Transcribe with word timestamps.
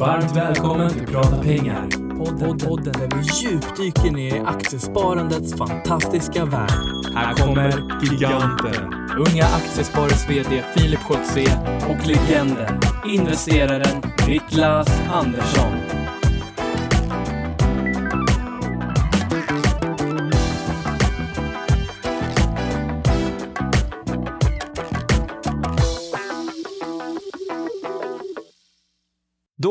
Varmt 0.00 0.36
välkommen 0.36 0.90
till 0.90 1.06
Prata 1.06 1.42
pengar. 1.42 1.88
Podden, 2.18 2.58
podden 2.58 2.92
där 2.92 3.16
vi 3.16 3.48
djupdyker 3.48 4.10
ner 4.10 4.36
i 4.36 4.38
aktiesparandets 4.38 5.54
fantastiska 5.54 6.44
värld. 6.44 6.70
Här 7.14 7.34
kommer 7.34 7.68
giganten, 8.02 8.94
Unga 9.18 9.44
Aktiesparares 9.44 10.30
VD 10.30 10.64
Filip 10.76 11.00
Scholtze 11.00 11.44
och 11.88 12.06
legenden, 12.06 12.80
investeraren 13.06 14.02
Niklas 14.26 15.00
Andersson. 15.12 15.99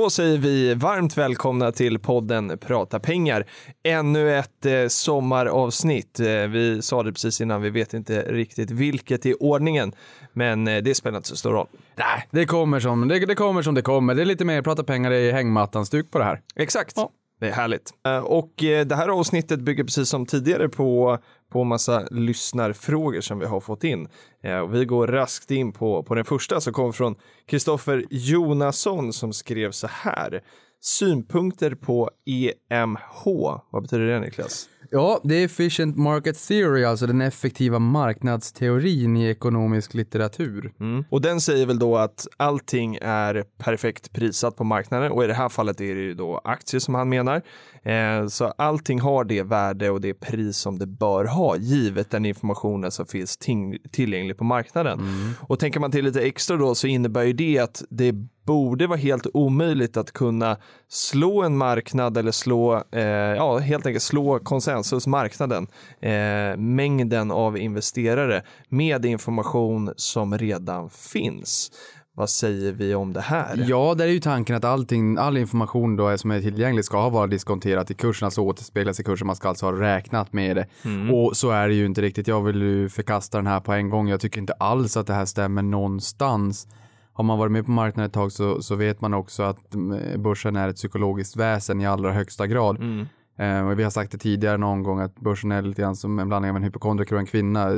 Då 0.09 0.13
säger 0.13 0.37
vi 0.37 0.73
varmt 0.73 1.17
välkomna 1.17 1.71
till 1.71 1.99
podden 1.99 2.57
Prata 2.57 2.99
pengar. 2.99 3.45
Ännu 3.83 4.35
ett 4.35 4.65
eh, 4.65 4.87
sommaravsnitt. 4.87 6.19
Eh, 6.19 6.27
vi 6.27 6.81
sa 6.81 7.03
det 7.03 7.11
precis 7.11 7.41
innan, 7.41 7.61
vi 7.61 7.69
vet 7.69 7.93
inte 7.93 8.21
riktigt 8.21 8.71
vilket 8.71 9.25
i 9.25 9.33
ordningen, 9.33 9.91
men 10.33 10.67
eh, 10.67 10.83
det 10.83 10.95
spelar 10.95 11.17
inte 11.17 11.29
så 11.29 11.35
stor 11.35 11.51
roll. 11.51 11.67
Nej, 11.95 12.27
det 12.31 12.45
kommer 12.45 12.79
som 12.79 13.07
det, 13.07 13.25
det 13.25 13.35
kommer 13.35 13.61
som 13.61 13.75
det 13.75 13.81
kommer. 13.81 14.15
Det 14.15 14.21
är 14.21 14.25
lite 14.25 14.45
mer 14.45 14.61
prata 14.61 14.83
pengar 14.83 15.11
i 15.11 15.31
hängmattan-stuk 15.31 16.11
på 16.11 16.17
det 16.19 16.25
här. 16.25 16.41
Exakt. 16.55 16.93
Ja. 16.95 17.09
Det 17.39 17.47
är 17.47 17.53
härligt. 17.53 17.91
Och 18.23 18.53
det 18.57 18.95
här 18.95 19.07
avsnittet 19.07 19.59
bygger 19.59 19.83
precis 19.83 20.09
som 20.09 20.25
tidigare 20.25 20.69
på, 20.69 21.17
på 21.49 21.63
massa 21.63 22.07
lyssnarfrågor 22.11 23.21
som 23.21 23.39
vi 23.39 23.45
har 23.45 23.59
fått 23.59 23.83
in. 23.83 24.07
Eh, 24.43 24.57
Och 24.59 24.75
vi 24.75 24.85
går 24.85 25.07
raskt 25.07 25.51
in 25.51 25.71
på, 25.71 26.03
på 26.03 26.15
den 26.15 26.25
första 26.25 26.61
som 26.61 26.73
kom 26.73 26.93
från 26.93 27.15
Kristoffer 27.47 28.05
Jonasson 28.09 29.13
som 29.13 29.33
skrev 29.33 29.71
så 29.71 29.87
här. 29.91 30.41
Synpunkter 30.81 31.75
på 31.75 32.09
EMH. 32.25 33.23
Vad 33.71 33.81
betyder 33.81 34.05
det 34.05 34.19
Niklas? 34.19 34.69
Ja, 34.91 35.19
det 35.23 35.35
är 35.35 35.45
efficient 35.45 35.97
market 35.97 36.47
theory, 36.47 36.83
alltså 36.83 37.07
den 37.07 37.21
effektiva 37.21 37.79
marknadsteorin 37.79 39.17
i 39.17 39.29
ekonomisk 39.29 39.93
litteratur. 39.93 40.73
Mm. 40.79 41.03
Och 41.09 41.21
den 41.21 41.41
säger 41.41 41.65
väl 41.65 41.79
då 41.79 41.97
att 41.97 42.27
allting 42.37 42.97
är 43.01 43.43
perfekt 43.57 44.13
prissatt 44.13 44.55
på 44.55 44.63
marknaden 44.63 45.11
och 45.11 45.23
i 45.23 45.27
det 45.27 45.33
här 45.33 45.49
fallet 45.49 45.81
är 45.81 45.95
det 45.95 46.01
ju 46.01 46.13
då 46.13 46.41
aktier 46.43 46.79
som 46.79 46.95
han 46.95 47.09
menar. 47.09 47.41
Eh, 47.83 48.27
så 48.27 48.45
allting 48.45 48.99
har 49.01 49.23
det 49.23 49.43
värde 49.43 49.89
och 49.89 50.01
det 50.01 50.13
pris 50.13 50.57
som 50.57 50.79
det 50.79 50.87
bör 50.87 51.25
ha 51.25 51.38
givet 51.57 52.11
den 52.11 52.25
informationen 52.25 52.91
som 52.91 53.05
finns 53.05 53.37
ting- 53.37 53.77
tillgänglig 53.91 54.37
på 54.37 54.43
marknaden. 54.43 54.99
Och 55.47 55.59
tänker 55.59 55.79
man 55.79 55.91
till 55.91 56.05
lite 56.05 56.21
extra 56.21 56.57
då 56.57 56.75
så 56.75 56.87
innebär 56.87 57.23
ju 57.23 57.33
det 57.33 57.59
att 57.59 57.83
det 57.89 58.11
borde 58.45 58.87
vara 58.87 58.97
helt 58.97 59.27
omöjligt 59.33 59.97
att 59.97 60.11
kunna 60.11 60.57
slå 60.87 61.43
en 61.43 61.57
marknad 61.57 62.17
eller 62.17 62.31
slå, 62.31 62.83
eh, 62.91 63.01
ja 63.03 63.57
helt 63.57 63.85
enkelt 63.85 64.03
slå 64.03 64.39
konsensusmarknaden, 64.39 65.67
eh, 66.01 66.57
mängden 66.57 67.31
av 67.31 67.57
investerare 67.57 68.43
med 68.69 69.05
information 69.05 69.93
som 69.95 70.37
redan 70.37 70.89
finns. 70.89 71.71
Vad 72.19 72.29
säger 72.29 72.71
vi 72.71 72.95
om 72.95 73.13
det 73.13 73.21
här? 73.21 73.65
Ja, 73.67 73.95
där 73.97 74.05
är 74.05 74.11
ju 74.11 74.19
tanken 74.19 74.55
att 74.55 74.65
allting, 74.65 75.17
all 75.17 75.37
information 75.37 75.95
då 75.95 76.17
som 76.17 76.31
är 76.31 76.41
tillgänglig 76.41 76.85
ska 76.85 77.01
ha 77.01 77.09
varit 77.09 77.31
diskonterat 77.31 77.91
i 77.91 77.93
kursen, 77.93 78.25
alltså 78.25 78.41
återspeglas 78.41 78.99
i 78.99 79.03
kursen. 79.03 79.27
Man 79.27 79.35
ska 79.35 79.49
alltså 79.49 79.65
ha 79.65 79.73
räknat 79.73 80.33
med 80.33 80.55
det. 80.55 80.67
Och 81.13 81.37
så 81.37 81.51
är 81.51 81.67
det 81.67 81.73
ju 81.73 81.85
inte 81.85 82.01
riktigt. 82.01 82.27
Jag 82.27 82.41
vill 82.41 82.61
ju 82.61 82.89
förkasta 82.89 83.37
den 83.37 83.47
här 83.47 83.59
på 83.59 83.73
en 83.73 83.89
gång. 83.89 84.09
Jag 84.09 84.19
tycker 84.19 84.39
inte 84.39 84.53
alls 84.53 84.97
att 84.97 85.07
det 85.07 85.13
här 85.13 85.25
stämmer 85.25 85.61
någonstans. 85.61 86.67
Har 87.13 87.23
man 87.23 87.37
varit 87.37 87.51
med 87.51 87.65
på 87.65 87.71
marknaden 87.71 88.07
ett 88.07 88.13
tag 88.13 88.31
så, 88.31 88.61
så 88.61 88.75
vet 88.75 89.01
man 89.01 89.13
också 89.13 89.43
att 89.43 89.73
mm, 89.73 90.23
börsen 90.23 90.55
är 90.55 90.67
ett 90.67 90.75
psykologiskt 90.75 91.35
väsen 91.35 91.81
i 91.81 91.87
allra 91.87 92.11
högsta 92.11 92.47
grad. 92.47 92.81
Eh, 92.81 93.05
och 93.39 93.79
vi 93.79 93.83
har 93.83 93.89
sagt 93.89 94.11
det 94.11 94.17
tidigare 94.17 94.57
någon 94.57 94.83
gång 94.83 94.99
att 94.99 95.15
börsen 95.15 95.51
är 95.51 95.61
lite 95.61 95.81
grann 95.81 95.95
som 95.95 96.19
en 96.19 96.27
blandning 96.27 96.49
av 96.49 96.57
en 96.57 96.63
hypokondriker 96.63 97.15
och 97.15 97.19
en 97.19 97.25
kvinna. 97.25 97.69
Eh, 97.69 97.75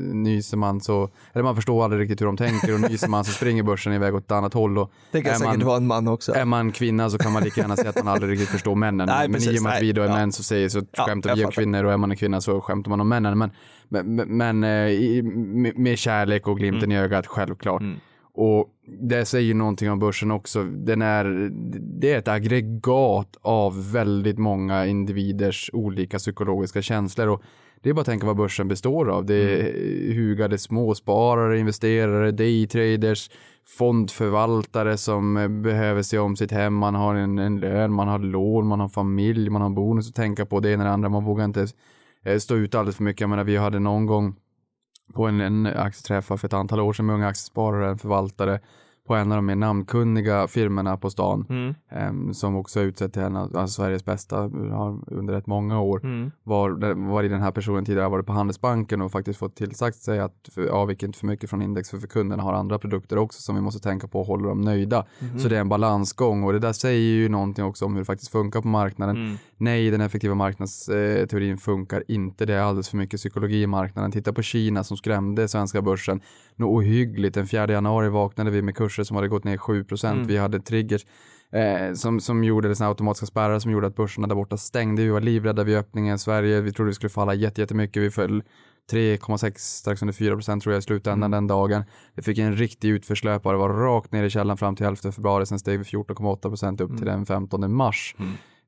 nyser 0.00 0.56
man 0.56 0.80
så, 0.80 1.10
eller 1.32 1.42
man 1.44 1.56
förstår 1.56 1.84
aldrig 1.84 2.02
riktigt 2.02 2.20
hur 2.20 2.26
de 2.26 2.36
tänker 2.36 2.74
och 2.74 2.80
nyser 2.90 3.08
man 3.08 3.24
så 3.24 3.32
springer 3.32 3.62
börsen 3.62 3.92
iväg 3.92 4.14
åt 4.14 4.24
ett 4.24 4.32
annat 4.32 4.54
håll. 4.54 4.78
Och 4.78 4.92
det 5.10 5.22
kan 5.22 5.34
säkert 5.34 5.56
man, 5.58 5.66
vara 5.66 5.76
en 5.76 5.86
man 5.86 6.08
också. 6.08 6.32
är 6.34 6.44
man 6.44 6.72
kvinna 6.72 7.10
så 7.10 7.18
kan 7.18 7.32
man 7.32 7.42
lika 7.44 7.60
gärna 7.60 7.76
säga 7.76 7.90
att 7.90 8.04
man 8.04 8.08
aldrig 8.14 8.32
riktigt 8.32 8.48
förstår 8.48 8.74
männen. 8.74 9.06
Nej, 9.06 9.28
men 9.28 9.34
precis, 9.34 9.56
i 9.56 9.58
och 9.58 9.62
med 9.62 9.72
att 9.72 9.82
vi 9.82 9.92
då 9.92 10.02
är 10.02 10.06
Ja. 10.06 10.14
män 10.14 10.32
så 10.32 10.42
säger 10.42 10.68
så 10.68 10.82
Ja, 10.92 11.04
skämtar 11.06 11.36
vi 11.36 11.44
om 11.44 11.50
kvinnor 11.50 11.84
och 11.84 11.92
är 11.92 11.96
man 11.96 12.10
en 12.10 12.16
kvinna 12.16 12.40
så 12.40 12.60
skämtar 12.60 12.90
man 12.90 13.00
om 13.00 13.08
männen. 13.08 13.38
Men, 13.38 13.50
men, 13.88 14.36
men 14.36 14.64
eh, 14.64 15.22
med, 15.74 15.98
kärlek 15.98 16.48
och 16.48 16.56
glimten 16.58 16.84
Mm. 16.90 16.96
i 16.96 16.98
ögat 17.04 17.26
självklart. 17.26 17.82
Och 18.32 18.68
det 19.00 19.24
säger 19.24 19.54
någonting 19.54 19.90
om 19.90 19.98
börsen 19.98 20.30
också. 20.30 20.64
Den 20.64 21.02
är, 21.02 21.50
det 22.00 22.12
är 22.12 22.18
ett 22.18 22.28
aggregat 22.28 23.36
av 23.40 23.92
väldigt 23.92 24.38
många 24.38 24.86
individers 24.86 25.70
olika 25.72 26.18
psykologiska 26.18 26.82
känslor. 26.82 27.28
Och 27.28 27.42
det 27.82 27.90
är 27.90 27.94
bara 27.94 28.00
att 28.00 28.06
tänka 28.06 28.26
vad 28.26 28.36
börsen 28.36 28.68
består 28.68 29.10
av. 29.10 29.26
Det 29.26 29.34
är 29.34 30.14
hugade 30.14 30.58
småsparare, 30.58 31.58
investerare, 31.58 32.30
daytraders, 32.30 33.30
fondförvaltare 33.78 34.96
som 34.96 35.36
eh, 35.36 35.48
behöver 35.48 36.02
se 36.02 36.18
om 36.18 36.36
sitt 36.36 36.52
hem. 36.52 36.74
Man 36.74 36.94
har 36.94 37.14
en, 37.14 37.38
en 37.38 37.60
lön, 37.60 37.92
man 37.92 38.08
har 38.08 38.18
lån, 38.18 38.66
man 38.66 38.80
har 38.80 38.88
familj, 38.88 39.50
man 39.50 39.62
har 39.62 39.70
bonus 39.70 40.08
att 40.08 40.14
tänka 40.14 40.46
på. 40.46 40.60
Det 40.60 40.72
ena 40.72 40.82
och 40.82 40.86
det 40.86 40.92
andra. 40.92 41.08
Man 41.08 41.24
vågar 41.24 41.44
inte 41.44 41.66
eh, 42.24 42.38
stå 42.38 42.54
ut 42.54 42.74
alldeles 42.74 42.96
för 42.96 43.04
mycket. 43.04 43.20
Jag 43.20 43.30
menar, 43.30 43.44
vi 43.44 43.56
hade 43.56 43.78
någon 43.78 44.06
gång 44.06 44.36
på 45.12 45.26
en, 45.26 45.40
en 45.40 45.66
aktieträff 45.66 46.24
för 46.24 46.44
ett 46.44 46.52
antal 46.52 46.80
år 46.80 46.92
sedan 46.92 47.06
med 47.06 47.14
unga 47.14 47.28
aktiesparare, 47.28 47.90
en 47.90 47.98
förvaltare 47.98 48.60
på 49.08 49.14
en 49.14 49.32
av 49.32 49.38
de 49.38 49.46
mer 49.46 49.56
namnkunniga 49.56 50.48
firmorna 50.48 50.96
på 50.96 51.10
stan 51.10 51.46
Mm. 51.48 51.74
em, 51.90 52.34
som 52.34 52.56
också 52.56 52.80
är 52.80 52.84
utsedd 52.84 53.12
till 53.12 53.22
en 53.22 53.36
av 53.36 53.56
alltså 53.56 53.82
Sveriges 53.82 54.04
bästa 54.04 54.38
under 55.06 55.32
rätt 55.34 55.46
många 55.46 55.80
år. 55.80 56.00
Mm. 56.04 56.30
Var, 56.42 56.94
var 57.10 57.22
i 57.22 57.28
den 57.28 57.40
här 57.40 57.50
personen 57.50 57.84
tidigare 57.84 58.08
varit 58.08 58.26
på 58.26 58.32
Handelsbanken 58.32 59.02
och 59.02 59.12
faktiskt 59.12 59.38
fått 59.38 59.56
tillsagt 59.56 59.96
sig 59.96 60.20
att 60.20 60.48
för, 60.54 60.66
avvik 60.66 61.02
inte 61.02 61.18
för 61.18 61.26
mycket 61.26 61.50
från 61.50 61.62
index 61.62 61.90
för, 61.90 61.98
för 61.98 62.08
kunderna 62.08 62.42
har 62.42 62.52
andra 62.52 62.78
produkter 62.78 63.18
också 63.18 63.42
som 63.42 63.54
vi 63.54 63.60
måste 63.60 63.80
tänka 63.80 64.08
på 64.08 64.20
och 64.20 64.26
håller 64.26 64.48
dem 64.48 64.60
nöjda. 64.60 65.06
Så 65.38 65.48
det 65.48 65.56
är 65.56 65.60
en 65.60 65.68
balansgång 65.68 66.44
och 66.44 66.52
det 66.52 66.58
där 66.58 66.72
säger 66.72 67.00
ju 67.00 67.28
någonting 67.28 67.64
också 67.64 67.84
om 67.84 67.92
hur 67.92 68.00
det 68.00 68.04
faktiskt 68.04 68.32
funkar 68.32 68.60
på 68.60 68.68
marknaden. 68.68 69.16
Mm. 69.16 69.36
Nej, 69.56 69.90
den 69.90 70.00
effektiva 70.00 70.34
marknadsteorin 70.34 71.58
funkar 71.58 72.04
inte. 72.08 72.46
Det 72.46 72.54
är 72.54 72.60
alldeles 72.60 72.88
för 72.88 72.96
mycket 72.96 73.20
psykologi 73.20 73.62
i 73.62 73.66
marknaden. 73.66 74.12
Titta 74.12 74.32
på 74.32 74.42
Kina 74.42 74.84
som 74.84 74.96
skrämde 74.96 75.48
svenska 75.48 75.82
börsen. 75.82 76.20
Något 76.56 76.76
ohyggligt. 76.78 77.34
Den 77.34 77.46
4 77.46 77.72
januari 77.72 78.08
vaknade 78.08 78.50
vi 78.50 78.62
med 78.62 78.76
kurser 78.98 79.04
som 79.08 79.16
hade 79.16 79.28
gått 79.28 79.44
ner 79.44 79.56
7% 79.56 80.26
Vi 80.26 80.36
hade 80.36 80.60
triggers 80.60 81.06
eh, 81.52 81.94
som, 81.94 82.20
som 82.20 82.44
gjorde 82.44 82.68
det 82.68 82.76
såna 82.76 82.88
automatiska 82.90 83.26
spärrar 83.26 83.58
som 83.58 83.70
gjorde 83.72 83.86
att 83.86 83.96
börserna 83.96 84.26
där 84.26 84.34
borta 84.34 84.56
stängde. 84.56 85.02
Vi 85.02 85.08
var 85.08 85.20
livrädda 85.20 85.64
vid 85.64 85.76
öppningen 85.76 86.14
i 86.16 86.18
Sverige. 86.18 86.60
Vi 86.60 86.72
trodde 86.72 86.88
vi 86.88 86.94
skulle 86.94 87.10
falla 87.10 87.34
jätte- 87.34 87.60
jättemycket. 87.60 88.02
Vi 88.02 88.10
föll 88.10 88.42
3,6 88.92 89.52
strax 89.58 90.02
under 90.02 90.12
4 90.12 90.34
procent 90.34 90.62
tror 90.62 90.72
jag 90.72 90.78
i 90.78 90.82
slutändan 90.82 91.30
den 91.30 91.46
dagen. 91.46 91.84
Vi 92.14 92.22
fick 92.22 92.38
en 92.38 92.56
riktig 92.56 92.88
utförslöpare, 92.88 93.56
var 93.56 93.68
rakt 93.68 94.12
ner 94.12 94.24
i 94.24 94.30
källan 94.30 94.56
fram 94.56 94.76
till 94.76 94.86
11 94.86 95.12
februari, 95.12 95.46
sen 95.46 95.58
steg 95.58 95.78
vi 95.78 95.84
14,8 95.84 96.40
procent 96.42 96.80
upp 96.80 96.96
till 96.96 97.06
den 97.06 97.26
15 97.26 97.74
mars. 97.74 98.14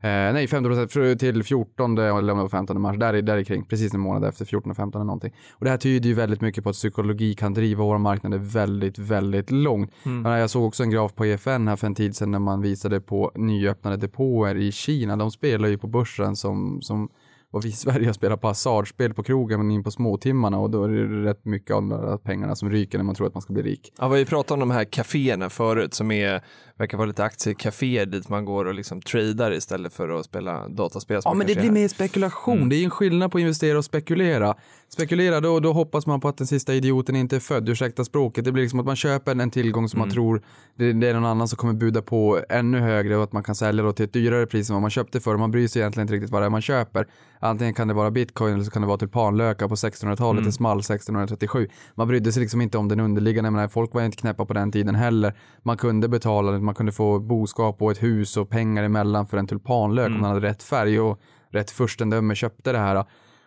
Eh, 0.02 0.32
nej, 0.32 0.46
15 0.48 0.70
procent 0.70 0.90
fr- 0.92 1.14
till 1.18 1.42
14 1.44 1.98
eller 1.98 2.10
om 2.20 2.26
det 2.26 2.34
var 2.34 2.48
15 2.48 2.80
mars, 2.80 2.96
där, 2.98 3.22
där 3.22 3.36
i 3.36 3.44
kring, 3.44 3.64
precis 3.64 3.94
en 3.94 4.00
månad 4.00 4.24
efter 4.24 4.44
14 4.44 4.70
och 4.70 4.76
15 4.76 5.06
någonting. 5.06 5.32
Och 5.52 5.64
det 5.64 5.70
här 5.70 5.78
tyder 5.78 6.08
ju 6.08 6.14
väldigt 6.14 6.40
mycket 6.40 6.64
på 6.64 6.70
att 6.70 6.76
psykologi 6.76 7.34
kan 7.34 7.54
driva 7.54 7.84
våra 7.84 7.98
marknader 7.98 8.38
väldigt, 8.38 8.98
väldigt 8.98 9.50
långt. 9.50 9.90
Men 10.02 10.32
Jag 10.32 10.50
såg 10.50 10.64
också 10.64 10.82
en 10.82 10.90
graf 10.90 11.14
på 11.14 11.26
EFN 11.26 11.68
här 11.68 11.76
för 11.76 11.86
en 11.86 11.94
tid 11.94 12.16
sedan 12.16 12.30
när 12.30 12.38
man 12.38 12.60
visade 12.62 13.00
på 13.00 13.32
nyöppnade 13.34 13.96
depåer 13.96 14.54
i 14.56 14.72
Kina. 14.72 15.16
De 15.16 15.30
spelar 15.30 15.68
ju 15.68 15.78
på 15.78 15.86
börsen 15.86 16.36
som, 16.36 16.82
som 16.82 17.08
vad 17.52 17.62
vi 17.62 17.68
i 17.68 17.72
Sverige 17.72 18.06
har 18.06 18.12
spelat 18.12 18.40
på 18.40 18.46
hasardspel 18.48 19.14
på 19.14 19.22
krogen 19.22 19.60
men 19.60 19.70
in 19.70 19.84
på 19.84 19.90
småtimmarna 19.90 20.58
och 20.58 20.70
då 20.70 20.84
är 20.84 20.88
det 20.88 21.30
rätt 21.30 21.44
mycket 21.44 21.76
av 21.76 21.82
de 21.82 21.88
där 21.88 22.16
pengarna 22.16 22.56
som 22.56 22.70
ryker 22.70 22.98
när 22.98 23.04
man 23.04 23.14
tror 23.14 23.26
att 23.26 23.34
man 23.34 23.42
ska 23.42 23.52
bli 23.52 23.62
rik. 23.62 23.92
Ja, 23.98 24.08
vi 24.08 24.24
pratade 24.24 24.62
om 24.62 24.68
de 24.68 24.74
här 24.74 24.84
kaféerna 24.84 25.50
förut 25.50 25.94
som 25.94 26.10
är, 26.10 26.42
verkar 26.76 26.98
vara 26.98 27.06
lite 27.06 27.24
aktiekaféer 27.24 28.06
dit 28.06 28.28
man 28.28 28.44
går 28.44 28.64
och 28.64 28.74
liksom 28.74 29.02
tradar 29.02 29.52
istället 29.52 29.92
för 29.92 30.08
att 30.08 30.24
spela 30.24 30.68
dataspel. 30.68 31.20
Ja, 31.24 31.34
men 31.34 31.46
det 31.46 31.54
blir 31.54 31.68
är. 31.68 31.72
mer 31.72 31.88
spekulation. 31.88 32.56
Mm. 32.56 32.68
Det 32.68 32.76
är 32.76 32.84
en 32.84 32.90
skillnad 32.90 33.32
på 33.32 33.38
att 33.38 33.42
investera 33.42 33.78
och 33.78 33.84
spekulera. 33.84 34.54
Spekulera, 34.88 35.40
då, 35.40 35.60
då 35.60 35.72
hoppas 35.72 36.06
man 36.06 36.20
på 36.20 36.28
att 36.28 36.36
den 36.36 36.46
sista 36.46 36.74
idioten 36.74 37.16
inte 37.16 37.36
är 37.36 37.40
född, 37.40 37.68
ursäkta 37.68 38.04
språket. 38.04 38.44
Det 38.44 38.52
blir 38.52 38.62
liksom 38.62 38.80
att 38.80 38.86
man 38.86 38.96
köper 38.96 39.40
en 39.40 39.50
tillgång 39.50 39.88
som 39.88 39.98
Mm. 40.00 40.08
man 40.08 40.14
tror 40.14 40.42
det, 40.76 40.92
det 40.92 41.08
är 41.08 41.14
någon 41.14 41.24
annan 41.24 41.48
som 41.48 41.56
kommer 41.56 41.74
buda 41.74 42.02
på 42.02 42.40
ännu 42.48 42.78
högre 42.80 43.16
och 43.16 43.24
att 43.24 43.32
man 43.32 43.42
kan 43.42 43.54
sälja 43.54 43.84
då 43.84 43.92
till 43.92 44.04
ett 44.04 44.12
dyrare 44.12 44.46
pris 44.46 44.70
än 44.70 44.74
vad 44.74 44.80
man 44.82 44.90
köpte 44.90 45.20
för. 45.20 45.36
Man 45.36 45.50
bryr 45.50 45.68
sig 45.68 45.82
egentligen 45.82 46.04
inte 46.04 46.14
riktigt 46.14 46.30
vad 46.30 46.42
det 46.42 46.46
är 46.46 46.50
man 46.50 46.62
köper. 46.62 47.06
Antingen 47.42 47.74
kan 47.74 47.88
det 47.88 47.94
vara 47.94 48.10
bitcoin 48.10 48.54
eller 48.54 48.64
så 48.64 48.70
kan 48.70 48.82
det 48.82 48.88
vara 48.88 48.98
tulpanlökar 48.98 49.68
på 49.68 49.74
1600-talet, 49.74 50.38
Mm. 50.38 50.44
det 50.44 50.52
small 50.52 50.78
1637. 50.78 51.68
Man 51.94 52.08
brydde 52.08 52.32
sig 52.32 52.40
liksom 52.40 52.60
inte 52.60 52.78
om 52.78 52.88
den 52.88 53.00
underliggande, 53.00 53.46
jag 53.46 53.52
menar, 53.52 53.68
folk 53.68 53.94
var 53.94 54.02
inte 54.02 54.16
knäppa 54.16 54.44
på 54.44 54.52
den 54.54 54.72
tiden 54.72 54.94
heller. 54.94 55.34
Man 55.62 55.76
kunde 55.76 56.08
betala, 56.08 56.58
man 56.58 56.74
kunde 56.74 56.92
få 56.92 57.18
boskap 57.18 57.82
och 57.82 57.90
ett 57.90 58.02
hus 58.02 58.36
och 58.36 58.48
pengar 58.50 58.82
emellan 58.84 59.26
för 59.26 59.36
en 59.36 59.46
tulpanlök 59.46 60.06
Mm. 60.06 60.16
om 60.16 60.20
man 60.22 60.30
hade 60.34 60.46
rätt 60.48 60.62
färg 60.62 61.00
och 61.00 61.20
rätt 61.50 61.70
furstendöme 61.70 62.34
köpte 62.34 62.72
det 62.72 62.78
här. 62.78 63.04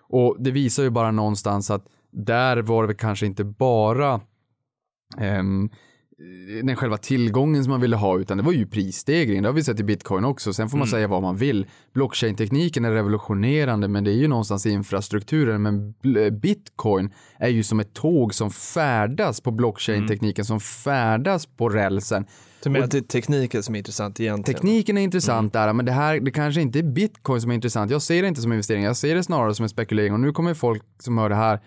Och 0.10 0.36
det 0.40 0.52
visar 0.52 0.84
ju 0.84 0.90
bara 0.90 1.12
någonstans 1.12 1.72
att 1.72 1.86
där 2.12 2.58
var 2.58 2.88
det 2.88 2.94
kanske 2.94 3.26
inte 3.26 3.44
bara 3.44 4.22
ehm, 5.18 5.70
den 6.64 6.76
själva 6.76 6.98
tillgången 6.98 7.64
som 7.64 7.72
man 7.72 7.82
ville 7.82 7.96
ha 7.96 8.20
utan 8.20 8.38
det 8.38 8.44
var 8.44 8.52
ju 8.52 8.68
prisstegring. 8.68 9.42
Det 9.42 9.48
har 9.50 9.54
vi 9.54 9.64
sett 9.64 9.80
i 9.80 9.84
bitcoin 9.84 10.26
också. 10.26 10.54
Sen 10.54 10.70
får 10.70 10.78
man 10.78 10.88
säga 10.88 11.08
vad 11.08 11.22
man 11.22 11.38
vill. 11.38 11.66
Blockchain-tekniken 11.94 12.86
är 12.86 12.92
revolutionerande 12.92 13.88
men 13.88 14.04
det 14.04 14.12
är 14.12 14.16
ju 14.16 14.28
någonstans 14.28 14.66
i 14.66 14.70
infrastrukturen. 14.70 15.62
Men 15.62 15.94
bl- 16.04 16.40
bitcoin 16.40 17.14
är 17.38 17.50
ju 17.50 17.64
som 17.64 17.80
ett 17.80 17.94
tåg 17.94 18.34
som 18.34 18.52
färdas 18.52 19.42
på 19.42 19.52
blockchain-tekniken 19.52 20.46
som 20.46 20.60
färdas 20.60 21.46
på 21.46 21.70
rälsen. 21.70 22.26
Du 22.64 22.70
menar 22.70 22.86
att 22.86 22.92
det 22.92 22.98
är 22.98 23.02
tekniken 23.02 23.64
som 23.64 23.76
är 23.76 23.80
intressant 23.80 24.20
egentligen? 24.20 24.56
Tekniken 24.56 24.98
är 24.98 25.02
intressant 25.02 25.54
där, 25.54 25.74
men 25.74 25.86
det 25.86 25.92
här, 25.92 26.20
det 26.20 26.32
kanske 26.32 26.62
inte 26.62 26.80
är 26.80 26.84
bitcoin 26.84 27.42
som 27.42 27.52
är 27.52 27.56
intressant. 27.56 27.92
Jag 27.92 28.02
ser 28.02 28.22
det 28.22 28.28
inte 28.28 28.42
som 28.42 28.52
investering, 28.52 28.84
jag 28.84 28.98
ser 28.98 29.16
det 29.16 29.24
snarare 29.24 29.56
som 29.56 29.64
en 29.64 29.70
spekulering 29.70 30.14
och 30.14 30.20
nu 30.20 30.32
kommer 30.32 30.54
folk 30.54 30.84
som 31.00 31.18
hör 31.18 31.30
det 31.30 31.36
här 31.36 31.60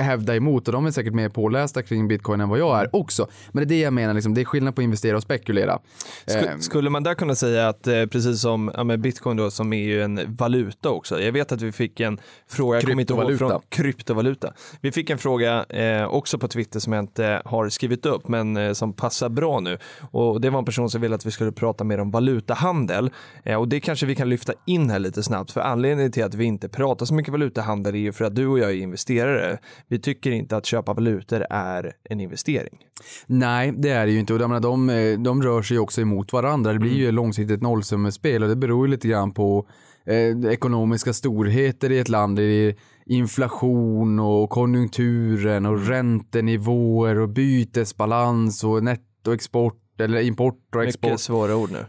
hävda 0.00 0.36
emot 0.36 0.68
och 0.68 0.72
de 0.72 0.86
är 0.86 0.90
säkert 0.90 1.14
mer 1.14 1.28
pålästa 1.28 1.82
kring 1.82 2.08
bitcoin 2.08 2.40
än 2.40 2.48
vad 2.48 2.58
jag 2.58 2.80
är 2.80 2.96
också. 2.96 3.28
Men 3.52 3.60
det 3.68 3.74
är 3.74 3.76
det 3.76 3.80
jag 3.82 3.92
menar, 3.92 4.14
liksom, 4.14 4.34
det 4.34 4.40
är 4.40 4.44
skillnad 4.44 4.74
på 4.74 4.80
att 4.80 4.84
investera 4.84 5.16
och 5.16 5.22
spekulera. 5.22 5.78
Sk- 6.26 6.50
Eh, 6.50 6.58
skulle 6.58 6.90
man 6.90 7.02
där 7.02 7.14
kunna 7.14 7.34
säga 7.34 7.68
att 7.68 7.86
eh, 7.86 8.06
precis 8.06 8.40
som 8.40 8.70
ja, 8.76 8.96
bitcoin 8.96 9.36
då 9.36 9.50
som 9.50 9.72
är 9.72 9.82
ju 9.84 10.02
en 10.02 10.20
valuta 10.36 10.90
också. 10.90 11.20
Jag 11.20 11.32
vet 11.32 11.52
att 11.52 11.62
vi 11.62 11.72
fick 11.72 12.00
en 12.00 12.18
fråga, 12.48 12.80
Kryptovaluta. 12.80 13.48
från 13.48 13.60
kryptovaluta. 13.68 14.52
Vi 14.80 14.92
fick 14.92 15.10
en 15.10 15.18
fråga 15.18 15.64
eh, 15.68 16.04
också 16.04 16.38
på 16.38 16.48
Twitter 16.48 16.80
som 16.80 16.92
jag 16.92 17.02
inte 17.02 17.42
har 17.44 17.68
skrivit 17.68 18.06
upp 18.06 18.28
men 18.28 18.56
eh, 18.56 18.72
som 18.72 18.92
passar 18.92 19.28
bra 19.28 19.60
nu. 19.60 19.78
Och 20.10 20.40
det 20.40 20.50
var 20.50 20.58
en 20.58 20.64
person 20.64 20.90
som 20.90 21.00
ville 21.00 21.14
att 21.14 21.26
vi 21.26 21.30
skulle 21.30 21.52
prata 21.52 21.84
mer 21.84 22.00
om 22.00 22.10
valutahandel 22.10 23.10
eh, 23.44 23.56
och 23.56 23.68
det 23.68 23.80
kanske 23.80 24.06
vi 24.06 24.14
kan 24.14 24.28
lyfta 24.28 24.52
in 24.66 24.90
här 24.90 24.98
lite 24.98 25.22
snabbt 25.22 25.50
för 25.50 25.60
anledningen 25.60 26.12
till 26.12 26.24
att 26.24 26.34
vi 26.34 26.44
inte 26.44 26.68
pratar 26.68 27.06
så 27.06 27.14
mycket 27.14 27.32
valutahandel 27.32 27.94
är 27.94 27.98
ju 27.98 28.12
för 28.12 28.24
att 28.24 28.34
du 28.36 28.46
och 28.46 28.58
jag 28.58 28.70
är 28.70 28.74
investerare. 28.74 29.58
Vi 29.88 29.98
tycker 29.98 30.30
inte 30.30 30.56
att 30.56 30.66
köpa 30.66 30.94
valutor 30.94 31.46
är 31.50 31.92
en 32.04 32.20
investering. 32.20 32.78
Nej, 33.26 33.72
det 33.76 33.88
är 33.88 34.06
det 34.06 34.12
ju 34.12 34.18
inte. 34.18 34.34
Och 34.34 34.40
jag 34.40 34.48
menar, 34.48 34.60
de, 34.60 34.90
eh, 34.90 35.18
de 35.18 35.42
rör 35.42 35.62
sig 35.62 35.78
också 35.78 36.00
emot 36.00 36.32
varandra. 36.32 36.72
Det 36.72 36.78
blir 36.78 36.96
ju 36.96 37.12
långsiktigt 37.12 37.56
ett 37.56 37.62
nollsummespel 37.62 38.42
och 38.42 38.48
det 38.48 38.56
beror 38.56 38.86
ju 38.86 38.90
lite 38.90 39.08
grann 39.08 39.32
på 39.32 39.68
eh, 40.06 40.52
ekonomiska 40.52 41.12
storheter 41.12 41.92
i 41.92 41.98
ett 41.98 42.08
land. 42.08 42.36
Det 42.36 42.42
är 42.42 42.74
inflation 43.06 44.18
och 44.18 44.50
konjunkturen 44.50 45.66
och 45.66 45.86
räntenivåer 45.86 47.18
och 47.18 47.28
bytesbalans 47.28 48.64
och 48.64 48.84
nettoexport 48.84 49.89
eller 50.00 50.20
import 50.20 50.74
och 50.74 50.84
export. 50.84 51.10
Mycket 51.10 51.20
svåra 51.20 51.56
ord 51.56 51.70
nu. 51.72 51.84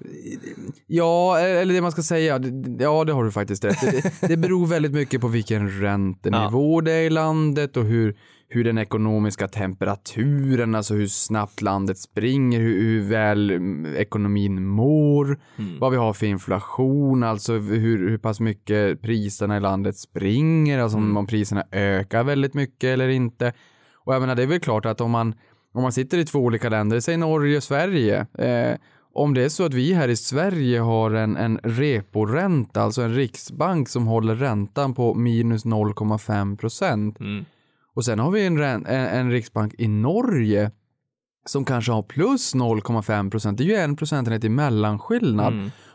Ja, 0.87 1.39
eller 1.39 1.73
det 1.73 1.81
man 1.81 1.91
ska 1.91 2.01
säga, 2.01 2.39
ja 2.79 3.03
det 3.03 3.13
har 3.13 3.23
du 3.23 3.31
faktiskt 3.31 3.65
rätt. 3.65 3.81
Det, 3.81 4.27
det 4.27 4.37
beror 4.37 4.67
väldigt 4.67 4.93
mycket 4.93 5.21
på 5.21 5.27
vilken 5.27 5.81
räntenivå 5.81 6.81
det 6.81 6.91
är 6.91 7.01
i 7.01 7.09
landet 7.09 7.77
och 7.77 7.83
hur, 7.83 8.15
hur 8.47 8.63
den 8.63 8.77
ekonomiska 8.77 9.47
temperaturen, 9.47 10.75
alltså 10.75 10.93
hur 10.93 11.07
snabbt 11.07 11.61
landet 11.61 11.97
springer, 11.97 12.59
hur, 12.59 12.81
hur 12.81 13.09
väl 13.09 13.49
mm, 13.49 13.95
ekonomin 13.95 14.65
mår, 14.65 15.39
vad 15.79 15.91
vi 15.91 15.97
har 15.97 16.13
för 16.13 16.25
inflation, 16.25 17.23
alltså 17.23 17.53
hur, 17.53 18.09
hur 18.09 18.17
pass 18.17 18.39
mycket 18.39 19.01
priserna 19.01 19.57
i 19.57 19.59
landet 19.59 19.97
springer, 19.97 20.79
alltså 20.79 20.97
om, 20.97 21.17
om 21.17 21.27
priserna 21.27 21.63
ökar 21.71 22.23
väldigt 22.23 22.53
mycket 22.53 22.87
eller 22.87 23.07
inte. 23.07 23.53
Och 24.03 24.13
jag 24.13 24.21
menar, 24.21 24.35
det 24.35 24.43
är 24.43 24.47
väl 24.47 24.59
klart 24.59 24.85
att 24.85 25.01
om 25.01 25.11
man, 25.11 25.33
om 25.73 25.81
man 25.83 25.91
sitter 25.91 26.17
i 26.17 26.25
två 26.25 26.39
olika 26.39 26.69
länder, 26.69 26.99
säg 26.99 27.17
Norge 27.17 27.57
och 27.57 27.63
Sverige, 27.63 28.25
eh, 28.37 28.77
om 29.13 29.33
det 29.33 29.43
är 29.43 29.49
så 29.49 29.65
att 29.65 29.73
vi 29.73 29.93
här 29.93 30.07
i 30.07 30.15
Sverige 30.15 30.79
har 30.79 31.11
en, 31.11 31.37
en 31.37 31.57
reporänta, 31.63 32.81
alltså 32.81 33.01
en 33.01 33.15
riksbank 33.15 33.89
som 33.89 34.07
håller 34.07 34.35
räntan 34.35 34.93
på 34.93 35.13
minus 35.13 35.65
0,5 35.65 36.57
procent. 36.57 37.17
Och 37.95 38.05
sen 38.05 38.19
har 38.19 38.31
vi 38.31 38.45
en, 38.45 38.61
en, 38.61 38.85
en 38.85 39.31
riksbank 39.31 39.73
i 39.77 39.87
Norge 39.87 40.71
som 41.45 41.65
kanske 41.65 41.91
har 41.91 42.03
plus 42.03 42.55
0,5 42.55 43.31
procent. 43.31 43.57
Det 43.57 43.63
är 43.63 43.65
ju 43.65 43.75
en 43.75 43.95
procentenhet 43.95 44.43
i 44.43 44.49
mellanskillnad. 44.49 45.53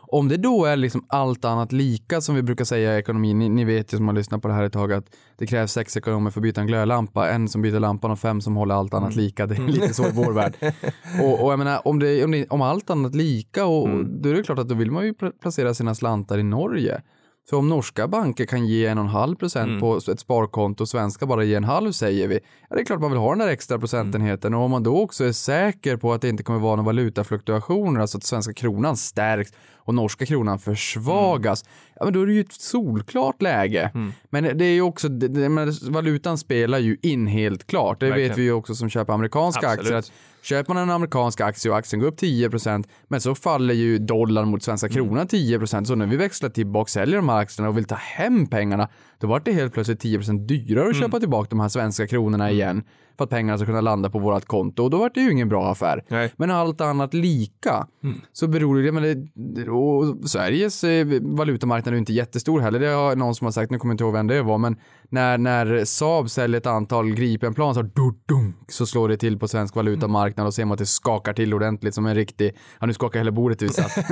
Om 0.09 0.29
det 0.29 0.37
då 0.37 0.65
är 0.65 0.77
liksom 0.77 1.05
allt 1.09 1.45
annat 1.45 1.73
lika 1.73 2.21
som 2.21 2.35
vi 2.35 2.43
brukar 2.43 2.65
säga 2.65 2.97
i 2.97 2.99
ekonomin, 2.99 3.39
ni, 3.39 3.49
ni 3.49 3.65
vet 3.65 3.93
ju 3.93 3.97
som 3.97 4.09
har 4.09 4.15
lyssnat 4.15 4.43
på 4.43 4.49
det 4.49 4.55
här 4.55 4.63
ett 4.63 4.73
tag 4.73 4.93
att 4.93 5.05
det 5.39 5.47
krävs 5.47 5.73
sex 5.73 5.97
ekonomer 5.97 6.31
för 6.31 6.41
att 6.41 6.43
byta 6.43 6.61
en 6.61 6.67
glödlampa, 6.67 7.29
en 7.31 7.49
som 7.49 7.63
byter 7.63 7.81
lampan 7.81 8.11
och 8.11 8.19
fem 8.19 8.41
som 8.41 8.57
håller 8.57 8.75
allt 8.75 8.95
annat 8.95 9.17
lika. 9.17 9.47
Det 9.47 9.55
är 9.55 9.69
lite 9.69 9.95
så 9.95 10.07
i 10.07 10.11
vår 10.13 10.33
värld. 10.33 10.57
Och, 11.23 11.45
och 11.45 11.53
jag 11.53 11.59
menar, 11.59 11.89
om, 11.89 11.99
det, 11.99 12.25
om, 12.25 12.31
det, 12.31 12.47
om 12.47 12.63
allt 12.63 12.91
annat 12.91 13.15
lika, 13.15 13.67
och, 13.67 13.83
och 13.83 14.07
då 14.07 14.29
är 14.29 14.35
det 14.35 14.43
klart 14.43 14.59
att 14.59 14.69
då 14.69 14.75
vill 14.75 14.91
man 14.91 15.05
ju 15.05 15.13
pla- 15.13 15.33
placera 15.41 15.75
sina 15.75 15.95
slantar 15.95 16.39
i 16.39 16.43
Norge. 16.43 17.03
För 17.51 17.57
om 17.57 17.69
norska 17.69 18.09
banker 18.09 18.47
kan 18.47 18.67
ge 18.67 18.87
en 18.87 18.99
och 18.99 19.05
en 19.05 19.11
halv 19.11 19.37
procent 19.37 19.81
på 19.81 19.97
ett 19.97 20.21
sparkonto 20.21 20.85
och 20.85 20.89
svenska 20.89 21.27
bara 21.27 21.45
ger 21.45 21.57
en 21.57 21.65
halv 21.65 21.93
säger 21.93 22.29
vi. 22.29 22.41
Ja, 22.69 22.77
det 22.77 22.83
är 22.83 22.85
klart 22.85 23.01
man 23.01 23.11
vill 23.11 23.21
ha 23.21 23.31
den 23.31 23.39
där 23.39 23.49
extra 23.49 23.79
procentenheten 23.79 24.55
och 24.55 24.61
om 24.61 24.71
man 24.71 24.83
då 24.83 25.01
också 25.03 25.25
är 25.25 25.33
säker 25.33 25.97
på 25.97 26.13
att 26.13 26.21
det 26.21 26.29
inte 26.29 26.43
kommer 26.43 26.61
vara 26.61 26.77
några 26.77 26.87
valutafluktuationer, 26.87 28.01
alltså 28.01 28.19
att 28.19 28.25
svenska 28.25 28.53
kronan 28.53 28.97
stärks 28.97 29.53
och 29.75 29.95
norska 29.95 30.27
kronan 30.27 30.59
försvagas, 30.59 31.65
ja 31.95 32.05
men 32.05 32.15
då 32.15 32.23
är 32.23 32.27
det 32.27 32.33
ju 32.33 32.41
ett 32.41 32.53
solklart 32.53 33.43
läge. 33.43 33.91
Men 34.31 34.59
det 34.59 34.65
är 34.65 34.75
ju 34.75 34.83
också, 34.83 35.09
det, 35.09 35.29
det, 35.29 35.49
valutan 35.91 36.39
spelar 36.39 36.79
ju 36.79 36.97
in 37.03 37.27
helt 37.27 37.67
klart. 37.67 38.01
Det 38.01 38.07
vet 38.07 38.13
Verkligen. 38.13 38.37
vi 38.37 38.43
ju 38.43 38.53
också 38.53 38.75
som 38.75 38.91
köper 38.91 39.13
amerikanska 39.13 39.69
Absolut. 39.69 39.93
aktier. 39.93 40.15
Köper 40.49 40.75
man 40.75 40.83
en 40.83 40.91
amerikansk 40.91 41.41
aktie 41.41 41.71
och 41.71 41.77
aktien 41.77 42.01
går 42.01 42.09
upp 42.09 42.21
10% 42.21 42.85
men 43.09 43.21
så 43.21 43.35
faller 43.35 43.75
ju 43.75 43.99
dollarn 43.99 44.49
mot 44.49 44.63
svenska 44.63 44.89
kronan 44.89 45.27
10% 45.27 45.85
så 45.85 45.95
när 45.95 46.07
vi 46.07 46.17
växlar 46.17 46.51
tillbaka 46.51 46.89
säljer 46.89 47.17
de 47.17 47.29
här 47.29 47.37
aktierna 47.37 47.69
och 47.69 47.77
vill 47.77 47.85
ta 47.85 47.95
hem 47.95 48.47
pengarna 48.47 48.89
då 49.19 49.27
var 49.27 49.43
det 49.45 49.53
helt 49.53 49.73
plötsligt 49.73 50.05
10% 50.05 50.47
dyrare 50.47 50.89
att 50.89 50.97
köpa 50.97 51.21
tillbaka 51.21 51.49
de 51.51 51.61
här 51.61 51.69
svenska 51.69 52.07
kronorna 52.07 52.51
igen 52.51 52.83
för 53.17 53.25
att 53.25 53.31
pengarna 53.31 53.59
ska 53.59 53.67
kunna 53.67 53.81
landa 53.81 54.11
på 54.11 54.19
vårt 54.19 54.45
konto 54.45 54.83
och 54.83 54.91
då 54.91 54.99
var 54.99 55.11
det 55.15 55.21
ju 55.21 55.33
ingen 55.33 55.49
bra 55.49 55.71
affär. 55.71 56.05
Nej. 56.09 56.33
Men 56.37 56.51
allt 56.51 56.81
annat 56.81 57.15
lika 57.15 57.87
så 58.33 58.49
beror 58.49 58.83
det, 58.83 58.93
men 58.93 59.31
det, 59.35 59.69
och 59.69 60.31
Sveriges 60.31 60.85
eh, 60.85 61.07
valutamarknad 61.23 61.93
är 61.93 61.97
ju 61.97 61.99
inte 61.99 62.13
jättestor 62.13 62.61
heller. 62.61 62.81
Det 62.81 62.87
har 62.87 63.17
någon 63.17 63.35
som 63.35 63.45
har 63.45 63.53
sagt, 63.53 63.71
nu 63.71 63.79
kommer 63.79 63.93
jag 63.93 63.95
inte 63.95 64.05
ihåg 64.05 64.13
vem 64.13 64.27
det 64.27 64.43
var, 64.43 64.59
men 64.59 64.77
när, 65.09 65.39
när 65.39 65.85
Saab 65.85 66.31
säljer 66.31 66.61
ett 66.61 66.67
antal 66.67 67.15
Gripenplan 67.15 67.75
så, 67.75 67.83
dunk, 67.83 68.57
så 68.69 68.87
slår 68.87 69.09
det 69.09 69.17
till 69.17 69.39
på 69.39 69.49
svensk 69.49 69.77
valutamarknad 69.77 70.47
och 70.47 70.55
ser 70.55 70.65
man 70.65 70.73
att 70.73 70.79
det 70.79 70.87
skakar 70.87 71.33
till 71.33 71.55
ordentligt 71.55 71.95
som 71.95 72.07
en 72.07 72.15
riktig, 72.15 72.57
ja 72.81 72.87
nu 72.87 72.93
skakar 72.93 73.21
hela 73.21 73.31
bordet 73.31 73.63
vi 73.63 73.69
satt. 73.69 73.97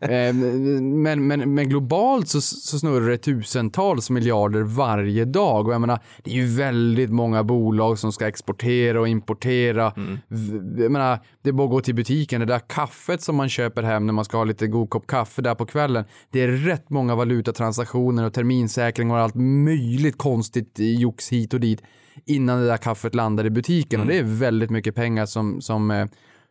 Eh, 0.00 0.34
men, 0.82 1.26
men, 1.26 1.54
men 1.54 1.68
globalt 1.68 2.28
så, 2.28 2.40
så 2.40 2.78
snurrar 2.78 3.10
det 3.10 3.18
tusentals 3.18 4.10
miljarder 4.10 4.62
varje 4.62 5.24
dag 5.24 5.66
och 5.66 5.74
jag 5.74 5.80
menar, 5.80 5.98
det 6.24 6.30
är 6.30 6.34
ju 6.34 6.56
väldigt 6.56 7.10
många 7.10 7.44
bolag 7.44 7.75
som 7.96 8.12
ska 8.12 8.28
exportera 8.28 9.00
och 9.00 9.08
importera. 9.08 9.92
V- 10.28 10.82
Jag 10.82 10.92
menar, 10.92 11.18
det 11.42 11.48
är 11.48 11.52
bara 11.52 11.64
att 11.64 11.70
gå 11.70 11.80
till 11.80 11.94
butiken, 11.94 12.40
det 12.40 12.46
där 12.46 12.58
kaffet 12.68 13.22
som 13.22 13.36
man 13.36 13.48
köper 13.48 13.82
hem 13.82 14.06
när 14.06 14.12
man 14.12 14.24
ska 14.24 14.36
ha 14.36 14.44
lite 14.44 14.66
god 14.66 14.90
kopp 14.90 15.06
kaffe 15.06 15.42
där 15.42 15.54
på 15.54 15.66
kvällen. 15.66 16.04
Det 16.30 16.40
är 16.42 16.48
rätt 16.48 16.90
många 16.90 17.14
valutatransaktioner 17.14 18.24
och 18.24 18.32
terminsäkring 18.32 19.10
och 19.10 19.18
allt 19.18 19.34
möjligt 19.34 20.18
konstigt 20.18 20.74
jox 20.78 21.32
hit 21.32 21.54
och 21.54 21.60
dit 21.60 21.82
innan 22.24 22.60
det 22.60 22.66
där 22.66 22.76
kaffet 22.76 23.14
landar 23.14 23.46
i 23.46 23.50
butiken 23.50 24.00
och 24.00 24.06
det 24.06 24.18
är 24.18 24.22
väldigt 24.22 24.70
mycket 24.70 24.94
pengar 24.94 25.26
som, 25.26 25.60
som 25.60 25.90
eh, 25.90 26.06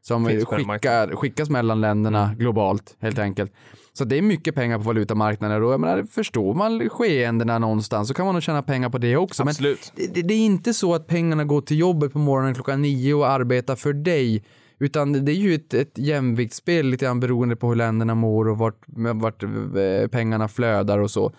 som 0.08 0.26
skickar, 0.26 1.16
skickas 1.16 1.50
mellan 1.50 1.82
länderna 1.82 2.36
globalt 2.38 2.96
helt 3.00 3.20
enkelt. 3.20 3.54
Så 3.94 4.04
det 4.06 4.18
är 4.18 4.22
mycket 4.22 4.56
pengar 4.56 4.78
på 4.78 4.84
valutamarknaden 4.84 5.64
och 5.64 5.74
jag 5.74 5.80
menar, 5.80 6.04
förstår 6.04 6.54
man 6.54 6.90
skeendena 6.90 7.60
någonstans 7.60 8.08
så 8.08 8.14
kan 8.14 8.26
man 8.26 8.36
nog 8.36 8.44
tjäna 8.44 8.64
pengar 8.64 8.90
på 8.90 8.98
det 8.98 9.18
också. 9.18 9.44
Absolut. 9.44 9.92
Men 9.96 10.06
det, 10.06 10.14
det, 10.14 10.28
det 10.28 10.34
är 10.34 10.46
inte 10.46 10.74
så 10.74 10.96
att 10.96 11.08
pengarna 11.08 11.44
går 11.44 11.62
till 11.62 11.80
jobbet 11.80 12.14
på 12.14 12.20
morgonen 12.20 12.54
klockan 12.54 12.82
nio 12.82 13.14
och 13.14 13.30
arbetar 13.30 13.76
för 13.76 13.94
dig. 13.94 14.44
Utan 14.80 15.26
det 15.26 15.32
är 15.32 15.36
ju 15.36 15.56
ett, 15.56 15.74
ett 15.74 15.98
jämviktsspel 15.98 16.88
lite 16.88 17.06
grann 17.06 17.20
beroende 17.20 17.56
på 17.56 17.68
hur 17.68 17.76
länderna 17.76 18.16
mår 18.16 18.48
och 18.48 18.58
vart, 18.58 18.86
vart 19.16 19.44
eh, 19.44 20.08
pengarna 20.12 20.48
flödar 20.48 21.00
och 21.00 21.12
så. 21.12 21.34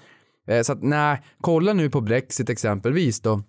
Eh, 0.49 0.62
Så 0.62 0.73
att 0.73 0.82
nej, 0.82 1.23
kolla 1.40 1.73
nu 1.73 1.90
på 1.90 2.00
Brexit 2.00 2.50
exempelvis 2.50 3.20
då. 3.20 3.42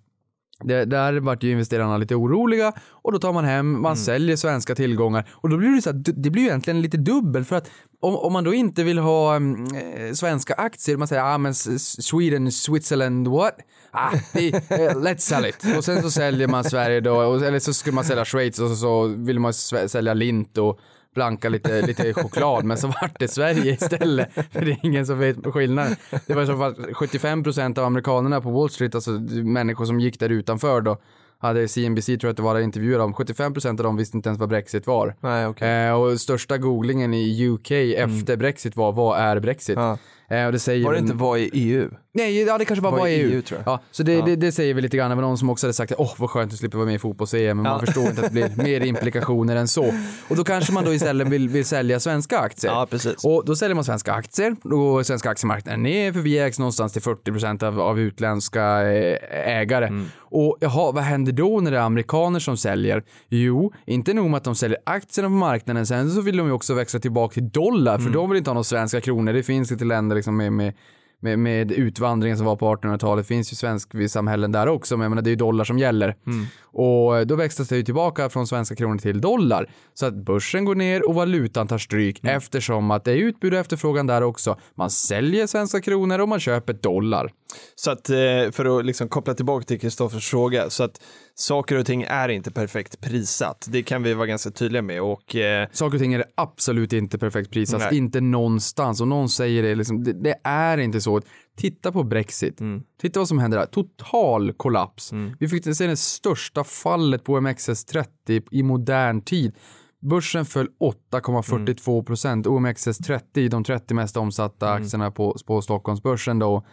Det, 0.64 0.86
där 0.86 1.20
vart 1.20 1.44
ju 1.44 1.52
investerarna 1.52 1.98
lite 1.98 2.16
oroliga 2.16 2.74
och 2.90 3.12
då 3.12 3.20
tar 3.20 3.34
man 3.34 3.46
hem, 3.46 3.82
man 3.82 3.98
säljer 3.98 4.36
svenska 4.36 4.76
tillgångar 4.76 5.30
och 5.32 5.50
då 5.50 5.58
blir 5.58 5.70
det 5.70 5.82
så 5.82 5.90
att 5.90 6.06
det 6.06 6.30
blir 6.30 6.42
ju 6.42 6.48
egentligen 6.48 6.82
lite 6.82 6.98
dubbel 6.98 7.46
för 7.46 7.56
att 7.56 7.70
om, 8.00 8.16
om 8.16 8.34
man 8.34 8.44
då 8.44 8.54
inte 8.54 8.84
vill 8.84 8.98
ha 8.98 9.36
mm, 9.36 9.76
eh, 9.76 10.14
svenska 10.14 10.54
aktier, 10.54 10.98
man 10.98 11.08
säger 11.08 11.24
ah 11.24 11.38
men 11.38 11.56
Sweden, 11.56 12.52
Switzerland, 12.52 13.28
what? 13.28 13.56
Ah, 13.92 14.14
eh, 14.14 14.52
let's 14.96 15.18
sell 15.18 15.46
it. 15.46 15.78
Och 15.78 15.86
sen 15.86 16.02
så 16.02 16.12
säljer 16.12 16.48
man 16.48 16.64
Sverige 16.64 17.02
då, 17.02 17.16
och, 17.16 17.46
eller 17.46 17.60
så 17.60 17.74
skulle 17.74 17.96
man 17.96 18.04
sälja 18.04 18.26
Schweiz 18.26 18.60
och 18.60 18.70
så, 18.70 18.76
så 18.76 19.08
vill 19.08 19.40
man 19.40 19.54
sälja 19.54 20.14
lint 20.14 20.58
och 20.58 20.80
blanka 21.18 21.50
lite, 21.50 21.82
lite 21.82 22.14
choklad, 22.14 22.66
men 22.66 22.78
så 22.78 22.88
vart 22.88 23.20
det 23.20 23.28
Sverige 23.28 23.74
istället. 23.74 24.34
För 24.34 24.66
det 24.66 24.72
är 24.72 24.78
ingen 24.84 25.06
som 25.06 25.20
vet 25.20 25.46
skillnaden. 25.46 25.96
Det 26.26 26.34
var 26.34 26.44
i 26.44 26.48
så 26.48 26.58
fall 26.58 26.74
75% 26.76 27.80
av 27.80 27.86
amerikanerna 27.86 28.42
på 28.42 28.52
Wall 28.52 28.70
Street, 28.70 28.96
alltså 28.96 29.12
människor 29.44 29.86
som 29.86 30.00
gick 30.00 30.20
där 30.20 30.30
utanför 30.30 30.82
då, 30.82 30.98
hade 31.40 31.68
CNBC 31.68 32.06
tror 32.06 32.24
jag 32.24 32.30
att 32.30 32.38
det 32.38 32.44
var 32.44 32.60
intervjuer 32.60 33.00
om, 33.00 33.14
75% 33.14 33.70
av 33.70 33.76
dem 33.76 33.98
visste 33.98 34.18
inte 34.18 34.30
ens 34.30 34.40
vad 34.40 34.50
Brexit 34.50 34.88
var. 34.88 35.16
Nej, 35.20 35.48
okej. 35.48 35.88
Eh, 35.88 35.94
och 35.94 36.20
största 36.20 36.58
googlingen 36.58 37.14
i 37.14 37.48
UK 37.48 37.72
efter 37.72 38.38
Brexit 38.38 38.76
var, 38.76 38.92
vad 38.92 39.20
är 39.20 39.40
Brexit? 39.40 39.76
Ja. 39.76 39.98
Eh, 40.32 40.52
det 40.52 40.60
säger 40.60 40.86
Var 40.86 40.94
det 40.94 41.00
inte 41.00 41.14
var 41.14 41.38
i 41.38 41.50
EU? 41.54 41.90
Nej, 42.14 42.42
ja 42.44 42.58
det 42.58 42.66
kanske 42.66 42.82
bara 42.82 42.92
Var 42.92 43.00
var 43.00 43.08
i 43.08 43.14
EU. 43.16 43.32
EU, 43.32 43.42
tror 43.42 43.62
jag. 43.66 43.74
Ja, 43.74 43.80
så 43.92 44.04
det, 44.04 44.22
Det, 44.22 44.36
det 44.36 44.52
säger 44.52 44.74
väl 44.74 44.84
lite 44.84 44.98
grann. 44.98 45.10
Det 45.10 45.16
var 45.16 45.22
någon 45.22 45.38
som 45.38 45.50
också 45.50 45.66
hade 45.68 45.74
sagt 45.74 45.94
åh 45.98 46.14
vad 46.18 46.30
skönt 46.30 46.54
att 46.54 46.60
slippa 46.60 46.78
vara 46.78 46.86
med 46.86 46.96
i 46.96 47.00
fotbolls-EM, 47.00 47.58
men 47.58 47.64
man 47.64 47.66
Ja. 47.74 47.80
förstår 47.86 48.04
inte 48.08 48.22
att 48.26 48.34
det 48.34 48.54
blir 48.56 48.64
mer 48.64 48.82
implikationer 48.86 49.56
än 49.56 49.68
så. 49.68 49.94
Och 50.28 50.36
då 50.36 50.44
kanske 50.44 50.74
man 50.74 50.86
då 50.86 50.94
istället 50.94 51.28
vill, 51.28 51.50
vill 51.50 51.66
sälja 51.66 52.00
svenska 52.00 52.40
aktier. 52.40 52.72
Ja, 52.72 52.88
precis. 52.90 53.26
Och 53.26 53.44
då 53.46 53.56
säljer 53.56 53.76
man 53.76 53.84
svenska 53.84 54.14
aktier, 54.14 54.56
då 54.64 54.78
går 54.78 55.04
svenska 55.04 55.30
aktiemarknaden 55.30 55.84
ner 55.84 56.14
för 56.14 56.20
vi 56.20 56.40
ägs 56.40 56.60
någonstans 56.60 56.94
till 56.94 57.02
40% 57.02 57.64
av, 57.64 57.80
av 57.82 58.00
utländska 58.00 58.82
eh, 58.92 59.18
ägare. 59.60 59.86
Mm. 59.88 60.06
Och 60.30 60.58
jaha, 60.60 60.92
vad 60.92 61.04
händer 61.04 61.32
då 61.32 61.60
när 61.60 61.72
det 61.72 61.78
är 61.78 61.82
amerikaner 61.82 62.40
som 62.40 62.58
säljer? 62.58 63.04
Jo, 63.30 63.74
inte 63.86 64.14
nog 64.14 64.30
med 64.30 64.38
att 64.38 64.44
de 64.44 64.56
säljer 64.56 64.80
aktierna 64.86 65.30
på 65.30 65.34
marknaden, 65.36 65.86
sen 65.86 66.12
så 66.12 66.22
vill 66.22 66.38
de 66.38 66.48
ju 66.48 66.54
också 66.54 66.74
växla 66.74 67.00
tillbaka 67.00 67.34
till 67.34 67.50
dollar, 67.50 67.96
Mm. 67.96 68.06
för 68.06 68.14
de 68.14 68.30
vill 68.30 68.38
inte 68.38 68.50
ha 68.50 68.54
några 68.54 68.64
svenska 68.64 69.02
kronor. 69.02 69.34
Det 69.34 69.44
finns 69.44 69.72
lite 69.72 69.86
länder 69.86 70.17
liksom 70.18 70.38
med, 70.38 70.54
med 70.54 70.74
med, 71.20 71.40
med 71.40 71.72
utvandringen 71.72 72.38
som 72.38 72.46
var 72.46 72.56
på 72.56 72.76
1800-talet 72.76 73.28
finns 73.28 73.52
ju 73.54 73.56
svensk 73.56 74.10
samhällen 74.10 74.52
där 74.52 74.68
också, 74.68 74.98
men 74.98 75.04
jag 75.04 75.10
menar, 75.10 75.22
det 75.22 75.28
är 75.28 75.32
ju 75.32 75.36
dollar 75.36 75.64
som 75.64 75.80
gäller. 75.80 76.16
Mm. 76.26 76.46
Och 76.78 77.28
då 77.28 77.36
växlas 77.36 77.68
det 77.68 77.78
ju 77.78 77.84
tillbaka 77.84 78.30
från 78.30 78.48
svenska 78.48 78.76
kronor 78.76 78.98
till 78.98 79.22
dollar. 79.22 79.70
Så 79.94 80.06
att 80.06 80.14
börsen 80.14 80.66
går 80.66 80.76
ner 80.76 81.08
och 81.10 81.16
valutan 81.16 81.68
tar 81.68 81.78
stryk 81.78 82.20
eftersom 82.24 82.92
att 82.92 83.04
det 83.04 83.12
är 83.12 83.16
utbud 83.16 83.54
och 83.54 83.60
efterfrågan 83.60 84.08
där 84.08 84.22
också. 84.22 84.60
Man 84.76 84.90
säljer 84.90 85.48
svenska 85.48 85.82
kronor 85.82 86.20
och 86.20 86.30
man 86.30 86.40
köper 86.40 86.74
dollar. 86.74 87.32
Så 87.76 87.92
att 87.92 88.10
eh, 88.10 88.16
för 88.52 88.80
att 88.80 88.86
liksom 88.86 89.10
koppla 89.10 89.34
tillbaka 89.34 89.66
till 89.66 89.80
Kristoffers 89.80 90.30
fråga, 90.30 90.70
så 90.70 90.84
att 90.84 91.02
saker 91.36 91.78
och 91.78 91.86
ting 91.86 92.04
är 92.04 92.30
inte 92.30 92.52
perfekt 92.52 93.02
prissatt. 93.02 93.68
Det 93.70 93.84
kan 93.84 94.04
vi 94.04 94.14
vara 94.14 94.28
ganska 94.28 94.52
tydliga 94.52 94.82
med 94.82 95.02
och 95.02 95.36
eh, 95.36 95.68
Saker 95.72 95.96
och 95.96 96.02
ting 96.02 96.14
är 96.14 96.26
absolut 96.36 96.94
inte 96.94 97.18
perfekt 97.18 97.52
prissatt, 97.52 97.82
Nej. 97.82 97.98
inte 97.98 98.22
någonstans. 98.22 99.02
Och 99.02 99.08
någon 99.08 99.30
säger 99.30 99.64
det, 99.64 99.76
liksom, 99.76 100.04
det, 100.04 100.14
det 100.14 100.36
är 100.44 100.78
inte 100.78 101.02
så. 101.02 101.22
Titta 101.58 101.92
på 101.92 102.04
Brexit. 102.04 102.62
Titta 103.02 103.20
vad 103.20 103.28
som 103.28 103.40
händer 103.40 103.58
där. 103.58 103.66
Total 103.66 104.54
kollaps. 104.54 105.14
Vi 105.40 105.48
fick 105.48 105.76
se 105.76 105.88
det 105.88 105.98
största 105.98 106.64
fallet 106.64 107.24
på 107.24 107.40
OMXS30 107.40 108.44
i 108.52 108.64
modern 108.64 109.22
tid. 109.22 109.56
Börsen 110.02 110.46
föll 110.46 110.68
8,42 111.12 112.04
procent. 112.04 112.48
OMXS30, 112.48 113.50
de 113.50 113.64
30 113.64 113.94
mest 113.94 114.18
omsatta 114.18 114.72
aktierna 114.72 115.12
på, 115.12 115.38
på 115.46 115.62
Stockholmsbörsen 115.62 116.40
då. 116.40 116.66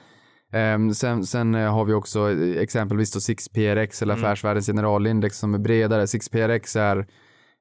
Ehm, 0.53 0.95
sen, 0.95 1.26
sen 1.26 1.55
eh, 1.55 1.75
har 1.75 1.85
vi 1.85 1.93
också 1.93 2.31
eh, 2.31 2.62
exempelvis 2.62 3.12
då 3.12 3.19
6PRX 3.19 4.03
eller 4.03 4.14
Affärsvärldens 4.14 4.67
generalindex 4.67 5.38
som 5.38 5.55
är 5.55 5.59
bredare. 5.59 6.05
6PRX 6.05 6.79
är 6.79 7.07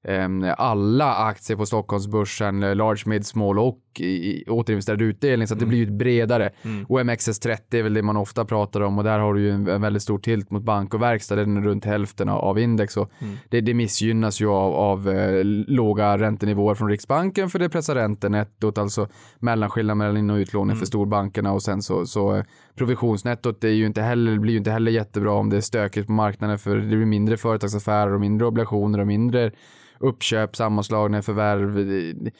ehm, 0.07 0.45
alla 0.57 1.15
aktier 1.15 1.57
på 1.57 1.65
Stockholmsbörsen, 1.65 2.63
eh, 2.63 2.75
large, 2.75 3.03
mid, 3.05 3.25
small 3.25 3.59
och 3.59 3.79
i 4.01 4.43
återinvesterad 4.47 5.01
utdelning 5.01 5.47
så 5.47 5.53
att 5.53 5.59
det 5.59 5.65
blir 5.65 5.79
ju 5.79 5.91
bredare. 5.91 6.49
OMXS30 6.63 7.57
är 7.69 7.83
väl 7.83 7.93
det 7.93 8.01
man 8.01 8.17
ofta 8.17 8.45
pratar 8.45 8.81
om 8.81 8.97
och 8.97 9.03
där 9.03 9.19
har 9.19 9.33
du 9.33 9.41
ju 9.41 9.51
en, 9.51 9.67
en 9.67 9.81
väldigt 9.81 10.03
stor 10.03 10.19
tilt 10.19 10.51
mot 10.51 10.63
bank 10.63 10.93
och 10.93 11.01
verkstad, 11.01 11.35
den 11.35 11.57
är 11.57 11.61
runt 11.61 11.85
hälften 11.85 12.29
av, 12.29 12.39
av 12.39 12.59
index 12.59 12.97
och 12.97 13.11
det, 13.49 13.61
det 13.61 13.73
missgynnas 13.73 14.41
ju 14.41 14.47
av, 14.47 14.73
av 14.73 15.09
eh, 15.09 15.43
låga 15.67 16.17
räntenivåer 16.17 16.75
från 16.75 16.89
Riksbanken 16.89 17.49
för 17.49 17.59
det 17.59 17.69
pressar 17.69 17.95
räntenettot, 17.95 18.77
alltså 18.77 19.07
mellanskillnaden 19.39 19.97
mellan 19.97 20.17
in 20.17 20.29
och 20.29 20.35
utlåning 20.35 20.75
för 20.75 20.85
storbankerna 20.85 21.51
och 21.51 21.63
sen 21.63 21.81
så, 21.81 22.05
så 22.05 22.35
eh, 22.35 22.43
provisionsnettot 22.75 23.63
är 23.63 23.69
ju 23.69 23.85
inte 23.85 24.01
heller, 24.01 24.39
blir 24.39 24.53
ju 24.53 24.57
inte 24.57 24.71
heller 24.71 24.91
jättebra 24.91 25.31
om 25.31 25.49
det 25.49 25.57
är 25.57 25.61
stökigt 25.61 26.07
på 26.07 26.13
marknaden 26.13 26.59
för 26.59 26.75
det 26.75 26.87
blir 26.87 27.05
mindre 27.05 27.37
företagsaffärer 27.37 28.13
och 28.13 28.19
mindre 28.19 28.47
obligationer 28.47 28.99
och 28.99 29.07
mindre 29.07 29.51
uppköp, 29.99 30.55
sammanslagningar, 30.55 31.21
förvärv, 31.21 31.77
och 31.77 32.31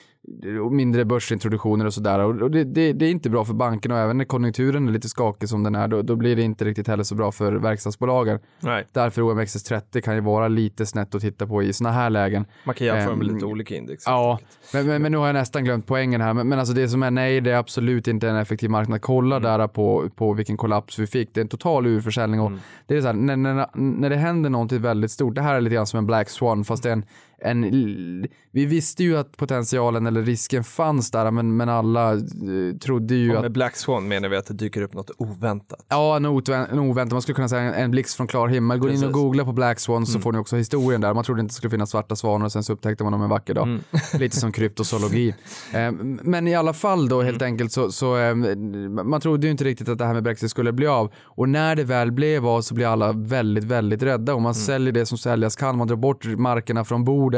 mindre 0.72 1.06
börsintroduktioner 1.06 1.86
och 1.86 1.94
sådär. 1.94 2.20
Och 2.20 2.52
det, 2.52 2.64
det, 2.64 2.94
det 2.94 3.06
är 3.06 3.12
inte 3.12 3.30
bra 3.30 3.46
för 3.46 3.54
bankerna 3.54 3.96
och 3.96 4.02
även 4.02 4.18
när 4.18 4.26
konjunkturen 4.26 4.88
är 4.88 4.92
lite 4.92 5.10
skakig 5.10 5.50
som 5.50 5.64
den 5.64 5.76
är, 5.76 5.88
då, 5.88 6.02
då 6.02 6.16
blir 6.16 6.36
det 6.36 6.42
inte 6.42 6.66
riktigt 6.66 6.88
heller 6.88 7.04
så 7.04 7.16
bra 7.16 7.32
för 7.32 7.54
verkstadsbolagen. 7.54 8.40
nej, 8.60 8.88
Därför 8.92 9.22
OMXS30 9.22 10.02
kan 10.02 10.16
ju 10.16 10.22
vara 10.22 10.48
lite 10.48 10.86
snett 10.86 11.16
att 11.16 11.22
titta 11.22 11.48
på 11.48 11.64
i 11.64 11.74
såna 11.74 11.92
här 11.92 12.10
lägen. 12.10 12.46
man 12.64 12.76
kan 12.76 12.88
jämföra 12.88 13.16
med 13.16 13.28
Ehm, 13.28 13.34
lite 13.34 13.46
olika 13.46 13.76
index. 13.76 14.04
Ja, 14.06 14.40
men, 14.74 14.88
men, 14.88 15.02
men 15.02 15.12
nu 15.12 15.18
har 15.18 15.26
jag 15.26 15.34
nästan 15.34 15.64
glömt 15.64 15.88
poängen 15.88 16.22
här. 16.22 16.34
Men, 16.34 16.48
men 16.48 16.60
alltså 16.60 16.74
det 16.74 16.90
som 16.90 17.04
är 17.04 17.12
nej, 17.12 17.42
det 17.42 17.52
är 17.52 17.58
absolut 17.58 18.08
inte 18.08 18.30
en 18.30 18.36
effektiv 18.36 18.70
marknad. 18.70 19.02
Kolla 19.02 19.40
där 19.40 19.68
på, 19.68 20.10
på 20.16 20.34
vilken 20.34 20.58
kollaps 20.58 21.00
vi 21.00 21.08
fick. 21.08 21.34
Det 21.34 21.40
är 21.40 21.42
en 21.42 21.48
total 21.48 21.88
urförsäljning 21.88 22.40
och 22.40 22.52
det 22.88 22.98
är 22.98 23.02
så 23.02 23.08
här, 23.08 23.14
när, 23.14 23.36
när, 23.36 23.68
när 23.74 24.10
det 24.10 24.16
händer 24.16 24.50
någonting 24.50 24.82
väldigt 24.82 25.12
stort, 25.12 25.36
det 25.36 25.42
här 25.42 25.56
är 25.56 25.62
lite 25.62 25.76
grann 25.76 25.88
som 25.88 25.98
en 25.98 26.06
black 26.06 26.30
swan, 26.30 26.64
fast 26.64 26.84
det 26.84 26.90
är 26.90 26.94
en, 26.94 27.06
en 27.44 27.64
vi 28.56 28.66
visste 28.66 29.04
ju 29.04 29.18
att 29.18 29.38
potentialen 29.38 30.08
eller 30.08 30.22
risken 30.22 30.64
fanns 30.64 31.12
där, 31.12 31.32
men, 31.32 31.58
men 31.58 31.70
alla 31.70 32.14
eh, 32.14 32.20
trodde 32.82 33.16
ju 33.16 33.32
Och 33.32 33.36
att 33.36 33.42
med 33.42 33.52
Black 33.52 33.76
Swan 33.76 34.08
menar 34.08 34.30
vi 34.30 34.38
att 34.38 34.46
det 34.46 34.54
dyker 34.54 34.82
upp 34.82 34.94
något 34.94 35.12
oväntat. 35.18 35.86
Ja, 35.90 36.16
en, 36.16 36.26
en 36.26 36.80
oväntat. 36.80 37.12
Man 37.12 37.22
skulle 37.22 37.36
kunna 37.36 37.50
säga 37.50 37.62
en, 37.62 37.74
en 37.74 37.92
blixt 37.92 38.18
från 38.18 38.28
klar 38.28 38.48
himmel. 38.48 38.80
Gå 38.80 38.88
in 38.88 38.96
och 38.96 39.00
Precis. 39.00 39.14
googla 39.14 39.46
på 39.46 39.54
Black 39.54 39.80
Swan 39.80 40.06
så 40.06 40.20
får 40.20 40.32
ni 40.32 40.38
också 40.38 40.56
historien 40.56 41.02
där. 41.02 41.14
Man 41.14 41.24
trodde 41.24 41.42
inte 41.42 41.54
det 41.54 41.56
skulle 41.56 41.72
finnas 41.72 41.90
svarta 41.90 42.16
svanar 42.16 42.46
och 42.46 42.52
sen 42.52 42.64
så 42.64 42.74
upptäckte 42.74 43.04
man 43.04 43.14
dem 43.14 43.22
en 43.22 43.30
vacker 43.30 43.54
dag. 43.54 43.80
Lite 44.20 44.36
som 44.38 44.52
kryptozoologi. 44.52 45.36
Eh, 45.74 45.92
men 46.22 46.48
i 46.48 46.56
alla 46.56 46.74
fall 46.74 47.10
då 47.10 47.22
helt 47.22 47.42
enkelt 47.42 47.72
så, 47.72 47.92
så 47.92 48.18
eh, 48.18 48.36
man 48.36 49.22
trodde 49.22 49.48
ju 49.48 49.52
inte 49.52 49.64
riktigt 49.64 49.90
att 49.90 49.98
det 49.98 50.06
här 50.06 50.14
med 50.14 50.24
Brexit 50.24 50.52
skulle 50.52 50.72
bli 50.72 50.88
av. 50.88 51.12
Och 51.24 51.50
när 51.50 51.76
det 51.76 51.84
väl 51.84 52.12
blev 52.12 52.48
av 52.48 52.62
så 52.62 52.74
blir 52.74 52.88
alla 52.88 53.12
väldigt, 53.12 53.64
väldigt 53.64 54.04
rädda 54.04 54.34
och 54.34 54.42
man 54.42 54.56
säljer 54.56 54.92
det 54.94 55.06
som 55.06 55.18
säljas 55.18 55.56
kan. 55.56 55.78
Man 55.78 55.88
drar 55.88 55.96
bort 55.96 56.26
markerna 56.26 56.86
från 56.86 57.04
bordet 57.04 57.33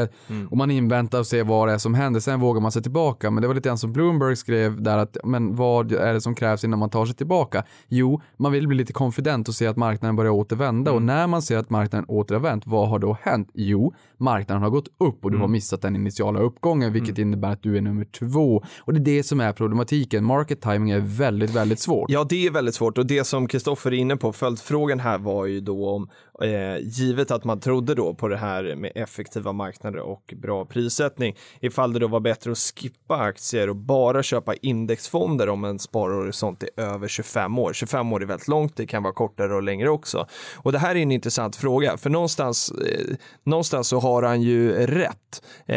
och 0.50 0.58
man 0.58 0.72
inväntar 0.72 1.20
och 1.20 1.28
ser 1.28 1.44
vad 1.44 1.68
det 1.68 1.74
är 1.74 1.78
som 1.78 1.94
händer. 1.94 2.20
Sen 2.20 2.40
vågar 2.40 2.62
man 2.62 2.72
sig 2.72 2.82
tillbaka. 2.82 3.32
Men 3.32 3.42
det 3.42 3.48
var 3.48 3.56
lite 3.56 3.70
grann 3.70 3.78
som 3.78 3.94
Bloomberg 3.94 4.36
skrev 4.36 4.82
där 4.82 4.98
att 4.98 5.18
men 5.24 5.56
vad 5.56 5.92
är 5.92 6.14
det 6.14 6.22
som 6.22 6.36
krävs 6.36 6.64
innan 6.64 6.80
man 6.80 6.90
tar 6.90 7.06
sig 7.06 7.16
tillbaka? 7.16 7.64
Jo, 7.88 8.22
man 8.38 8.52
vill 8.52 8.68
bli 8.68 8.78
lite 8.78 8.94
konfident 8.94 9.48
och 9.48 9.56
se 9.56 9.68
att 9.68 9.78
marknaden 9.78 10.16
börjar 10.16 10.32
återvända 10.32 10.92
och 10.92 11.02
när 11.02 11.28
man 11.28 11.42
ser 11.42 11.58
att 11.58 11.70
marknaden 11.70 12.06
åter 12.06 12.36
har 12.36 12.42
vänt, 12.42 12.64
vad 12.68 12.90
har 12.90 13.00
då 13.00 13.18
hänt? 13.22 13.50
Jo, 13.54 13.94
marknaden 14.18 14.64
har 14.64 14.70
gått 14.70 14.88
upp 14.98 15.26
och 15.26 15.32
du 15.32 15.38
har 15.38 15.48
missat 15.48 15.82
den 15.82 15.96
initiala 15.96 16.40
uppgången, 16.40 16.94
vilket 16.94 17.18
innebär 17.18 17.52
att 17.52 17.64
du 17.64 17.78
är 17.78 17.82
nummer 17.82 18.06
två. 18.06 18.64
Och 18.80 18.94
det 18.94 19.00
är 19.00 19.16
det 19.16 19.24
som 19.24 19.40
är 19.42 19.52
problematiken. 19.52 20.26
Market 20.26 20.62
timing 20.62 20.90
är 20.90 21.00
väldigt, 21.00 21.50
väldigt 21.50 21.80
svårt. 21.80 22.10
Ja, 22.10 22.26
det 22.30 22.48
är 22.48 22.52
väldigt 22.52 22.76
svårt 22.76 22.98
och 22.98 23.06
det 23.06 23.24
som 23.24 23.48
Kristoffer 23.48 23.94
är 23.94 23.98
inne 23.98 24.18
på, 24.18 24.34
följdfrågan 24.34 25.00
här 25.00 25.18
var 25.18 25.46
ju 25.46 25.62
då 25.62 25.90
om, 25.90 26.10
eh, 26.42 26.78
givet 26.84 27.32
att 27.32 27.44
man 27.44 27.60
trodde 27.60 27.96
då 27.96 28.14
på 28.14 28.28
det 28.28 28.38
här 28.38 28.76
med 28.76 28.92
effektiva 28.96 29.52
marknader 29.52 29.75
och 29.84 30.34
bra 30.38 30.66
prissättning, 30.66 31.36
ifall 31.60 31.94
det 31.94 32.00
då 32.00 32.08
var 32.08 32.20
bättre 32.20 32.52
att 32.52 32.58
skippa 32.58 33.16
aktier 33.16 33.70
och 33.70 33.76
bara 33.76 34.24
köpa 34.24 34.54
indexfonder 34.54 35.50
om 35.50 35.64
en 35.64 35.80
sparhorisont 35.80 36.64
är 36.64 36.84
över 36.84 37.08
25 37.08 37.60
år. 37.60 37.74
25 37.74 38.14
år 38.14 38.22
är 38.22 38.26
väldigt 38.26 38.48
långt, 38.48 38.76
det 38.76 38.86
kan 38.86 39.04
vara 39.04 39.14
kortare 39.14 39.56
och 39.56 39.64
längre 39.64 39.90
också. 39.90 40.28
Och 40.56 40.72
det 40.72 40.80
här 40.80 40.96
är 40.96 41.00
en 41.00 41.12
intressant 41.12 41.56
fråga, 41.56 41.98
för 41.98 42.10
någonstans, 42.10 42.72
eh, 42.72 43.16
någonstans 43.44 43.88
så 43.88 44.00
har 44.00 44.24
han 44.24 44.42
ju 44.42 44.72
rätt. 44.88 45.44
Eh, 45.66 45.76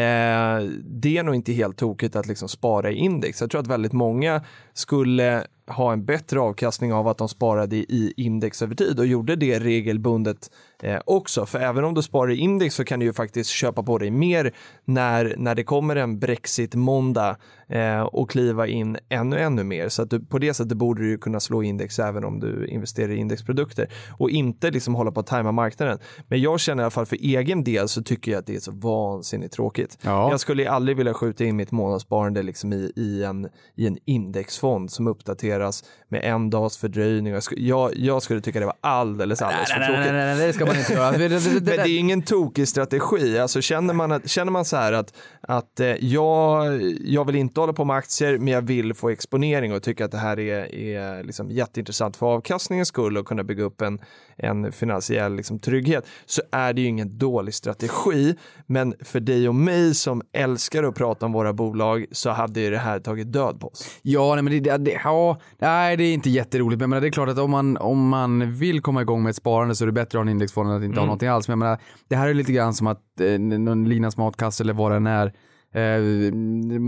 det 0.84 1.18
är 1.18 1.22
nog 1.22 1.34
inte 1.34 1.52
helt 1.52 1.76
tokigt 1.76 2.16
att 2.16 2.26
liksom 2.26 2.48
spara 2.48 2.90
i 2.90 2.94
index. 2.94 3.40
Jag 3.40 3.50
tror 3.50 3.60
att 3.60 3.66
väldigt 3.66 3.92
många 3.92 4.44
skulle 4.74 5.46
ha 5.68 5.92
en 5.92 6.04
bättre 6.04 6.40
avkastning 6.40 6.92
av 6.92 7.08
att 7.08 7.18
de 7.18 7.28
sparade 7.28 7.76
i 7.76 8.14
index 8.16 8.62
över 8.62 8.74
tid 8.74 8.98
och 8.98 9.06
gjorde 9.06 9.36
det 9.36 9.58
regelbundet 9.58 10.50
eh, 10.82 11.00
också. 11.04 11.46
För 11.46 11.58
även 11.58 11.84
om 11.84 11.94
du 11.94 12.02
sparar 12.02 12.30
i 12.30 12.36
index 12.36 12.74
så 12.74 12.84
kan 12.84 13.00
du 13.00 13.06
ju 13.06 13.12
faktiskt 13.12 13.50
köpa 13.50 13.82
på 13.82 13.98
dig 13.98 14.10
mer 14.10 14.54
när, 14.84 15.34
när 15.38 15.54
det 15.54 15.64
kommer 15.64 15.96
en 15.96 16.18
Brexit-måndag 16.18 17.36
eh, 17.68 18.00
och 18.00 18.30
kliva 18.30 18.66
in 18.66 18.96
ännu, 19.08 19.38
ännu 19.38 19.64
mer. 19.64 19.88
Så 19.88 20.02
att 20.02 20.10
du, 20.10 20.20
på 20.20 20.38
det 20.38 20.54
sättet 20.54 20.76
borde 20.76 21.02
du 21.02 21.18
kunna 21.18 21.40
slå 21.40 21.62
index 21.62 21.98
även 21.98 22.24
om 22.24 22.40
du 22.40 22.66
investerar 22.66 23.10
i 23.10 23.16
indexprodukter 23.16 23.88
och 24.18 24.30
inte 24.30 24.70
liksom 24.70 24.94
hålla 24.94 25.12
på 25.12 25.20
att 25.20 25.26
tajma 25.26 25.52
marknaden. 25.52 25.98
Men 26.28 26.40
jag 26.40 26.60
känner 26.60 26.82
i 26.82 26.84
alla 26.84 26.90
fall 26.90 27.06
för 27.06 27.16
egen 27.16 27.64
del 27.64 27.88
så 27.88 28.02
tycker 28.02 28.32
jag 28.32 28.38
att 28.38 28.46
det 28.46 28.56
är 28.56 28.60
så 28.60 28.72
vansinnigt 28.72 29.54
tråkigt. 29.54 29.98
Ja. 30.02 30.30
Jag 30.30 30.40
skulle 30.40 30.70
aldrig 30.70 30.96
vilja 30.96 31.14
skjuta 31.14 31.44
in 31.44 31.56
mitt 31.56 31.70
månadssparande 31.70 32.42
liksom 32.42 32.72
i, 32.72 32.92
i, 32.96 33.24
en, 33.24 33.48
i 33.76 33.86
en 33.86 33.98
indexfond 34.04 34.90
som 34.90 35.06
uppdateras 35.06 35.84
med 36.08 36.24
en 36.24 36.50
dags 36.50 36.78
fördröjning. 36.78 37.32
Jag, 37.32 37.42
skulle, 37.42 37.60
jag, 37.60 37.96
jag 37.96 38.22
skulle 38.22 38.40
tycka 38.40 38.60
det 38.60 38.66
var 38.66 38.76
alldeles, 38.80 39.42
alldeles 39.42 39.72
för 39.72 39.86
tråkigt. 39.86 40.12
nej, 40.12 40.46
det 40.46 40.52
ska 40.52 40.67
man 40.68 40.78
inte 40.78 40.92
göra. 40.92 41.10
Det, 41.10 41.28
det, 41.28 41.38
det, 41.38 41.50
Men 41.50 41.64
det 41.64 41.90
är 41.90 41.98
ingen 41.98 42.22
tokig 42.22 42.68
strategi. 42.68 43.38
Alltså 43.38 43.60
känner, 43.60 43.94
man 43.94 44.12
att, 44.12 44.30
känner 44.30 44.52
man 44.52 44.64
så 44.64 44.76
här 44.76 44.92
att, 44.92 45.14
att 45.40 45.80
eh, 45.80 45.86
jag, 45.86 46.82
jag 47.04 47.24
vill 47.24 47.36
inte 47.36 47.60
hålla 47.60 47.72
på 47.72 47.84
med 47.84 47.96
aktier, 47.96 48.38
men 48.38 48.48
jag 48.48 48.62
vill 48.62 48.94
få 48.94 49.08
exponering 49.10 49.72
och 49.72 49.82
tycker 49.82 50.04
att 50.04 50.10
det 50.10 50.18
här 50.18 50.38
är, 50.38 50.74
är 50.74 51.24
liksom 51.24 51.50
jätteintressant 51.50 52.16
för 52.16 52.26
avkastningens 52.26 52.88
skull 52.88 53.16
och 53.16 53.26
kunna 53.26 53.44
bygga 53.44 53.64
upp 53.64 53.80
en, 53.80 53.98
en 54.36 54.72
finansiell 54.72 55.34
liksom, 55.34 55.58
trygghet, 55.58 56.06
så 56.26 56.42
är 56.52 56.72
det 56.72 56.80
ju 56.80 56.86
ingen 56.86 57.18
dålig 57.18 57.54
strategi. 57.54 58.34
Men 58.66 58.94
för 59.00 59.20
dig 59.20 59.48
och 59.48 59.54
mig 59.54 59.94
som 59.94 60.22
älskar 60.32 60.82
att 60.82 60.94
prata 60.94 61.26
om 61.26 61.32
våra 61.32 61.52
bolag 61.52 62.06
så 62.12 62.30
hade 62.30 62.60
ju 62.60 62.70
det 62.70 62.78
här 62.78 63.00
tagit 63.00 63.32
död 63.32 63.60
på 63.60 63.68
oss. 63.68 63.88
Ja, 64.02 64.34
nej, 64.34 64.44
men 64.44 64.52
det, 64.52 64.60
det, 64.60 64.78
det, 64.78 65.00
ja, 65.04 65.40
nej, 65.58 65.96
det 65.96 66.04
är 66.04 66.14
inte 66.14 66.30
jätteroligt. 66.30 66.80
Men 66.80 66.90
det 66.90 67.08
är 67.08 67.10
klart 67.10 67.28
att 67.28 67.38
om 67.38 67.50
man, 67.50 67.76
om 67.76 68.08
man 68.08 68.52
vill 68.52 68.80
komma 68.80 69.02
igång 69.02 69.22
med 69.22 69.30
ett 69.30 69.36
sparande 69.36 69.74
så 69.74 69.84
är 69.84 69.86
det 69.86 69.92
bättre 69.92 70.06
att 70.06 70.14
ha 70.14 70.20
en 70.22 70.28
indexfond 70.28 70.57
än 70.66 70.72
att 70.72 70.82
inte 70.82 71.00
ha 71.00 71.06
någonting 71.06 71.28
alls. 71.28 71.48
Men 71.48 71.52
jag 71.52 71.58
menar, 71.58 71.78
det 72.08 72.16
här 72.16 72.28
är 72.28 72.34
lite 72.34 72.52
grann 72.52 72.74
som 72.74 72.86
att 72.86 73.20
eh, 73.20 73.38
någon 73.38 73.88
Linas 73.88 74.16
matkasse 74.16 74.62
eller 74.62 74.72
vad 74.72 74.92
den 74.92 75.06
är 75.06 75.32
Eh, 75.74 76.32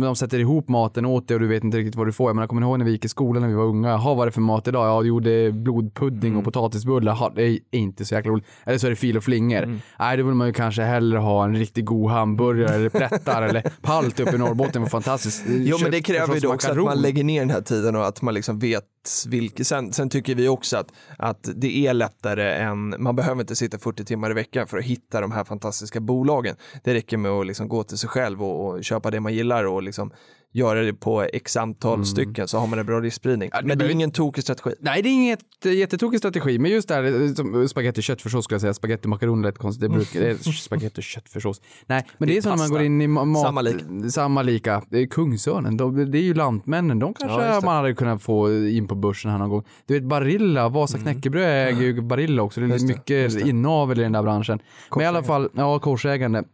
de 0.00 0.16
sätter 0.16 0.38
ihop 0.38 0.68
maten 0.68 1.04
åt 1.04 1.28
dig 1.28 1.34
och 1.34 1.40
du 1.40 1.46
vet 1.46 1.64
inte 1.64 1.78
riktigt 1.78 1.94
vad 1.94 2.06
du 2.06 2.12
får. 2.12 2.28
Jag 2.28 2.36
menar, 2.36 2.46
kommer 2.46 2.60
ni 2.60 2.66
ihåg 2.66 2.78
när 2.78 2.84
vi 2.84 2.90
gick 2.90 3.04
i 3.04 3.08
skolan 3.08 3.42
när 3.42 3.48
vi 3.48 3.54
var 3.54 3.64
unga? 3.64 3.88
Jaha, 3.88 4.14
vad 4.14 4.20
är 4.20 4.26
det 4.26 4.32
för 4.32 4.40
mat 4.40 4.68
idag? 4.68 5.06
Ja, 5.06 5.20
det 5.20 5.30
är 5.30 5.50
blodpudding 5.50 6.36
och 6.36 6.44
potatisbullar. 6.44 7.12
Jaha, 7.12 7.32
det 7.34 7.42
är 7.42 7.58
inte 7.70 8.04
så 8.04 8.14
jäkla 8.14 8.32
roligt. 8.32 8.46
Eller 8.64 8.78
så 8.78 8.86
är 8.86 8.90
det 8.90 8.96
fil 8.96 9.16
och 9.16 9.24
flingor. 9.24 9.80
Nej, 9.98 10.16
då 10.16 10.22
vill 10.22 10.34
man 10.34 10.46
ju 10.46 10.52
kanske 10.52 10.82
hellre 10.82 11.18
ha 11.18 11.44
en 11.44 11.56
riktigt 11.56 11.84
god 11.84 12.10
hamburgare 12.10 12.74
eller 12.74 12.88
plättar 12.88 13.42
eller 13.42 13.62
palt 13.82 14.20
uppe 14.20 14.34
i 14.34 14.38
Norrbotten. 14.38 14.82
Vad 14.82 14.90
fantastiskt. 14.90 15.44
Jo 15.48 15.78
men 15.82 15.90
det 15.90 16.02
kräver 16.02 16.36
ju 16.36 16.48
också 16.48 16.70
att 16.70 16.76
man 16.76 17.00
lägger 17.00 17.24
ner 17.24 17.40
den 17.40 17.50
här 17.50 17.60
tiden 17.60 17.96
och 17.96 18.06
att 18.06 18.22
man 18.22 18.34
liksom 18.34 18.58
vet 18.58 18.84
vilket. 19.28 19.66
Sen, 19.66 19.92
sen 19.92 20.10
tycker 20.10 20.34
vi 20.34 20.48
också 20.48 20.76
att, 20.76 20.92
att 21.18 21.48
det 21.54 21.86
är 21.86 21.94
lättare 21.94 22.54
än, 22.54 22.94
man 22.98 23.16
behöver 23.16 23.40
inte 23.40 23.56
sitta 23.56 23.78
40 23.78 24.04
timmar 24.04 24.30
i 24.30 24.34
veckan 24.34 24.66
för 24.66 24.78
att 24.78 24.84
hitta 24.84 25.20
de 25.20 25.32
här 25.32 25.44
fantastiska 25.44 26.00
bolagen. 26.00 26.56
Det 26.84 26.94
räcker 26.94 27.16
med 27.16 27.30
att 27.30 27.46
liksom 27.46 27.68
gå 27.68 27.82
till 27.82 27.98
sig 27.98 28.08
själv 28.08 28.42
och, 28.42 28.66
och 28.66 28.84
köpa 28.84 29.10
det 29.10 29.20
man 29.20 29.34
gillar 29.34 29.64
och 29.64 29.82
liksom 29.82 30.12
göra 30.52 30.82
det 30.82 30.92
på 30.94 31.22
x 31.22 31.56
antal 31.56 32.06
stycken 32.06 32.48
så 32.48 32.58
har 32.58 32.66
man 32.66 32.78
en 32.78 32.86
bra 32.86 33.00
riskspridning. 33.00 33.50
Mm. 33.52 33.62
det 33.62 33.68
men 33.68 33.78
det 33.78 33.84
är 33.84 33.90
ingen 33.90 34.10
tokig 34.10 34.42
strategi. 34.44 34.70
Nej, 34.80 35.02
det 35.02 35.08
är 35.08 35.12
inget 35.12 35.66
eh, 35.66 35.72
jättetokig 35.72 36.18
strategi, 36.18 36.58
men 36.58 36.70
just 36.70 36.88
där 36.88 37.22
eh, 37.28 37.34
som 37.34 37.68
spagetti 37.68 38.02
köttfärssås 38.02 38.44
skulle 38.44 38.54
jag 38.54 38.60
säga, 38.60 38.74
spagetti 38.74 39.08
makaron 39.08 39.42
lät 39.42 39.58
konstigt, 39.58 39.80
det 39.82 39.88
brukar, 39.96 40.20
det 40.20 40.30
är 40.30 40.52
spagetti 40.52 41.02
köttfärssås. 41.02 41.60
Nej, 41.86 42.06
men 42.18 42.28
det 42.28 42.32
är, 42.32 42.34
Det 42.34 42.38
är 42.38 42.42
så 42.42 42.48
när 42.50 42.56
man 42.56 42.70
går 42.70 42.82
in 42.82 43.02
i 43.02 43.06
ma- 43.06 43.24
mat, 43.24 43.42
Samma 43.42 43.60
lik. 43.62 43.76
samma 44.12 44.42
lika. 44.42 44.82
Det 44.90 44.98
är 44.98 45.06
Kungsörnen, 45.06 45.76
de, 45.76 46.10
det 46.10 46.18
är 46.18 46.22
ju 46.22 46.34
lantmännen, 46.34 46.98
de 46.98 47.14
kanske 47.14 47.42
Ja, 47.46 47.54
det. 47.60 47.64
man 47.66 47.76
hade 47.76 47.94
kunnat 47.94 48.22
få 48.22 48.54
in 48.54 48.88
på 48.88 48.94
börsen 48.94 49.30
här 49.30 49.38
någon 49.38 49.48
gång. 49.50 49.64
Du 49.86 49.94
vet 49.94 50.02
Barilla, 50.04 50.68
Vasa 50.68 50.98
knäckebröd 50.98 51.68
äger 51.68 51.82
ju 51.82 52.00
Barilla 52.02 52.42
också, 52.42 52.60
det 52.60 52.64
är 52.64 52.66
Mm. 52.66 52.74
Just 52.74 52.86
det, 52.88 52.92
mycket 52.94 53.22
just 53.34 53.44
det. 53.44 53.48
inavel 53.50 53.98
i 54.00 54.02
den 54.02 54.12
där 54.12 54.22
branschen. 54.22 54.58
Men 54.94 55.00
i 55.04 55.06
alla 55.06 55.22
fall, 55.22 55.48
ja 55.54 55.78
korsägande. 55.78 56.44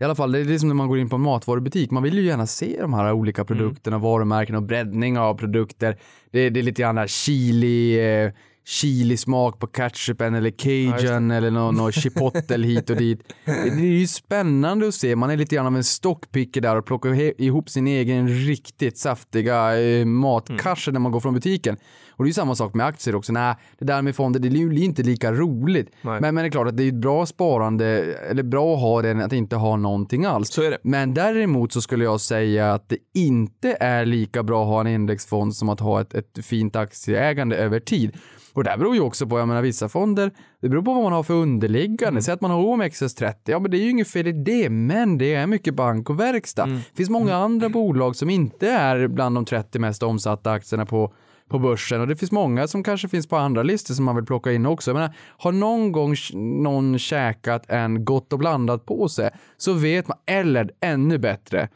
I 0.00 0.04
alla 0.04 0.14
fall, 0.14 0.32
det 0.32 0.38
är 0.38 0.44
det 0.44 0.58
som 0.58 0.68
när 0.68 0.74
man 0.74 0.88
går 0.88 0.98
in 0.98 1.08
på 1.08 1.16
en 1.16 1.22
matvarubutik. 1.22 1.90
Man 1.90 2.02
vill 2.02 2.18
ju 2.18 2.24
gärna 2.24 2.46
se 2.46 2.76
de 2.80 2.94
här 2.94 3.12
olika 3.12 3.44
produkterna, 3.44 3.98
varumärken 3.98 4.54
och 4.54 4.62
breddning 4.62 5.18
av 5.18 5.34
produkter. 5.34 5.98
Det, 6.30 6.50
det 6.50 6.60
är 6.60 6.64
lite 6.64 6.82
grann 6.82 7.08
chili, 7.08 8.00
eh, 8.00 8.32
chilismak 8.66 9.58
på 9.58 9.66
ketchupen 9.66 10.34
eller 10.34 10.50
cajun 10.50 11.30
eller 11.30 11.50
någon, 11.50 11.74
någon 11.74 11.92
chipotle 11.92 12.66
hit 12.66 12.90
och 12.90 12.96
dit. 12.96 13.32
Det, 13.44 13.52
det 13.52 13.80
är 13.80 13.98
ju 13.98 14.06
spännande 14.06 14.88
att 14.88 14.94
se. 14.94 15.16
Man 15.16 15.30
är 15.30 15.36
lite 15.36 15.54
grann 15.54 15.66
av 15.66 15.76
en 15.76 15.84
stockpicker 15.84 16.60
där 16.60 16.76
och 16.76 16.86
plockar 16.86 17.40
ihop 17.40 17.70
sin 17.70 17.86
egen 17.86 18.28
riktigt 18.28 18.98
saftiga 18.98 19.80
eh, 19.80 20.04
matkasse 20.06 20.90
när 20.90 21.00
man 21.00 21.12
går 21.12 21.20
från 21.20 21.34
butiken. 21.34 21.76
Och 22.20 22.24
det 22.24 22.26
är 22.26 22.30
ju 22.30 22.34
samma 22.34 22.54
sak 22.54 22.74
med 22.74 22.86
aktier 22.86 23.14
också. 23.14 23.32
Nej, 23.32 23.54
det 23.78 23.84
där 23.84 24.02
med 24.02 24.16
fonder, 24.16 24.40
det 24.40 24.50
blir 24.50 24.78
ju 24.78 24.84
inte 24.84 25.02
lika 25.02 25.32
roligt. 25.32 25.90
Nej. 26.02 26.20
Men, 26.20 26.34
men 26.34 26.44
det 26.44 26.48
är 26.48 26.50
klart 26.50 26.68
att 26.68 26.76
det 26.76 26.82
är 26.82 26.88
ett 26.88 26.94
bra 26.94 27.26
sparande, 27.26 27.86
eller 28.30 28.42
bra 28.42 28.74
att 28.74 28.80
ha 28.80 29.02
det 29.02 29.10
än 29.10 29.20
att 29.20 29.32
inte 29.32 29.56
ha 29.56 29.76
någonting 29.76 30.24
alls. 30.24 30.48
Så 30.48 30.62
är 30.62 30.70
det. 30.70 30.78
Men 30.82 31.14
däremot 31.14 31.72
så 31.72 31.80
skulle 31.80 32.04
jag 32.04 32.20
säga 32.20 32.72
att 32.72 32.88
det 32.88 32.98
inte 33.14 33.76
är 33.80 34.04
lika 34.04 34.42
bra 34.42 34.62
att 34.62 34.68
ha 34.68 34.80
en 34.80 34.86
indexfond 34.86 35.56
som 35.56 35.68
att 35.68 35.80
ha 35.80 36.00
ett, 36.00 36.14
ett 36.14 36.44
fint 36.44 36.76
aktieägande 36.76 37.56
över 37.56 37.80
tid. 37.80 38.16
Och 38.52 38.64
det 38.64 38.70
här 38.70 38.78
beror 38.78 38.94
ju 38.94 39.00
också 39.00 39.26
på, 39.26 39.38
jag 39.38 39.48
menar 39.48 39.62
vissa 39.62 39.88
fonder, 39.88 40.30
det 40.60 40.68
beror 40.68 40.82
på 40.82 40.94
vad 40.94 41.02
man 41.02 41.12
har 41.12 41.22
för 41.22 41.34
underliggande. 41.34 42.08
Mm. 42.08 42.22
Säg 42.22 42.34
att 42.34 42.40
man 42.40 42.50
har 42.50 42.58
OMXS30, 42.58 43.34
ja 43.44 43.58
men 43.58 43.70
det 43.70 43.76
är 43.76 43.82
ju 43.82 43.90
inget 43.90 44.08
fel 44.08 44.26
i 44.26 44.32
det, 44.32 44.70
men 44.70 45.18
det 45.18 45.34
är 45.34 45.46
mycket 45.46 45.74
bank 45.74 46.10
och 46.10 46.20
verkstad. 46.20 46.64
Mm. 46.64 46.76
Det 46.76 46.96
finns 46.96 47.10
många 47.10 47.34
andra 47.34 47.68
bolag 47.68 48.16
som 48.16 48.30
inte 48.30 48.68
är 48.70 49.08
bland 49.08 49.34
de 49.36 49.44
30 49.44 49.78
mest 49.78 50.02
omsatta 50.02 50.50
aktierna 50.50 50.86
på 50.86 51.12
på 51.50 51.58
börsen 51.58 52.00
och 52.00 52.06
det 52.06 52.16
finns 52.16 52.32
många 52.32 52.68
som 52.68 52.82
kanske 52.82 53.08
finns 53.08 53.26
på 53.26 53.36
andra 53.36 53.62
listor 53.62 53.94
som 53.94 54.04
man 54.04 54.16
vill 54.16 54.24
plocka 54.24 54.52
in 54.52 54.66
också. 54.66 54.90
Jag 54.90 54.94
menar, 54.94 55.14
har 55.38 55.52
någon 55.52 55.92
gång 55.92 56.14
någon 56.62 56.98
käkat 56.98 57.64
en 57.68 58.04
gott 58.04 58.32
och 58.32 58.38
blandat 58.38 58.86
påse 58.86 59.30
så 59.56 59.72
vet 59.72 60.08
man, 60.08 60.18
eller 60.26 60.70
ännu 60.80 61.18
bättre, 61.18 61.68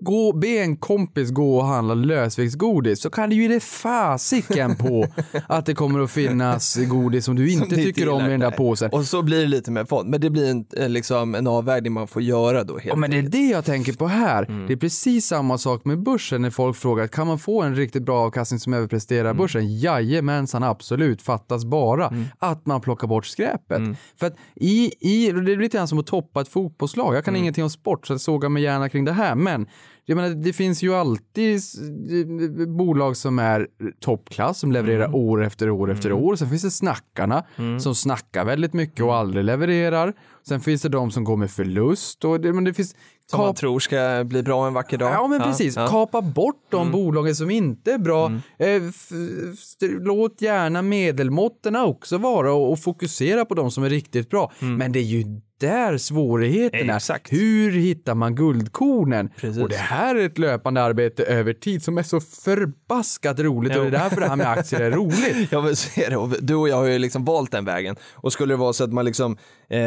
gå, 0.00 0.32
be 0.32 0.48
en 0.48 0.76
kompis 0.76 1.30
gå 1.30 1.56
och 1.58 1.66
handla 1.66 1.94
lösviktsgodis 1.94 3.00
så 3.02 3.10
kan 3.10 3.30
du 3.30 3.36
ju 3.36 3.48
det 3.48 3.60
fasiken 3.62 4.76
på 4.76 5.06
att 5.46 5.66
det 5.66 5.74
kommer 5.74 6.00
att 6.00 6.10
finnas 6.10 6.76
godis 6.76 7.24
som 7.24 7.36
du 7.36 7.50
inte 7.52 7.66
du 7.76 7.84
tycker 7.84 8.08
om 8.08 8.24
i 8.26 8.28
den 8.28 8.40
där 8.40 8.48
Nej. 8.50 8.56
påsen. 8.56 8.90
Och 8.92 9.04
så 9.04 9.22
blir 9.22 9.40
det 9.40 9.46
lite 9.46 9.70
med 9.70 9.88
fond, 9.88 10.08
men 10.08 10.20
det 10.20 10.30
blir 10.30 10.50
en, 10.50 10.64
eh, 10.76 10.88
liksom 10.88 11.34
en 11.34 11.46
avvägning 11.46 11.92
man 11.92 12.08
får 12.08 12.22
göra 12.22 12.64
då. 12.64 12.72
Helt 12.74 12.86
Ja, 12.86 12.96
men 12.96 13.10
det 13.10 13.18
är 13.18 13.22
det 13.22 13.46
jag 13.50 13.64
tänker 13.64 13.92
på 13.92 14.06
här. 14.06 14.42
Mm. 14.42 14.66
Det 14.66 14.72
är 14.72 14.76
precis 14.76 15.26
samma 15.26 15.58
sak 15.58 15.84
med 15.84 16.02
börsen 16.02 16.42
när 16.42 16.50
folk 16.50 16.76
frågar 16.76 17.06
kan 17.06 17.26
man 17.26 17.38
få 17.38 17.62
en 17.62 17.74
riktigt 17.76 18.02
bra 18.02 18.18
avkastning 18.26 18.60
som 18.60 18.72
överpresterar 18.74 19.24
Mm. 19.24 19.36
börsen? 19.36 19.78
Jajamensan, 19.78 20.62
absolut. 20.62 21.22
Fattas 21.22 21.64
bara 21.64 22.12
att 22.38 22.66
man 22.66 22.80
plockar 22.80 23.08
bort 23.08 23.26
skräpet. 23.26 23.78
Mm. 23.78 23.96
För 24.20 24.26
att 24.26 24.34
i, 24.54 24.92
i, 25.00 25.32
det 25.32 25.40
blir 25.40 25.56
lite 25.56 25.76
grann 25.76 25.88
som 25.88 25.98
att 25.98 26.06
toppa 26.06 26.40
ett 26.40 26.48
fotbollslag. 26.48 27.14
Jag 27.16 27.24
kan 27.24 27.32
Mm. 27.34 27.42
ingenting 27.42 27.64
om 27.64 27.70
sport 27.70 28.06
så 28.06 28.12
jag 28.12 28.20
sågar 28.20 28.48
mig 28.48 28.62
gärna 28.62 28.88
kring 28.88 29.04
det 29.04 29.12
här. 29.12 29.34
Men 29.34 29.66
jag 30.08 30.16
menar, 30.16 30.28
det 30.34 30.52
finns 30.52 30.82
ju 30.82 30.94
alltid 30.94 31.54
eh, 31.56 32.66
bolag 32.68 33.16
som 33.16 33.38
är 33.38 33.66
toppklass 34.00 34.58
som 34.58 34.72
levererar 34.72 35.04
Mm. 35.04 35.14
år 35.14 35.44
efter 35.44 35.70
år 35.70 35.90
efter 35.90 36.12
år. 36.12 36.36
Sen 36.36 36.48
finns 36.50 36.62
det 36.62 36.70
snackarna 36.70 37.44
som 37.80 37.94
snackar 37.94 38.44
väldigt 38.44 38.72
mycket 38.72 39.04
och 39.04 39.14
aldrig 39.14 39.44
levererar. 39.44 40.12
Sen 40.48 40.60
finns 40.60 40.82
det 40.82 40.88
de 40.88 41.10
som 41.10 41.24
går 41.24 41.36
med 41.36 41.50
förlust 41.50 42.24
och 42.24 42.40
det, 42.40 42.52
men 42.52 42.64
det 42.64 42.74
finns 42.74 42.94
Som 43.30 43.40
man 43.40 43.54
tror 43.54 43.78
ska 43.80 44.24
bli 44.24 44.42
bra 44.42 44.66
en 44.66 44.74
vacker 44.74 44.98
dag. 44.98 45.12
Ja 45.12 45.26
men 45.26 45.40
precis, 45.42 45.76
ja. 45.76 45.82
Mm. 45.82 45.90
kapa 45.90 46.22
bort 46.22 46.66
de 46.70 46.92
bolagen 46.92 47.34
som 47.36 47.50
inte 47.50 47.92
är 47.92 47.98
bra. 47.98 48.32
Eh, 48.58 48.68
f- 48.68 49.08
f- 49.52 49.90
låt 50.00 50.42
gärna 50.42 50.82
medelmåtterna 50.82 51.84
också 51.84 52.18
vara 52.18 52.52
och, 52.52 52.72
och 52.72 52.78
fokusera 52.78 53.44
på 53.44 53.54
de 53.54 53.70
som 53.70 53.84
är 53.84 53.90
riktigt 53.90 54.30
bra. 54.30 54.52
Men 54.58 54.92
det 54.92 54.98
är 54.98 55.02
ju 55.02 55.24
där 55.60 55.98
svårigheten 55.98 56.90
är. 56.90 57.10
Mm. 57.10 57.20
Hur 57.30 57.70
hittar 57.70 58.14
man 58.14 58.34
guldkornen? 58.34 59.28
Precis. 59.36 59.62
Och 59.62 59.68
det 59.68 59.76
här 59.76 59.95
är 59.96 60.14
ett 60.14 60.38
löpande 60.38 60.82
arbete 60.82 61.24
över 61.24 61.52
tid 61.52 61.82
som 61.82 61.98
är 61.98 62.02
så 62.02 62.20
förbaskat 62.20 63.40
roligt 63.40 63.72
Jo. 63.74 63.80
och 63.84 63.90
det 63.90 63.96
är 63.96 64.02
därför 64.02 64.20
det 64.20 64.28
här 64.28 64.36
med 64.36 64.50
aktier 64.50 64.80
är 64.80 64.90
roligt. 64.90 65.48
Ja 65.50 65.60
men 65.60 65.76
så 65.76 66.00
är 66.00 66.10
det. 66.10 66.16
Och 66.16 66.28
du 66.40 66.54
och 66.54 66.68
jag 66.68 66.76
har 66.76 66.84
ju 66.84 66.98
liksom 66.98 67.24
valt 67.24 67.52
den 67.52 67.64
vägen. 67.64 67.96
Och 68.12 68.32
skulle 68.32 68.54
det 68.54 68.58
vara 68.58 68.72
så 68.72 68.84
att 68.84 68.92
man 68.92 69.04
liksom, 69.04 69.36
eh, 69.68 69.78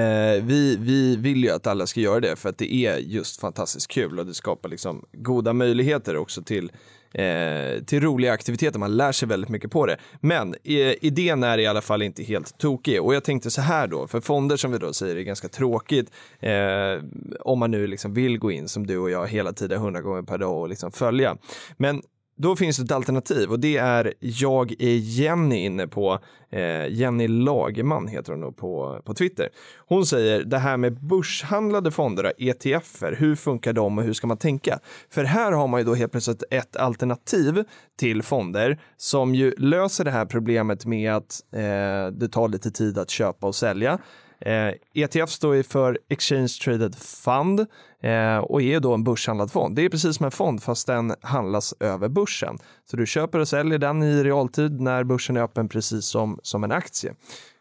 vi, 0.43 0.77
vi 0.79 1.15
vill 1.15 1.43
ju 1.43 1.49
att 1.49 1.67
alla 1.67 1.87
ska 1.87 1.99
göra 1.99 2.19
det 2.19 2.35
för 2.35 2.49
att 2.49 2.57
det 2.57 2.73
är 2.73 2.97
just 2.97 3.39
fantastiskt 3.39 3.87
kul 3.87 4.19
och 4.19 4.25
det 4.25 4.33
skapar 4.33 4.69
liksom 4.69 5.05
goda 5.13 5.53
möjligheter 5.53 6.17
också 6.17 6.41
till 6.41 6.71
Eh, 7.13 7.83
till 7.83 8.01
roliga 8.01 8.33
aktiviteter, 8.33 8.79
man 8.79 8.97
lär 8.97 9.11
sig 9.11 9.27
väldigt 9.27 9.49
mycket 9.49 9.71
på 9.71 9.85
det. 9.85 9.97
Men 10.21 10.53
eh, 10.63 10.93
idén 11.01 11.43
är 11.43 11.57
i 11.57 11.67
alla 11.67 11.81
fall 11.81 12.01
inte 12.01 12.23
helt 12.23 12.57
tokig 12.57 13.01
och 13.01 13.15
jag 13.15 13.23
tänkte 13.23 13.51
så 13.51 13.61
här 13.61 13.87
då, 13.87 14.07
för 14.07 14.21
fonder 14.21 14.57
som 14.57 14.71
vi 14.71 14.77
då 14.77 14.93
säger 14.93 15.15
är 15.15 15.21
ganska 15.21 15.47
tråkigt 15.47 16.11
eh, 16.39 17.03
om 17.39 17.59
man 17.59 17.71
nu 17.71 17.87
liksom 17.87 18.13
vill 18.13 18.39
gå 18.39 18.51
in 18.51 18.67
som 18.67 18.87
du 18.87 18.97
och 18.97 19.09
jag 19.09 19.27
hela 19.27 19.53
tiden 19.53 19.81
hundra 19.81 20.01
gånger 20.01 20.21
per 20.21 20.37
dag 20.37 20.61
och 20.61 20.69
liksom 20.69 20.91
följa. 20.91 21.37
Men 21.77 22.01
då 22.41 22.55
finns 22.55 22.77
det 22.77 22.83
ett 22.83 22.91
alternativ 22.91 23.51
och 23.51 23.59
det 23.59 23.77
är 23.77 24.13
Jag 24.19 24.71
är 24.71 24.95
Jenny 24.95 25.55
inne 25.55 25.87
på. 25.87 26.19
Eh, 26.51 26.87
Jenny 26.87 27.27
Lagerman 27.27 28.07
heter 28.07 28.31
hon 28.31 28.41
nog 28.41 28.57
på, 28.57 29.01
på 29.05 29.13
Twitter. 29.13 29.49
Hon 29.87 30.05
säger 30.05 30.43
det 30.43 30.57
här 30.57 30.77
med 30.77 31.01
börshandlade 31.01 31.91
fonder, 31.91 32.33
ETFer, 32.37 33.15
hur 33.19 33.35
funkar 33.35 33.73
de 33.73 33.97
och 33.97 34.03
hur 34.03 34.13
ska 34.13 34.27
man 34.27 34.37
tänka? 34.37 34.79
För 35.09 35.23
här 35.23 35.51
har 35.51 35.67
man 35.67 35.79
ju 35.79 35.85
då 35.85 35.93
helt 35.93 36.11
plötsligt 36.11 36.43
ett 36.51 36.75
alternativ 36.75 37.63
till 37.99 38.23
fonder 38.23 38.79
som 38.97 39.35
ju 39.35 39.51
löser 39.57 40.05
det 40.05 40.11
här 40.11 40.25
problemet 40.25 40.85
med 40.85 41.15
att 41.15 41.41
eh, 41.53 42.07
det 42.11 42.27
tar 42.31 42.47
lite 42.47 42.71
tid 42.71 42.97
att 42.97 43.09
köpa 43.09 43.47
och 43.47 43.55
sälja. 43.55 43.99
Eh, 44.41 44.73
ETF 44.93 45.29
står 45.29 45.55
ju 45.55 45.63
för 45.63 45.99
Exchange 46.09 46.47
Traded 46.63 46.95
Fund 46.95 47.59
eh, 48.03 48.37
och 48.37 48.61
är 48.61 48.79
då 48.79 48.93
en 48.93 49.03
börshandlad 49.03 49.51
fond. 49.51 49.75
Det 49.75 49.85
är 49.85 49.89
precis 49.89 50.15
som 50.15 50.25
en 50.25 50.31
fond 50.31 50.63
fast 50.63 50.87
den 50.87 51.15
handlas 51.21 51.73
över 51.79 52.07
börsen. 52.07 52.57
Så 52.91 52.97
du 52.97 53.05
köper 53.05 53.39
och 53.39 53.47
säljer 53.47 53.77
den 53.77 54.03
i 54.03 54.23
realtid 54.23 54.81
när 54.81 55.03
börsen 55.03 55.37
är 55.37 55.41
öppen 55.41 55.69
precis 55.69 56.05
som, 56.05 56.39
som 56.43 56.63
en 56.63 56.71
aktie. 56.71 57.13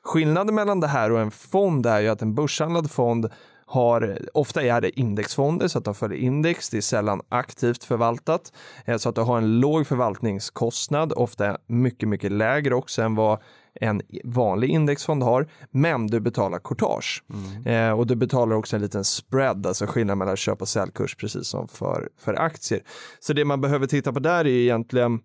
Skillnaden 0.05 0.55
mellan 0.55 0.81
det 0.81 0.87
här 0.87 1.12
och 1.12 1.21
en 1.21 1.31
fond 1.31 1.87
är 1.87 2.01
ju 2.01 2.09
att 2.09 2.23
en 2.23 2.35
börshandlad 2.35 2.91
fond 2.91 3.31
har, 3.69 4.19
ofta 4.35 4.62
är 4.62 4.81
det 4.81 5.01
indexfonder 5.01 5.69
så 5.69 5.79
att 5.79 5.85
de 5.85 5.95
följer 5.95 6.19
index, 6.19 6.71
det 6.71 6.77
är 6.77 6.81
sällan 6.81 7.21
aktivt 7.29 7.85
förvaltat, 7.85 8.53
eh, 8.85 8.97
så 8.97 9.09
att 9.09 9.14
du 9.14 9.21
har 9.21 9.38
en 9.38 9.61
låg 9.61 9.87
förvaltningskostnad, 9.87 11.12
ofta 11.12 11.59
mycket, 11.67 12.09
mycket 12.09 12.33
lägre 12.33 12.75
också 12.75 13.03
än 13.03 13.14
vad 13.14 13.38
en 13.81 14.03
vanlig 14.25 14.71
indexfond 14.71 15.23
har, 15.23 15.49
men 15.71 16.07
du 16.07 16.21
betalar 16.21 16.59
courtage. 16.59 17.25
Eh, 17.67 17.91
och 17.91 18.07
du 18.07 18.17
betalar 18.17 18.57
också 18.57 18.77
en 18.77 18.83
liten 18.83 19.05
spread, 19.05 19.67
alltså 19.67 19.87
skillnad 19.87 20.19
mellan 20.19 20.37
köp 20.37 20.62
och 20.62 20.69
säljkurs, 20.69 21.17
precis 21.17 21.47
som 21.47 21.69
för, 21.69 22.09
för 22.19 22.35
aktier. 22.35 22.83
Så 23.21 23.33
det 23.33 23.45
man 23.45 23.61
behöver 23.61 23.87
titta 23.87 24.12
på 24.12 24.21
där 24.21 24.45
är 24.45 24.47
egentligen 24.47 25.21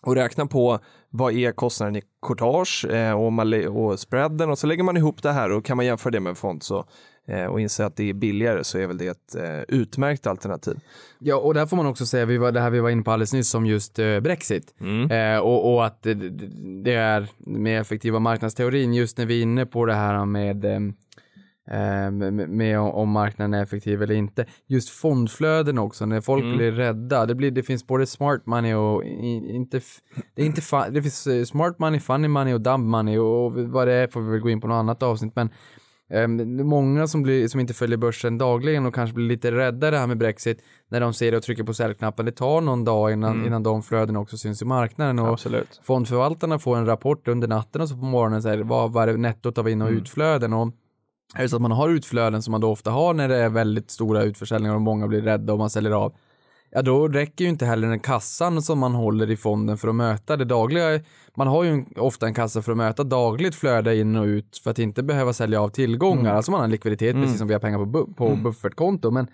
och 0.00 0.14
räkna 0.14 0.46
på 0.46 0.78
vad 1.10 1.32
är 1.32 1.52
kostnaden 1.52 1.96
i 1.96 2.02
courtage 2.26 2.84
eh, 2.90 3.12
och, 3.12 3.32
och 3.76 4.00
spreaden 4.00 4.50
och 4.50 4.58
så 4.58 4.66
lägger 4.66 4.82
man 4.82 4.96
ihop 4.96 5.22
det 5.22 5.32
här 5.32 5.52
och 5.52 5.64
kan 5.64 5.76
man 5.76 5.86
jämföra 5.86 6.10
det 6.10 6.20
med 6.20 6.30
en 6.30 6.36
fond 6.36 6.62
så, 6.62 6.84
eh, 7.28 7.44
och 7.44 7.60
inse 7.60 7.86
att 7.86 7.96
det 7.96 8.10
är 8.10 8.14
billigare 8.14 8.64
så 8.64 8.78
är 8.78 8.86
väl 8.86 8.98
det 8.98 9.06
ett 9.06 9.34
eh, 9.34 9.60
utmärkt 9.68 10.26
alternativ. 10.26 10.80
Ja, 11.18 11.36
och 11.36 11.54
där 11.54 11.66
får 11.66 11.76
man 11.76 11.86
också 11.86 12.06
säga, 12.06 12.26
vi 12.26 12.38
var, 12.38 12.52
det 12.52 12.60
här 12.60 12.70
vi 12.70 12.80
var 12.80 12.90
inne 12.90 13.02
på 13.02 13.10
alldeles 13.10 13.32
nyss 13.32 13.54
om 13.54 13.66
just 13.66 13.94
Brexit. 13.96 14.74
Eh, 15.10 15.38
och, 15.38 15.74
och 15.74 15.86
att 15.86 16.02
det, 16.02 16.94
är 16.94 17.28
med 17.38 17.80
effektiva 17.80 18.18
marknadsteorin, 18.18 18.94
just 18.94 19.18
när 19.18 19.26
vi 19.26 19.38
är 19.38 19.42
inne 19.42 19.66
på 19.66 19.86
det 19.86 19.94
här 19.94 20.24
med, 20.24 20.64
med, 22.10 22.32
med 22.48 22.78
om, 22.80 23.08
marknaden 23.10 23.54
är 23.54 23.62
effektiv 23.62 24.02
eller 24.02 24.14
inte. 24.14 24.46
Just 24.66 24.88
fondflöden 24.90 25.78
också, 25.78 26.06
när 26.06 26.20
folk 26.20 26.44
Mm. 26.44 26.56
blir 26.56 26.72
rädda. 26.72 27.26
Det, 27.26 27.34
blir, 27.34 27.50
det 27.50 27.62
finns 27.62 27.86
både 27.86 28.06
smart 28.06 28.46
money 28.46 28.74
och 28.74 29.04
inte, 29.04 29.80
det 30.34 30.42
är 30.42 30.46
inte 30.46 30.90
det 30.90 31.02
finns 31.02 31.26
eh, 31.26 31.44
smart 31.44 31.78
money, 31.78 32.00
funny 32.00 32.28
money 32.28 32.54
och 32.54 32.60
dumb 32.60 32.86
money 32.86 33.18
och 33.18 33.52
vad 33.52 33.86
det 33.88 33.92
är 33.94 34.08
får 34.08 34.20
vi 34.20 34.30
väl 34.30 34.40
gå 34.40 34.50
in 34.50 34.60
på 34.60 34.66
något 34.66 34.74
annat 34.74 35.02
avsnitt. 35.02 35.32
Men 35.36 35.50
Ehm, 36.12 36.40
är 36.60 36.64
många 36.64 37.06
som, 37.06 37.22
blir, 37.22 37.48
som 37.48 37.60
inte 37.60 37.74
följer 37.74 37.96
börsen 37.98 38.38
dagligen 38.38 38.86
och 38.86 38.94
kanske 38.94 39.14
blir 39.14 39.26
lite 39.28 39.52
rädda 39.52 39.90
det 39.90 39.98
här 39.98 40.06
med 40.06 40.18
Brexit 40.18 40.62
när 40.88 41.00
de 41.00 41.12
ser 41.14 41.30
det 41.30 41.36
och 41.36 41.42
trycker 41.42 41.64
på 41.64 41.74
säljknappen. 41.74 42.26
Det 42.26 42.32
tar 42.32 42.60
någon 42.60 42.84
dag 42.84 43.12
innan, 43.12 43.32
Mm. 43.34 43.46
innan 43.46 43.62
de 43.62 43.82
flödena 43.82 44.20
också 44.20 44.36
syns 44.36 44.62
i 44.62 44.64
marknaden. 44.64 45.18
Och 45.18 45.28
Absolut. 45.28 45.80
fondförvaltarna 45.84 46.58
får 46.58 46.76
en 46.76 46.86
rapport 46.86 47.28
under 47.28 47.48
natten 47.48 47.80
och 47.82 47.88
så 47.88 47.94
på 47.96 48.04
morgonen 48.04 48.42
säger 48.42 48.62
vad 48.64 48.92
var 48.92 49.06
det 49.06 49.16
nettot 49.16 49.58
av 49.58 49.68
in 49.68 49.82
och 49.82 49.88
Mm. 49.88 50.00
utflöden. 50.00 50.52
Och 50.52 50.72
är 51.34 51.42
det 51.42 51.48
så 51.48 51.56
att 51.56 51.62
man 51.62 51.70
har 51.70 51.88
utflöden 51.88 52.42
som 52.42 52.52
man 52.52 52.60
då 52.60 52.70
ofta 52.70 52.90
har 52.90 53.14
när 53.14 53.28
det 53.28 53.36
är 53.36 53.48
väldigt 53.48 53.90
stora 53.90 54.22
utförsäljningar 54.22 54.74
och 54.74 54.80
många 54.80 55.08
blir 55.08 55.22
rädda 55.22 55.52
och 55.52 55.58
man 55.58 55.70
säljer 55.70 55.92
av. 55.92 56.14
Ja, 56.72 56.82
då 56.82 57.08
räcker 57.08 57.44
ju 57.44 57.50
inte 57.50 57.66
heller 57.66 57.88
den 57.88 58.00
kassan 58.00 58.62
som 58.62 58.78
man 58.78 58.94
håller 58.94 59.30
i 59.30 59.36
fonden 59.36 59.78
för 59.78 59.88
att 59.88 59.94
möta 59.94 60.36
det 60.36 60.44
dagliga. 60.44 61.00
Man 61.36 61.46
har 61.46 61.64
ju 61.64 61.84
ofta 61.96 62.26
en 62.26 62.34
kassa 62.34 62.62
för 62.62 62.72
att 62.72 62.78
möta 62.78 63.04
dagligt 63.04 63.54
flöde 63.54 63.96
in 63.96 64.16
och 64.16 64.24
ut 64.24 64.60
för 64.64 64.70
att 64.70 64.78
inte 64.78 65.02
behöva 65.02 65.32
sälja 65.32 65.60
av 65.60 65.68
tillgångar. 65.68 66.20
Mm. 66.20 66.36
Alltså 66.36 66.50
man 66.50 66.60
har 66.60 66.64
en 66.64 66.70
likviditet 66.70 67.14
precis 67.14 67.38
som 67.38 67.48
vi 67.48 67.54
har 67.54 67.60
pengar 67.60 67.78
på, 67.78 67.84
bu- 67.84 68.14
på 68.14 68.36
buffertkonto. 68.36 69.10
Men 69.10 69.26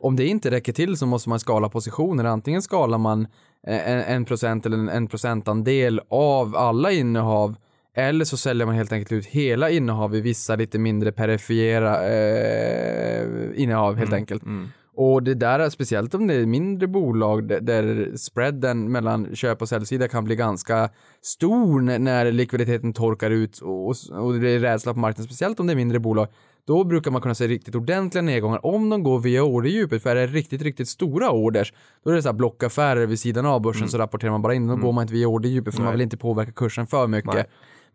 om 0.00 0.16
det 0.16 0.26
inte 0.26 0.50
räcker 0.50 0.72
till 0.72 0.96
så 0.96 1.06
måste 1.06 1.28
man 1.28 1.40
skala 1.40 1.68
positioner. 1.68 2.24
Antingen 2.24 2.62
skalar 2.62 2.98
man 2.98 3.26
eh, 3.66 3.90
en, 3.90 4.00
en 4.00 4.24
procent 4.24 4.66
eller 4.66 4.78
en, 4.78 4.88
en 4.88 5.06
procentandel 5.06 6.00
av 6.10 6.56
alla 6.56 6.92
innehav 6.92 7.54
eller 7.98 8.24
så 8.24 8.36
säljer 8.36 8.66
man 8.66 8.74
helt 8.74 8.92
enkelt 8.92 9.12
ut 9.12 9.26
hela 9.26 9.70
innehav 9.70 10.14
i 10.14 10.20
vissa 10.20 10.56
lite 10.56 10.78
mindre 10.78 11.12
perifera 11.12 12.08
eh, 12.08 13.26
innehav 13.54 13.96
helt 13.96 14.12
enkelt. 14.12 14.42
Mm. 14.42 14.68
Och 14.96 15.22
det 15.22 15.34
där 15.34 15.58
är 15.58 15.70
speciellt 15.70 16.14
om 16.14 16.26
det 16.26 16.34
är 16.34 16.46
mindre 16.46 16.86
bolag 16.86 17.64
där, 17.64 18.16
spreaden 18.16 18.92
mellan 18.92 19.36
köp 19.36 19.62
och 19.62 19.68
säljsida 19.68 20.08
kan 20.08 20.24
bli 20.24 20.36
ganska 20.36 20.90
stor 21.22 21.80
när, 21.80 22.32
likviditeten 22.32 22.92
torkar 22.92 23.30
ut 23.30 23.58
och, 23.58 23.94
och 24.12 24.40
det 24.40 24.50
är 24.50 24.58
rädsla 24.58 24.94
på 24.94 24.98
marknaden, 24.98 25.26
speciellt 25.26 25.60
om 25.60 25.66
det 25.66 25.72
är 25.72 25.76
mindre 25.76 25.98
bolag. 25.98 26.28
Då 26.66 26.84
brukar 26.84 27.10
man 27.10 27.22
kunna 27.22 27.34
se 27.34 27.48
riktigt 27.48 27.74
ordentliga 27.74 28.22
nedgångar 28.22 28.66
om 28.66 28.90
de 28.90 29.02
går 29.02 29.18
via 29.18 29.42
orderdjupet. 29.42 30.02
För 30.02 30.10
är 30.10 30.14
det 30.14 30.26
riktigt, 30.26 30.62
riktigt 30.62 30.88
stora 30.88 31.30
orders, 31.30 31.72
då 32.04 32.10
är 32.10 32.14
det 32.14 32.22
så 32.22 32.28
här 32.28 32.34
blockaffärer 32.34 33.06
vid 33.06 33.20
sidan 33.20 33.46
av 33.46 33.60
börsen 33.60 33.88
så 33.88 33.98
rapporterar 33.98 34.30
man 34.30 34.42
bara 34.42 34.54
in. 34.54 34.66
Då 34.66 34.76
går 34.76 34.92
man 34.92 35.02
inte 35.02 35.14
via 35.14 35.28
orderdjupet 35.28 35.74
för 35.74 35.80
man 35.80 35.86
Nej. 35.86 35.92
vill 35.92 36.02
inte 36.02 36.16
påverka 36.16 36.52
kursen 36.52 36.86
för 36.86 37.06
mycket. 37.06 37.34
Nej. 37.34 37.44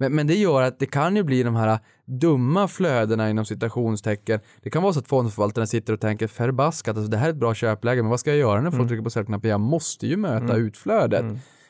Men, 0.01 0.15
men 0.15 0.27
det 0.27 0.35
gör 0.35 0.61
att 0.61 0.79
det 0.79 0.85
kan 0.85 1.15
ju 1.15 1.23
bli 1.23 1.43
de 1.43 1.55
här 1.55 1.79
dumma 2.05 2.67
flödena 2.67 3.29
inom 3.29 3.45
citationstecken. 3.45 4.39
Det 4.63 4.69
kan 4.69 4.83
vara 4.83 4.93
så 4.93 4.99
att 4.99 5.07
fondförvaltarna 5.07 5.67
sitter 5.67 5.93
och 5.93 5.99
tänker 5.99 6.27
förbaskat, 6.27 6.97
alltså 6.97 7.11
det 7.11 7.17
här 7.17 7.25
är 7.25 7.29
ett 7.29 7.37
bra 7.37 7.53
köpläge, 7.53 8.01
men 8.01 8.09
vad 8.09 8.19
ska 8.19 8.29
jag 8.29 8.39
göra 8.39 8.61
när 8.61 8.71
folk 8.71 8.87
trycker 8.87 9.03
på 9.03 9.09
säljknappen? 9.09 9.49
Jag 9.49 9.59
måste 9.59 10.07
ju 10.07 10.17
möta 10.17 10.55
utflödet. 10.55 11.25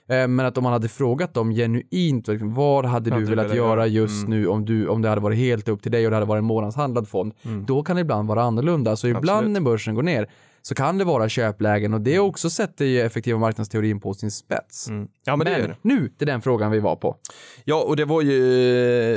Eh, 0.07 0.27
Men 0.27 0.39
att 0.39 0.57
om 0.57 0.63
man 0.63 0.73
hade 0.73 0.87
frågat 0.89 1.33
dem 1.33 1.51
genuint, 1.51 2.27
liksom, 2.27 2.53
vad 2.53 2.85
hade 2.85 3.09
du 3.09 3.19
du 3.19 3.25
velat 3.25 3.55
göra 3.55 3.55
göra? 3.55 3.87
just 3.87 4.27
nu 4.27 4.47
om, 4.47 4.65
du, 4.65 4.87
om 4.87 5.01
det 5.01 5.09
hade 5.09 5.21
varit 5.21 5.37
helt 5.37 5.67
upp 5.69 5.81
till 5.83 5.91
dig 5.91 6.05
och 6.05 6.11
det 6.11 6.15
hade 6.15 6.25
varit 6.27 6.41
en 6.41 6.45
månadshandlad 6.45 7.07
fond? 7.07 7.33
Då 7.67 7.83
kan 7.83 7.95
det 7.95 8.01
ibland 8.01 8.27
vara 8.27 8.43
annorlunda. 8.43 8.95
Så 8.95 9.07
ibland 9.07 9.29
Absolut. 9.29 9.51
när 9.53 9.61
börsen 9.61 9.95
går 9.95 10.03
ner 10.03 10.29
så 10.61 10.75
kan 10.75 10.97
det 10.97 11.03
vara 11.03 11.29
köplägen 11.29 11.93
och 11.93 12.01
det 12.01 12.19
också 12.19 12.49
sätter 12.49 12.85
ju 12.85 13.01
effektiva 13.01 13.39
marknadsteorin 13.39 13.99
på 13.99 14.13
sin 14.13 14.31
spets. 14.31 14.89
Mm. 14.89 15.07
Ja, 15.25 15.35
men 15.35 15.45
det 15.45 15.55
är 15.55 15.67
det. 15.67 15.75
nu 15.81 16.09
till 16.09 16.27
den 16.27 16.41
frågan 16.41 16.71
vi 16.71 16.79
var 16.79 16.95
på. 16.95 17.15
Ja, 17.63 17.83
och 17.83 17.95
det 17.95 18.05
var 18.05 18.21
ju, 18.21 18.41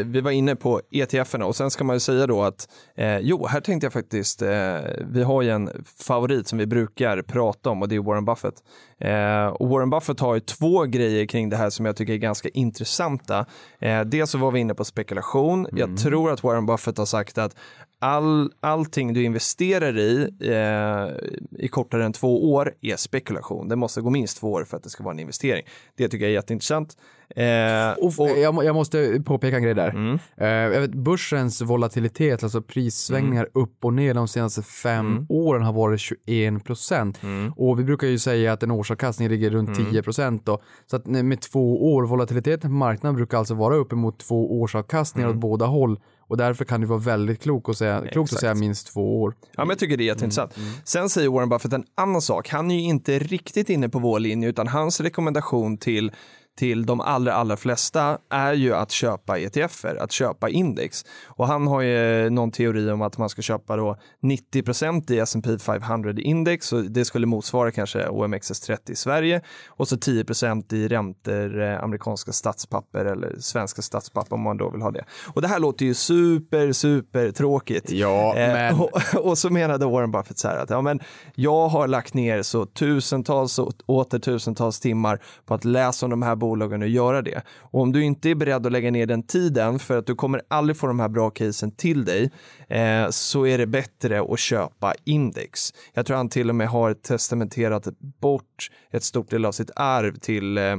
vi 0.05 0.21
var 0.21 0.31
inne 0.31 0.57
på 0.57 0.81
ETFerna 0.91 1.47
och 1.47 1.57
sen 1.57 1.71
ska 1.71 1.85
man 1.85 1.97
ju 1.97 2.01
säga 2.01 2.27
då 2.27 2.43
att, 2.43 2.69
eh, 2.97 3.19
jo, 3.19 3.47
här 3.47 3.61
tänkte 3.61 3.87
jag 3.87 3.93
faktiskt, 3.93 4.43
eh, 4.43 4.77
vi 5.11 5.23
har 5.23 5.43
ju 5.43 5.51
en 5.51 5.85
favorit 6.01 6.49
som 6.49 6.59
vi 6.59 6.67
brukar 6.67 7.23
prata 7.23 7.71
om 7.71 7.83
och 7.83 7.89
det 7.89 7.95
är 7.95 8.01
Warren 8.01 8.25
Buffett. 8.25 8.55
Eh, 9.01 9.47
och 9.47 9.69
Warren 9.69 9.91
Buffett 9.91 10.21
har 10.21 10.35
ju 10.35 10.41
två 10.41 10.83
grejer 10.85 11.27
kring 11.27 11.49
det 11.49 11.57
här 11.57 11.71
som 11.71 11.87
jag 11.87 11.97
tycker 11.97 12.13
är 12.13 12.17
ganska 12.17 12.49
intressanta. 12.49 13.47
Eh, 13.81 14.01
dels 14.01 14.31
så 14.31 14.39
var 14.39 14.51
vi 14.51 14.61
inne 14.61 14.75
på 14.75 14.85
spekulation. 14.85 15.67
Jag 15.73 15.99
tror 15.99 16.31
att 16.31 16.43
Warren 16.43 16.67
Buffett 16.67 16.99
har 16.99 17.07
sagt 17.07 17.39
att 17.39 17.57
all, 18.05 18.53
allting 18.61 19.15
du 19.15 19.23
investerar 19.23 19.99
i 19.99 20.29
eh, 20.41 21.65
i 21.65 21.69
kortare 21.69 22.05
än 22.05 22.13
två 22.13 22.53
år 22.53 22.75
är 22.81 22.97
spekulation. 22.97 23.69
Det 23.69 23.77
måste 23.77 24.01
gå 24.01 24.11
minst 24.11 24.39
två 24.41 24.53
år 24.53 24.65
för 24.65 24.77
att 24.77 24.83
det 24.83 24.91
ska 24.91 25.05
vara 25.05 25.15
en 25.15 25.21
investering. 25.21 25.63
Det 25.97 26.09
tycker 26.09 26.25
jag 26.25 26.31
är 26.31 26.35
jätteintressant. 26.35 26.97
Eh, 27.37 28.05
Och, 28.21 28.39
jag, 28.39 28.55
må- 28.55 28.63
jag 28.63 28.75
måste 28.75 29.23
påpeka 29.27 29.57
en 29.57 29.63
grej 29.63 29.75
där. 29.75 29.89
Mm. 29.91 30.19
Eh, 30.37 30.49
jag 30.49 30.81
vet, 30.81 30.95
börsens 30.95 31.63
volatilitet, 31.63 32.43
alltså 32.43 32.63
prissvängningar 32.63 33.49
Mm. 33.55 33.63
upp 33.65 33.85
och 33.85 33.93
ner 33.93 34.15
de 34.15 34.29
senaste 34.29 34.63
fem 34.63 35.27
åren 35.29 35.63
har 35.63 35.73
varit 35.73 36.01
21 36.01 36.65
procent. 36.65 37.23
Mm. 37.23 37.53
Och 37.57 37.79
vi 37.81 37.85
brukar 37.85 38.07
ju 38.07 38.19
säga 38.19 38.53
att 38.53 38.63
en 38.63 38.71
årsavkastning 38.71 39.29
ligger 39.29 39.51
runt 39.51 39.77
10 39.91 40.03
procent 40.03 40.47
då. 40.47 40.63
Så 40.87 40.97
att 40.97 41.07
med 41.07 41.41
två 41.41 41.93
år, 41.95 42.03
volatiliteten 42.07 42.71
på 42.71 42.75
marknaden 42.77 43.17
brukar 43.17 43.39
alltså 43.39 43.55
vara 43.55 43.75
uppemot 43.77 44.19
två 44.19 44.61
årsavkastningar 44.61 45.29
åt 45.29 45.37
båda 45.37 45.67
håll. 45.67 46.01
Och 46.27 46.37
därför 46.37 46.65
kan 46.65 46.81
det 46.81 46.87
vara 46.87 46.99
väldigt 46.99 47.43
klokt 47.43 47.69
att 47.69 47.79
säga, 47.79 48.01
klokt 48.13 48.33
att 48.33 48.43
Mm. 48.43 48.55
Säga 48.55 48.55
minst 48.55 48.93
två 48.93 49.23
år. 49.23 49.35
Ja, 49.41 49.63
men 49.65 49.69
jag 49.69 49.79
tycker 49.79 49.97
det 49.97 50.05
är 50.05 50.07
jätteintressant. 50.07 50.55
Sen 50.85 51.09
säger 51.09 51.29
Warren 51.29 51.49
Buffett 51.49 51.73
en 51.73 51.85
annan 51.95 52.23
sak. 52.23 52.49
Han 52.49 52.71
är 52.71 52.75
ju 52.75 52.81
inte 52.81 53.19
riktigt 53.19 53.71
inne 53.71 53.89
på 53.89 53.99
vår 53.99 54.19
linje, 54.21 54.49
utan 54.49 54.69
hans 54.69 55.01
rekommendation 55.01 55.77
till 55.79 56.13
till 56.59 56.87
de 56.87 57.01
allra, 57.01 57.35
allra 57.35 57.57
flesta 57.57 58.19
är 58.31 58.53
ju 58.53 58.75
att 58.75 58.91
köpa 58.91 59.39
ETFer, 59.39 59.97
att 59.97 60.13
köpa 60.13 60.49
index. 60.49 61.05
Och 61.27 61.47
han 61.47 61.67
har 61.67 61.81
ju 61.81 62.31
någon 62.31 62.51
teori 62.51 62.91
om 62.91 63.03
att 63.03 63.19
man 63.19 63.29
ska 63.29 63.43
köpa 63.43 63.77
då 63.77 63.97
90% 64.23 65.13
i 65.13 65.19
S&P 65.19 65.59
500 65.59 66.13
index 66.19 66.73
och 66.73 66.83
det 66.85 67.05
skulle 67.05 67.27
motsvara 67.27 67.71
kanske 67.71 68.07
OMXS30 68.07 68.91
i 68.91 68.97
Sverige 68.97 69.41
och 69.69 69.89
så 69.89 69.97
10% 69.97 70.75
i 70.75 70.89
räntor, 70.89 71.63
eh, 71.63 71.83
amerikanska 71.85 72.33
statspapper 72.33 73.05
eller 73.05 73.37
svenska 73.39 73.83
statspapper 73.83 74.35
om 74.35 74.41
man 74.43 74.57
då 74.57 74.71
vill 74.71 74.83
ha 74.83 74.91
det. 74.91 75.05
Och 75.35 75.43
det 75.43 75.49
här 75.49 75.59
låter 75.59 75.85
ju 75.87 75.95
super, 75.95 76.73
super 76.73 77.31
tråkigt. 77.31 77.91
Ja, 77.91 78.35
Eh, 78.37 78.53
men- 78.53 78.81
och, 78.81 78.91
och 79.27 79.39
så 79.39 79.51
menade 79.51 79.87
Warren 79.87 80.11
Buffett 80.11 80.39
så 80.39 80.49
här 80.49 80.57
att 80.59 80.71
ja, 80.71 80.81
men 80.81 81.01
jag 81.35 81.69
har 81.69 81.89
lagt 81.89 82.15
ner 82.15 82.43
så 82.43 82.67
tusentals 82.67 83.59
och 83.59 83.73
åter 83.87 84.19
tusentals 84.19 84.81
timmar 84.81 85.21
på 85.47 85.55
att 85.55 85.65
läsa 85.65 86.07
om 86.07 86.11
de 86.11 86.23
här 86.23 86.37
bolagen 86.45 86.83
att 86.83 86.89
göra 86.89 87.23
det. 87.23 87.43
Och 87.59 87.81
om 87.81 87.93
du 87.93 88.05
inte 88.05 88.31
är 88.31 88.35
beredd 88.35 88.67
att 88.67 88.73
lägga 88.73 88.91
ner 88.91 89.07
den 89.07 89.23
tiden 89.23 89.79
för 89.79 89.99
att 89.99 90.07
du 90.07 90.15
kommer 90.15 90.43
aldrig 90.49 90.77
få 90.77 90.87
de 90.87 91.01
här 91.01 91.09
bra 91.09 91.31
casen 91.31 91.71
till 91.71 92.05
dig 92.05 92.31
eh, 92.69 93.09
så 93.11 93.47
är 93.47 93.59
det 93.59 93.67
bättre 93.67 94.21
att 94.21 94.39
köpa 94.39 94.95
index. 95.05 95.75
Jag 95.93 96.07
tror 96.07 96.17
han 96.17 96.29
till 96.29 96.49
och 96.49 96.57
med 96.57 96.69
har 96.69 96.95
testamenterat 96.95 97.89
bort 98.21 98.71
ett 98.91 99.05
stort 99.05 99.31
del 99.31 99.45
av 99.45 99.53
sitt 99.53 99.71
arv 99.77 100.15
till 100.15 100.59
eh, 100.59 100.77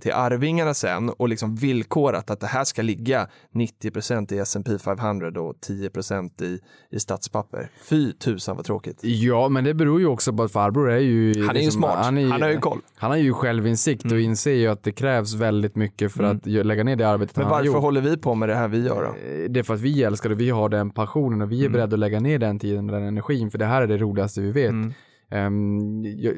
till 0.00 0.12
arvingarna 0.12 0.74
sen 0.74 1.08
och 1.10 1.28
liksom 1.28 1.54
villkorat 1.54 2.30
att 2.30 2.40
det 2.40 2.46
här 2.46 2.64
ska 2.64 2.82
ligga 2.82 3.28
90% 3.54 4.32
i 4.32 4.38
S&P 4.38 4.78
500 4.78 5.40
och 5.40 5.60
10 5.60 5.90
i, 6.42 6.58
i 6.90 7.00
statspapper. 7.00 7.70
Fy 7.88 8.12
tusan 8.12 8.56
vad 8.56 8.64
tråkigt. 8.64 8.98
Ja, 9.02 9.48
men 9.48 9.64
det 9.64 9.74
beror 9.74 10.00
ju 10.00 10.06
också 10.06 10.32
på 10.32 10.42
att 10.42 10.52
farbror 10.52 10.90
är 10.90 10.98
ju... 10.98 11.28
liksom- 11.28 11.46
Han 11.46 11.56
är 11.56 11.60
ju 11.60 11.70
smart. 11.70 12.04
Han, 12.04 12.16
har 12.42 12.48
ju 12.48 12.58
koll. 12.58 12.78
Han 12.96 13.10
har 13.10 13.18
ju 13.18 13.32
självinsikt 13.32 14.04
och 14.12 14.20
inser 14.20 14.52
ju 14.54 14.66
att 14.68 14.82
det 14.82 14.92
krävs 14.92 15.34
väldigt 15.34 15.76
mycket 15.76 16.12
för 16.12 16.24
att 16.24 16.46
gö- 16.46 16.62
lägga 16.64 16.84
ner 16.84 16.96
det 16.96 17.08
arbetet 17.08 17.36
Men 17.36 17.44
han 17.44 17.52
har 17.52 17.58
varför 17.58 17.72
gjort. 17.72 17.82
håller 17.82 18.00
vi 18.00 18.16
på 18.16 18.34
med 18.34 18.48
det 18.48 18.54
här 18.54 18.68
vi 18.68 18.86
gör 18.86 19.02
då? 19.02 19.30
Eh, 19.30 19.50
Det 19.50 19.60
är 19.60 19.64
för 19.64 19.74
att 19.74 19.80
vi 19.80 20.02
älskar 20.02 20.28
det, 20.28 20.34
vi 20.34 20.50
har 20.50 20.68
den 20.68 20.90
passionen 20.90 21.42
och 21.42 21.52
vi 21.52 21.64
är 21.64 21.68
beredda 21.68 21.94
att 21.94 21.98
lägga 22.00 22.20
ner 22.20 22.38
den 22.38 22.58
tiden 22.58 22.90
och 22.90 22.96
den 22.96 23.08
energin 23.08 23.50
för 23.50 23.58
det 23.58 23.66
här 23.66 23.82
är 23.82 23.86
det 23.86 23.96
roligaste 23.98 24.40
vi 24.40 24.50
vet. 24.52 24.70
Mm. 24.70 24.92
Ehm, 25.32 26.04
jag, 26.04 26.34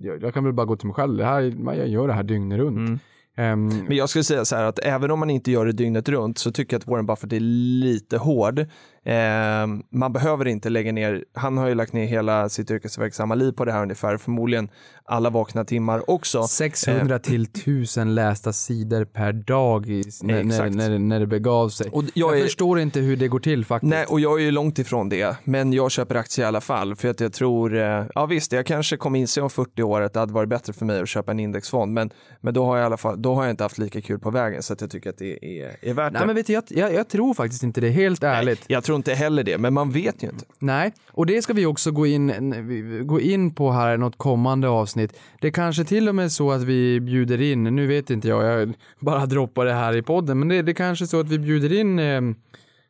jag, 0.00 0.22
jag 0.22 0.34
kan 0.34 0.44
väl 0.44 0.52
bara 0.52 0.66
gå 0.66 0.76
till 0.76 0.86
mig 0.86 0.94
själv, 0.94 1.16
det 1.16 1.24
här, 1.24 1.42
jag 1.74 1.88
gör 1.88 2.08
det 2.08 2.14
här 2.14 2.22
dygnet 2.22 2.58
runt. 2.58 3.00
Ehm, 3.36 3.66
Men 3.66 3.96
jag 3.96 4.08
skulle 4.08 4.24
säga 4.24 4.44
så 4.44 4.56
här 4.56 4.64
att 4.64 4.78
även 4.78 5.10
om 5.10 5.18
man 5.18 5.30
inte 5.30 5.50
gör 5.50 5.66
det 5.66 5.72
dygnet 5.72 6.08
runt 6.08 6.38
så 6.38 6.52
tycker 6.52 6.74
jag 6.74 6.80
att 6.80 6.86
Warren 6.86 7.06
Buffett 7.06 7.32
är 7.32 7.40
lite 7.40 8.18
hård. 8.18 8.66
Eh, 9.04 9.66
man 9.90 10.12
behöver 10.12 10.48
inte 10.48 10.70
lägga 10.70 10.92
ner, 10.92 11.24
han 11.34 11.58
har 11.58 11.68
ju 11.68 11.74
lagt 11.74 11.92
ner 11.92 12.06
hela 12.06 12.48
sitt 12.48 12.70
yrkesverksamma 12.70 13.34
liv 13.34 13.52
på 13.52 13.64
det 13.64 13.72
här 13.72 13.82
ungefär, 13.82 14.16
förmodligen 14.16 14.68
alla 15.04 15.30
vakna 15.30 15.64
timmar 15.64 16.10
också. 16.10 16.42
600 16.46 17.18
till 17.18 17.42
1000 17.42 18.14
lästa 18.14 18.52
sidor 18.52 19.04
per 19.04 19.32
dag 19.32 19.86
i, 19.88 20.04
när, 20.22 20.34
när, 20.34 20.54
Exakt. 20.54 20.74
när, 20.74 20.98
när 20.98 21.20
det 21.20 21.26
begav 21.26 21.68
sig. 21.68 21.88
Och 21.92 22.04
jag 22.14 22.30
jag 22.32 22.38
är- 22.38 22.42
förstår 22.44 22.80
inte 22.80 23.00
hur 23.00 23.16
det 23.16 23.28
går 23.28 23.38
till 23.40 23.64
faktiskt. 23.64 23.90
Nej, 23.90 24.04
och 24.08 24.20
jag 24.20 24.40
är 24.40 24.44
ju 24.44 24.50
långt 24.50 24.78
ifrån 24.78 25.08
det, 25.08 25.36
men 25.44 25.72
jag 25.72 25.90
köper 25.90 26.14
aktier 26.14 26.44
i 26.44 26.48
alla 26.48 26.60
fall 26.60 26.96
för 26.96 27.08
att 27.08 27.20
jag 27.20 27.32
tror, 27.32 27.76
eh, 27.76 28.04
ja 28.14 28.26
visst, 28.26 28.52
jag 28.52 28.66
kanske 28.66 28.96
kommer 28.96 29.18
inse 29.18 29.40
om 29.40 29.50
40 29.50 29.82
år 29.82 30.00
att 30.00 30.12
det 30.12 30.20
hade 30.20 30.32
varit 30.32 30.48
bättre 30.48 30.72
för 30.72 30.84
mig 30.86 31.00
att 31.00 31.08
köpa 31.08 31.30
en 31.32 31.40
indexfond, 31.40 31.92
men, 31.92 32.10
men 32.40 32.54
då 32.54 32.64
har 32.64 32.76
jag 32.76 32.84
i 32.84 32.86
alla 32.86 32.96
fall, 32.96 33.22
då 33.22 33.34
har 33.34 33.42
jag 33.42 33.50
inte 33.50 33.62
haft 33.64 33.78
lika 33.78 34.00
kul 34.00 34.18
på 34.18 34.30
vägen 34.30 34.62
så 34.62 34.72
att 34.72 34.80
jag 34.80 34.90
tycker 34.90 35.10
att 35.10 35.18
det 35.18 35.44
är, 35.62 35.76
är 35.82 35.94
värt 35.94 36.12
Nej 36.12 36.20
det. 36.20 36.26
men 36.26 36.36
vet 36.36 36.46
du, 36.46 36.52
jag, 36.52 36.64
jag, 36.68 36.94
jag 36.94 37.08
tror 37.08 37.34
faktiskt 37.34 37.62
inte 37.62 37.80
det, 37.80 37.88
helt 37.90 38.22
ärligt. 38.22 38.64
Jag 38.66 38.84
tror 38.84 38.91
inte 38.96 39.14
heller 39.14 39.44
det, 39.44 39.58
men 39.58 39.74
man 39.74 39.90
vet 39.90 40.22
ju 40.22 40.28
inte. 40.28 40.44
Nej, 40.58 40.92
och 41.12 41.26
det 41.26 41.42
ska 41.42 41.52
vi 41.52 41.66
också 41.66 41.90
gå 41.90 42.06
in, 42.06 43.06
gå 43.06 43.20
in 43.20 43.54
på 43.54 43.70
här 43.70 43.94
i 43.94 43.98
något 43.98 44.18
kommande 44.18 44.68
avsnitt. 44.68 45.18
Det 45.40 45.46
är 45.46 45.52
kanske 45.52 45.84
till 45.84 46.08
och 46.08 46.14
med 46.14 46.32
så 46.32 46.52
att 46.52 46.62
vi 46.62 47.00
bjuder 47.00 47.40
in, 47.40 47.64
nu 47.64 47.86
vet 47.86 48.10
inte 48.10 48.28
jag, 48.28 48.44
jag 48.60 48.72
bara 49.00 49.26
droppar 49.26 49.64
det 49.64 49.72
här 49.74 49.96
i 49.96 50.02
podden, 50.02 50.38
men 50.38 50.48
det, 50.48 50.62
det 50.62 50.72
är 50.72 50.74
kanske 50.74 51.06
så 51.06 51.20
att 51.20 51.28
vi 51.28 51.38
bjuder 51.38 51.72
in 51.72 51.98
eh, 51.98 52.20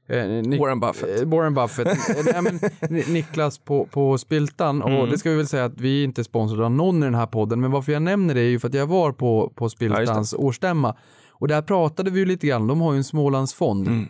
Eh, 0.08 0.16
Nick- 0.26 0.58
Warren 0.60 0.80
Buffett. 0.80 1.22
eh, 1.22 1.28
Warren 1.28 1.54
Buffett. 1.54 1.86
Eh, 1.86 2.16
Nej, 2.32 2.42
men, 2.42 2.60
Ni- 2.90 3.04
Niklas 3.12 3.58
på, 3.58 3.84
på 3.86 4.18
Spiltan. 4.18 4.82
Och 4.82 4.90
Mm. 4.90 5.10
det 5.10 5.18
ska 5.18 5.30
vi 5.30 5.36
väl 5.36 5.46
säga 5.46 5.64
att 5.64 5.80
vi 5.80 6.00
är 6.00 6.04
inte 6.04 6.24
sponsrade 6.24 6.64
av 6.64 6.70
någon 6.70 7.02
i 7.02 7.04
den 7.04 7.14
här 7.14 7.26
podden. 7.26 7.60
Men 7.60 7.70
varför 7.70 7.92
jag 7.92 8.02
nämner 8.02 8.34
det 8.34 8.40
är 8.40 8.48
ju 8.48 8.58
för 8.58 8.68
att 8.68 8.74
jag 8.74 8.86
var 8.86 9.12
på, 9.12 9.52
på 9.54 9.68
Spiltans 9.68 10.34
årsstämma. 10.38 10.96
Och 11.30 11.48
där 11.48 11.62
pratade 11.62 12.10
vi 12.10 12.18
ju 12.18 12.26
lite 12.26 12.46
grann. 12.46 12.66
De 12.66 12.80
har 12.80 12.92
ju 12.92 12.96
en 12.96 13.04
Smålandsfond. 13.04 13.86
Mm. 13.88 14.08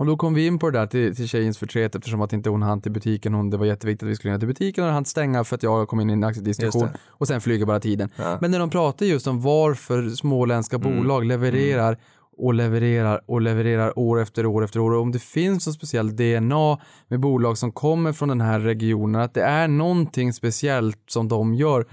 Och 0.00 0.06
då 0.06 0.16
kom 0.16 0.34
vi 0.34 0.46
in 0.46 0.58
på 0.58 0.70
det 0.70 0.78
där 0.78 0.86
till, 0.86 1.16
till 1.16 1.28
tjejens 1.28 1.58
förtret 1.58 1.94
eftersom 1.94 2.20
att 2.20 2.32
inte 2.32 2.50
hon 2.50 2.62
hann 2.62 2.80
till 2.80 2.92
butiken. 2.92 3.34
Hon, 3.34 3.50
det 3.50 3.56
var 3.56 3.66
jätteviktigt 3.66 4.02
att 4.06 4.10
vi 4.10 4.16
skulle 4.16 4.32
ner 4.32 4.38
till 4.38 4.48
butiken 4.48 4.84
och 4.84 4.90
hann 4.90 5.04
stänga 5.04 5.44
för 5.44 5.56
att 5.56 5.62
jag 5.62 5.88
kom 5.88 6.00
in 6.00 6.10
i 6.10 6.12
en 6.12 6.24
aktiediskussion. 6.24 6.88
Och 7.08 7.28
sen 7.28 7.40
flyger 7.40 7.66
bara 7.66 7.80
tiden. 7.80 8.10
Ja. 8.16 8.38
Men 8.40 8.50
när 8.50 8.58
de 8.58 8.70
pratar 8.70 9.06
just 9.06 9.26
om 9.26 9.40
varför 9.40 10.08
småländska 10.08 10.76
Mm. 10.76 10.96
bolag 10.96 11.24
levererar 11.24 11.98
och 12.38 12.54
levererar 12.54 13.20
och 13.26 13.40
levererar 13.40 13.98
år 13.98 14.20
efter 14.20 14.46
år 14.46 14.64
efter 14.64 14.80
år 14.80 14.90
och 14.92 15.02
om 15.02 15.12
det 15.12 15.18
finns 15.22 15.66
något 15.66 15.76
speciellt 15.76 16.16
DNA 16.16 16.78
med 17.08 17.20
bolag 17.20 17.58
som 17.58 17.72
kommer 17.72 18.12
från 18.12 18.28
den 18.28 18.40
här 18.40 18.60
regionen, 18.60 19.20
att 19.20 19.34
det 19.34 19.42
är 19.42 19.68
någonting 19.68 20.32
speciellt 20.32 20.98
som 21.08 21.28
de 21.28 21.54
gör 21.54 21.86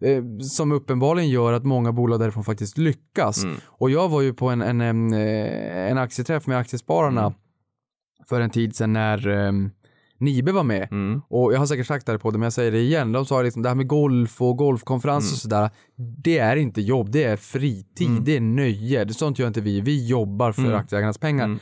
Mm. 0.00 0.38
eh, 0.38 0.38
som 0.40 0.72
uppenbarligen 0.72 1.30
gör 1.30 1.52
att 1.52 1.64
många 1.64 1.92
bolag 1.92 2.20
därifrån 2.20 2.44
faktiskt 2.44 2.78
lyckas. 2.78 3.44
Mm. 3.44 3.56
Och 3.66 3.90
jag 3.90 4.08
var 4.08 4.20
ju 4.20 4.34
på 4.34 4.48
en, 4.48 4.62
en, 4.62 4.80
en, 4.80 5.12
eh, 5.12 5.90
en 5.90 5.98
aktieträff 5.98 6.46
med 6.46 6.58
Aktiespararna 6.58 7.20
Mm. 7.20 7.32
För 8.28 8.40
en 8.40 8.50
tid 8.50 8.76
sedan 8.76 8.92
när 8.92 9.28
um, 9.28 9.70
Nibe 10.18 10.52
var 10.52 10.64
med. 10.64 10.88
Mm. 10.92 11.22
Och 11.28 11.52
jag 11.54 11.58
har 11.58 11.66
säkert 11.66 11.86
sagt 11.86 12.06
det 12.06 12.12
här 12.12 12.18
på 12.18 12.30
det, 12.30 12.38
men 12.38 12.46
jag 12.46 12.52
säger 12.52 12.72
det 12.72 12.78
igen. 12.80 13.12
De 13.12 13.26
sa 13.26 13.42
liksom 13.42 13.62
det 13.62 13.68
här 13.68 13.76
med 13.76 13.86
golf 13.86 14.42
och 14.42 14.56
golfkonferens 14.56 15.32
och 15.32 15.38
sådär. 15.38 15.70
Det 15.96 16.38
är 16.38 16.56
inte 16.56 16.80
jobb, 16.80 17.10
det 17.10 17.24
är 17.24 17.36
fritid, 17.36 18.08
Mm. 18.08 18.24
det 18.24 18.36
är 18.36 18.40
nöje. 18.40 19.04
Det 19.04 19.14
sånt 19.14 19.38
gör 19.38 19.46
inte 19.46 19.60
vi. 19.60 19.80
Vi 19.80 20.06
jobbar 20.06 20.52
för 20.52 20.62
Mm. 20.62 20.74
aktieägarnas 20.74 21.18
pengar. 21.18 21.58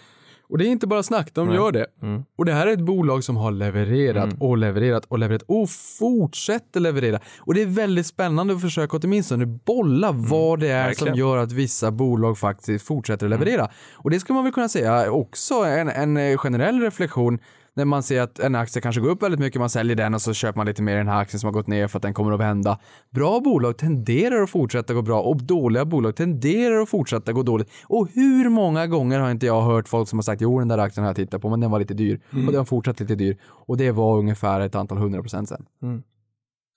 Mm. 0.53 0.55
Och 0.55 0.59
det 0.59 0.67
är 0.67 0.69
inte 0.73 0.87
bara 0.87 1.03
snack, 1.03 1.31
de 1.35 1.47
Nej. 1.47 1.57
gör 1.57 1.73
det. 1.73 1.87
Mm. 2.03 2.23
Och 2.39 2.45
det 2.45 2.53
här 2.53 2.67
är 2.67 2.73
ett 2.73 2.81
bolag 2.81 3.25
som 3.25 3.37
har 3.37 3.51
levererat 3.51 4.25
Mm. 4.25 4.37
och 4.41 4.59
levererat 4.59 5.05
och 5.09 5.19
levererat 5.19 5.43
och 5.49 5.71
fortsätter 5.99 6.81
leverera. 6.81 7.19
Och 7.39 7.55
det 7.55 7.63
är 7.63 7.67
väldigt 7.67 8.07
spännande 8.07 8.55
att 8.55 8.61
försöka 8.61 8.97
åtminstone 8.97 9.47
bolla 9.47 10.13
vad 10.13 10.61
det 10.61 10.69
är 10.69 10.73
Mm. 10.75 10.87
Verkligen. 10.87 11.09
Mm. 11.09 11.15
som 11.15 11.19
gör 11.29 11.37
att 11.37 11.53
vissa 11.53 11.91
bolag 11.91 12.39
faktiskt 12.39 12.87
fortsätter 12.87 13.29
leverera. 13.29 13.71
Och 13.95 14.11
det 14.11 14.21
ska 14.21 14.33
man 14.35 14.45
väl 14.45 14.53
kunna 14.53 14.69
säga 14.69 15.11
också 15.13 15.55
en, 15.55 15.89
en 15.89 16.17
eh, 16.17 16.37
generell 16.39 16.81
reflektion 16.81 17.39
när 17.75 17.85
man 17.85 18.03
ser 18.03 18.21
att 18.21 18.39
en 18.39 18.55
aktie 18.55 18.83
kanske 18.83 19.01
går 19.01 19.09
upp 19.09 19.23
väldigt 19.23 19.41
mycket, 19.41 19.61
man 19.61 19.71
säljer 19.71 19.97
den 19.97 20.15
och 20.15 20.23
så 20.23 20.35
köper 20.35 20.57
man 20.57 20.67
lite 20.67 20.83
mer 20.83 20.95
i 20.95 20.99
den 20.99 21.09
här 21.09 21.21
aktien 21.21 21.41
som 21.41 21.47
har 21.47 21.53
gått 21.53 21.67
ner 21.67 21.89
för 21.89 21.99
att 21.99 22.03
den 22.03 22.15
kommer 22.15 22.33
att 22.33 22.41
vända. 22.41 22.79
Bra 23.11 23.41
bolag 23.41 23.79
tenderar 23.79 24.43
att 24.43 24.51
fortsätta 24.51 24.95
gå 24.95 25.03
bra 25.03 25.21
och 25.21 25.43
dåliga 25.43 25.85
bolag 25.85 26.17
tenderar 26.17 26.81
att 26.81 26.89
fortsätta 26.89 27.33
gå 27.33 27.43
dåligt. 27.43 27.71
Och 27.87 28.09
hur 28.15 28.49
många 28.49 28.87
gånger 28.87 29.21
har 29.21 29.31
inte 29.31 29.47
jag 29.47 29.63
hört 29.63 29.89
folk 29.89 30.09
som 30.09 30.19
har 30.19 30.23
sagt 30.23 30.43
jo 30.43 30.59
den 30.59 30.69
där 30.69 30.79
aktien 30.79 31.05
har 31.05 31.09
jag 31.09 31.17
tittat 31.17 31.43
på 31.43 31.51
men 31.51 31.61
den 31.61 31.71
var 31.71 31.79
lite 31.79 31.95
dyr 31.95 32.21
och 32.31 32.53
den 32.53 32.57
har 32.57 32.65
fortsatt 32.65 33.01
lite 33.01 33.15
dyr 33.15 33.37
och 33.45 33.77
det 33.77 33.91
var 33.91 34.19
ungefär 34.19 34.61
ett 34.61 34.75
antal 34.75 34.99
hundra 34.99 35.21
procent 35.21 35.49
sen. 35.49 35.67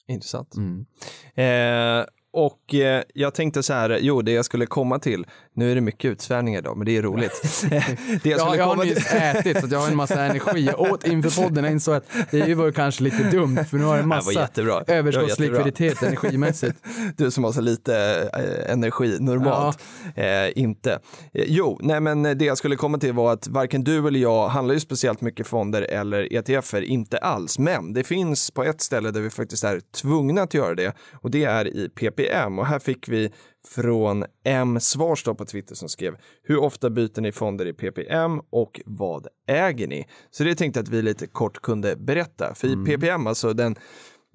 Intressant. 0.08 0.56
Mm. 0.56 0.86
Eh, 1.36 2.06
och 2.36 2.76
eh, 2.76 3.04
jag 3.14 3.34
tänkte 3.34 3.64
så 3.64 3.74
här, 3.74 4.00
jo 4.02 4.22
det 4.22 4.32
jag 4.32 4.46
skulle 4.46 4.66
komma 4.66 5.00
till, 5.00 5.26
nu 5.54 5.72
är 5.72 5.76
det 5.76 5.82
mycket 5.82 6.12
utsvävningar 6.12 6.60
idag, 6.60 6.78
men 6.78 6.86
det 6.86 6.98
är 6.98 7.02
roligt. 7.02 7.66
det 8.24 8.30
jag 8.30 8.40
Ja, 8.40 8.56
jag 8.56 8.66
har 8.66 8.86
nyss 8.86 9.14
ätit 9.14 9.60
så 9.60 9.66
att 9.66 9.72
jag 9.72 9.80
har 9.80 9.88
en 9.88 9.96
massa 9.96 10.26
energi. 10.26 10.66
Jag 10.66 10.80
åt 10.80 11.08
inför 11.08 11.44
podden 11.44 11.66
och 11.66 11.72
insåg 11.72 11.96
att 11.96 12.04
det 12.32 12.56
var 12.56 12.66
ju 12.66 12.72
kanske 12.72 13.04
lite 13.04 13.24
dumt 13.24 13.66
för 13.70 13.78
nu 13.78 13.84
har 13.84 13.96
jag 13.96 14.04
en 14.04 14.08
massa 14.08 14.50
överskottslikviditet 14.88 16.04
energimässigt. 16.04 16.78
Du 17.18 17.32
som 17.32 17.44
har 17.44 17.52
så 17.52 17.62
lite 17.62 17.96
eh, 18.34 18.72
energi 18.74 19.18
normalt. 19.20 19.80
Eh, 20.16 20.26
inte. 20.56 20.92
Eh, 21.34 21.44
jo, 21.48 21.80
nej 21.82 22.00
men 22.00 22.24
det 22.24 22.46
jag 22.46 22.58
skulle 22.58 22.76
komma 22.76 22.98
till 22.98 23.14
var 23.14 23.34
att 23.34 23.48
varken 23.48 23.84
du 23.84 24.08
eller 24.08 24.20
jag 24.20 24.48
handlar 24.48 24.74
ju 24.74 24.80
speciellt 24.80 25.22
mycket 25.22 25.48
fonder 25.48 25.82
eller 25.82 26.34
ETFer, 26.34 26.82
inte 26.82 27.18
alls. 27.18 27.60
Men 27.60 27.94
det 27.94 28.04
finns 28.04 28.52
på 28.52 28.64
ett 28.64 28.82
ställe 28.82 29.12
där 29.12 29.22
vi 29.22 29.30
faktiskt 29.30 29.64
är 29.64 29.82
tvungna 30.02 30.42
att 30.42 30.54
göra 30.54 30.76
det 30.76 30.96
och 31.14 31.32
det 31.32 31.44
är 31.44 31.68
i 31.68 31.90
PPM. 31.90 32.25
Och 32.60 32.66
här 32.66 32.80
fick 32.80 33.10
vi 33.10 33.32
från 33.68 34.26
M 34.44 34.80
Svarstad 34.80 35.36
på 35.36 35.46
Twitter 35.46 35.76
som 35.76 35.90
skrev 35.90 36.16
hur 36.44 36.58
ofta 36.58 36.90
byter 36.90 37.22
ni 37.22 37.32
fonder 37.32 37.66
i 37.66 37.74
PPM 37.74 38.42
och 38.50 38.82
vad 38.86 39.28
äger 39.48 39.88
ni? 39.88 40.08
Så 40.32 40.44
det 40.44 40.56
tänkte 40.56 40.80
jag 40.80 40.84
att 40.84 40.90
vi 40.90 41.02
lite 41.02 41.28
kort 41.28 41.62
kunde 41.62 41.96
berätta. 41.96 42.56
För 42.56 42.68
i 42.68 42.86
PPM, 42.86 43.28
alltså 43.28 43.54
den 43.54 43.76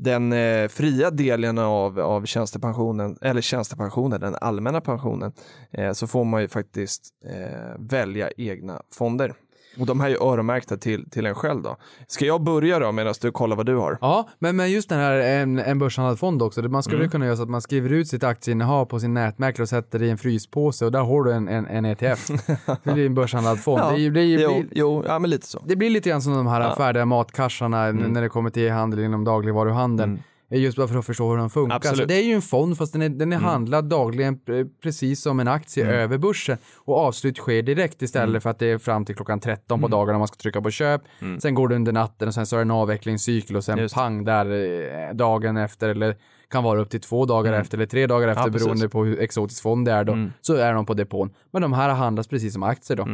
den 0.02 0.32
eh, 0.32 0.68
fria 0.68 1.10
delen 1.10 1.58
av, 1.58 2.00
av 2.00 2.24
tjänstepensionen, 2.24 3.16
eller 3.20 3.40
tjänstepensionen, 3.40 4.20
den 4.20 4.36
allmänna 4.40 4.80
pensionen, 4.80 5.32
eh, 5.70 5.92
så 5.92 6.06
får 6.06 6.24
man 6.24 6.42
ju 6.42 6.48
faktiskt 6.48 7.08
eh, 7.24 7.78
välja 7.78 8.30
egna 8.36 8.82
fonder. 8.92 9.34
Och 9.78 9.86
de 9.86 10.00
här 10.00 10.06
är 10.06 10.10
ju 10.10 10.16
öronmärkta 10.22 10.76
till, 10.76 11.10
till 11.10 11.26
en 11.26 11.34
själv 11.34 11.62
då. 11.62 11.76
Ska 12.06 12.24
jag 12.24 12.42
börja 12.42 12.78
då 12.78 12.92
medan 12.92 13.14
du 13.20 13.30
kollar 13.32 13.56
vad 13.56 13.66
du 13.66 13.76
har? 13.76 13.98
Ja, 14.00 14.28
men, 14.38 14.56
men 14.56 14.70
just 14.72 14.88
den 14.88 14.98
här 14.98 15.12
en, 15.12 15.58
en 15.58 15.78
börshandlad 15.78 16.18
fond 16.18 16.42
också. 16.42 16.62
det- 16.62 16.68
Man 16.68 16.82
skulle 16.82 17.08
kunna 17.08 17.26
göra 17.26 17.36
så 17.36 17.42
att 17.42 17.48
man 17.50 17.60
skriver 17.62 17.90
ut 17.92 18.08
sitt 18.08 18.24
aktieinnehav 18.24 18.84
på 18.84 19.00
sin 19.00 19.14
nätmäklare 19.14 19.62
och 19.62 19.68
sätter 19.68 19.98
det 19.98 20.06
i 20.06 20.10
en 20.10 20.18
fryspåse 20.18 20.84
och 20.84 20.92
där 20.92 21.00
har 21.00 21.24
du 21.24 21.32
en, 21.32 21.48
en, 21.48 21.66
en 21.66 21.84
ETF. 21.84 22.28
det 22.84 22.92
blir 22.92 23.06
en 23.06 23.14
börshandlad 23.14 23.60
fond. 23.60 23.80
Ja, 23.80 23.90
Det, 23.96 24.10
det, 24.10 24.22
ju- 24.24 24.40
Jo, 24.40 24.50
blir, 24.54 24.66
jo, 24.72 25.04
ja 25.06 25.18
men 25.18 25.30
lite 25.30 25.46
så. 25.46 25.62
det 25.66 25.76
blir 25.76 25.90
lite 25.90 26.08
grann 26.10 26.22
som 26.22 26.32
de 26.34 26.46
här 26.46 26.60
Ja. 26.60 26.74
färdiga 26.76 27.04
matkassarna 27.04 27.86
n- 27.86 28.04
när 28.08 28.22
det 28.22 28.28
kommer 28.28 28.50
till 28.50 28.62
e-handel 28.62 29.00
inom 29.00 29.24
dagligvaruhandeln. 29.24 30.10
Mm. 30.10 30.22
Just 30.50 30.76
bara 30.76 30.88
för 30.88 30.98
att 30.98 31.06
förstå 31.06 31.30
hur 31.30 31.36
de 31.36 31.50
funkar. 31.50 31.76
Absolut. 31.76 31.98
Så 31.98 32.04
det 32.04 32.14
är 32.14 32.22
ju 32.22 32.32
en 32.32 32.42
fond 32.42 32.78
fast 32.78 32.92
den 32.92 33.02
är, 33.02 33.08
den 33.08 33.32
är 33.32 33.36
handlad 33.36 33.84
dagligen 33.84 34.38
pre- 34.38 34.68
precis 34.82 35.22
som 35.22 35.40
en 35.40 35.48
aktie 35.48 35.86
över 35.86 36.18
börsen 36.18 36.58
och 36.76 36.96
avslut 36.96 37.36
sker 37.36 37.62
direkt 37.62 38.02
istället 38.02 38.42
för 38.42 38.50
att 38.50 38.58
det 38.58 38.66
är 38.66 38.78
fram 38.78 39.04
till 39.04 39.16
klockan 39.16 39.40
13 39.40 39.80
på 39.80 39.88
dagarna 39.88 40.18
man 40.18 40.28
ska 40.28 40.36
trycka 40.36 40.62
på 40.62 40.70
köp. 40.70 41.02
Sen 41.38 41.54
går 41.54 41.68
det 41.68 41.74
under 41.74 41.92
natten 41.92 42.28
och 42.28 42.34
sen 42.34 42.46
så 42.46 42.56
är 42.56 42.58
det 42.58 42.62
en 42.62 42.70
avvecklingscykel 42.70 43.56
och 43.56 43.64
sen 43.64 43.78
Just 43.78 43.94
pang 43.94 44.24
där 44.24 44.46
eh, 44.46 45.14
dagen 45.14 45.56
efter 45.56 45.88
eller 45.88 46.16
kan 46.50 46.64
vara 46.64 46.80
upp 46.80 46.90
till 46.90 47.00
två 47.00 47.24
dagar 47.26 47.52
efter 47.52 47.78
eller 47.78 47.86
tre 47.86 48.06
dagar 48.06 48.28
efter 48.28 48.44
precis. 48.44 48.62
beroende 48.62 48.88
på 48.88 49.04
hur 49.04 49.20
exotisk 49.20 49.62
fond 49.62 49.86
det 49.86 49.92
är 49.92 50.04
då. 50.04 50.30
Så 50.40 50.54
är 50.54 50.74
de 50.74 50.86
på 50.86 50.94
depån. 50.94 51.30
Men 51.50 51.62
de 51.62 51.72
här 51.72 51.88
handlas 51.88 52.28
precis 52.28 52.52
som 52.52 52.62
aktier 52.62 52.96
då. 52.96 53.06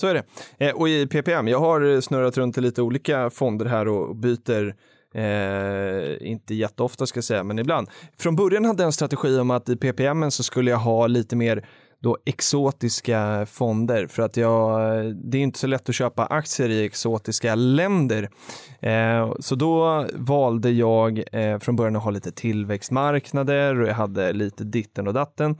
Så 0.00 0.06
är 0.06 0.14
det. 0.14 0.24
Eh, 0.66 0.74
och 0.74 0.88
i 0.88 1.06
PPM, 1.06 1.48
jag 1.48 1.60
har 1.60 2.00
snurrat 2.00 2.36
runt 2.38 2.58
i 2.58 2.60
lite 2.60 2.82
olika 2.82 3.30
fonder 3.30 3.66
här 3.66 3.88
och 3.88 4.16
byter 4.16 4.74
Eh, 5.14 6.28
inte 6.30 6.54
jätteofta 6.54 7.06
ska 7.06 7.16
jag 7.16 7.24
säga, 7.24 7.44
men 7.44 7.58
ibland. 7.58 7.88
Från 8.18 8.36
början 8.36 8.64
hade 8.64 8.82
jag 8.82 8.86
en 8.86 8.92
strategi 8.92 9.38
om 9.38 9.50
att 9.50 9.68
i 9.68 9.76
PPM 9.76 10.30
så 10.30 10.42
skulle 10.42 10.70
jag 10.70 10.78
ha 10.78 11.06
lite 11.06 11.36
mer 11.36 11.64
då 12.04 12.18
exotiska 12.24 13.46
fonder 13.46 14.06
för 14.06 14.22
att 14.22 14.36
jag, 14.36 14.80
det 15.16 15.38
är 15.38 15.42
inte 15.42 15.58
så 15.58 15.66
lätt 15.66 15.88
att 15.88 15.94
köpa 15.94 16.26
aktier 16.26 16.68
i 16.68 16.84
exotiska 16.84 17.54
länder. 17.54 18.30
Eh, 18.80 19.34
så 19.38 19.54
då 19.54 20.06
valde 20.14 20.70
jag 20.70 21.22
eh, 21.32 21.58
från 21.58 21.76
början 21.76 21.96
att 21.96 22.02
ha 22.02 22.10
lite 22.10 22.32
tillväxtmarknader 22.32 23.80
och 23.80 23.88
jag 23.88 23.94
hade 23.94 24.32
lite 24.32 24.64
ditten 24.64 25.08
och 25.08 25.14
datten. 25.14 25.50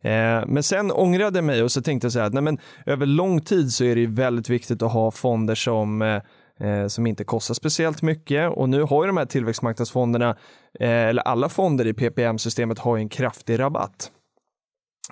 Eh, 0.00 0.46
men 0.46 0.62
sen 0.62 0.92
ångrade 0.92 1.38
jag 1.38 1.44
mig 1.44 1.62
och 1.62 1.72
så 1.72 1.82
tänkte 1.82 2.04
jag 2.04 2.12
så 2.12 2.18
här 2.18 2.26
att 2.26 2.34
nej, 2.34 2.42
men 2.42 2.58
över 2.86 3.06
lång 3.06 3.40
tid 3.40 3.72
så 3.72 3.84
är 3.84 3.94
det 3.94 4.00
ju 4.00 4.12
väldigt 4.12 4.48
viktigt 4.48 4.82
att 4.82 4.92
ha 4.92 5.10
fonder 5.10 5.54
som 5.54 6.02
eh, 6.02 6.22
Eh, 6.60 6.86
som 6.86 7.06
inte 7.06 7.24
kostar 7.24 7.54
speciellt 7.54 8.02
mycket 8.02 8.52
och 8.52 8.68
nu 8.68 8.82
har 8.82 9.04
ju 9.04 9.06
de 9.06 9.16
här 9.16 9.26
tillväxtmarknadsfonderna, 9.26 10.36
eh, 10.80 10.88
eller 10.90 11.22
alla 11.22 11.48
fonder 11.48 11.86
i 11.86 11.92
PPM-systemet 11.92 12.78
har 12.78 12.96
ju 12.96 13.02
en 13.02 13.08
kraftig 13.08 13.58
rabatt. 13.58 14.10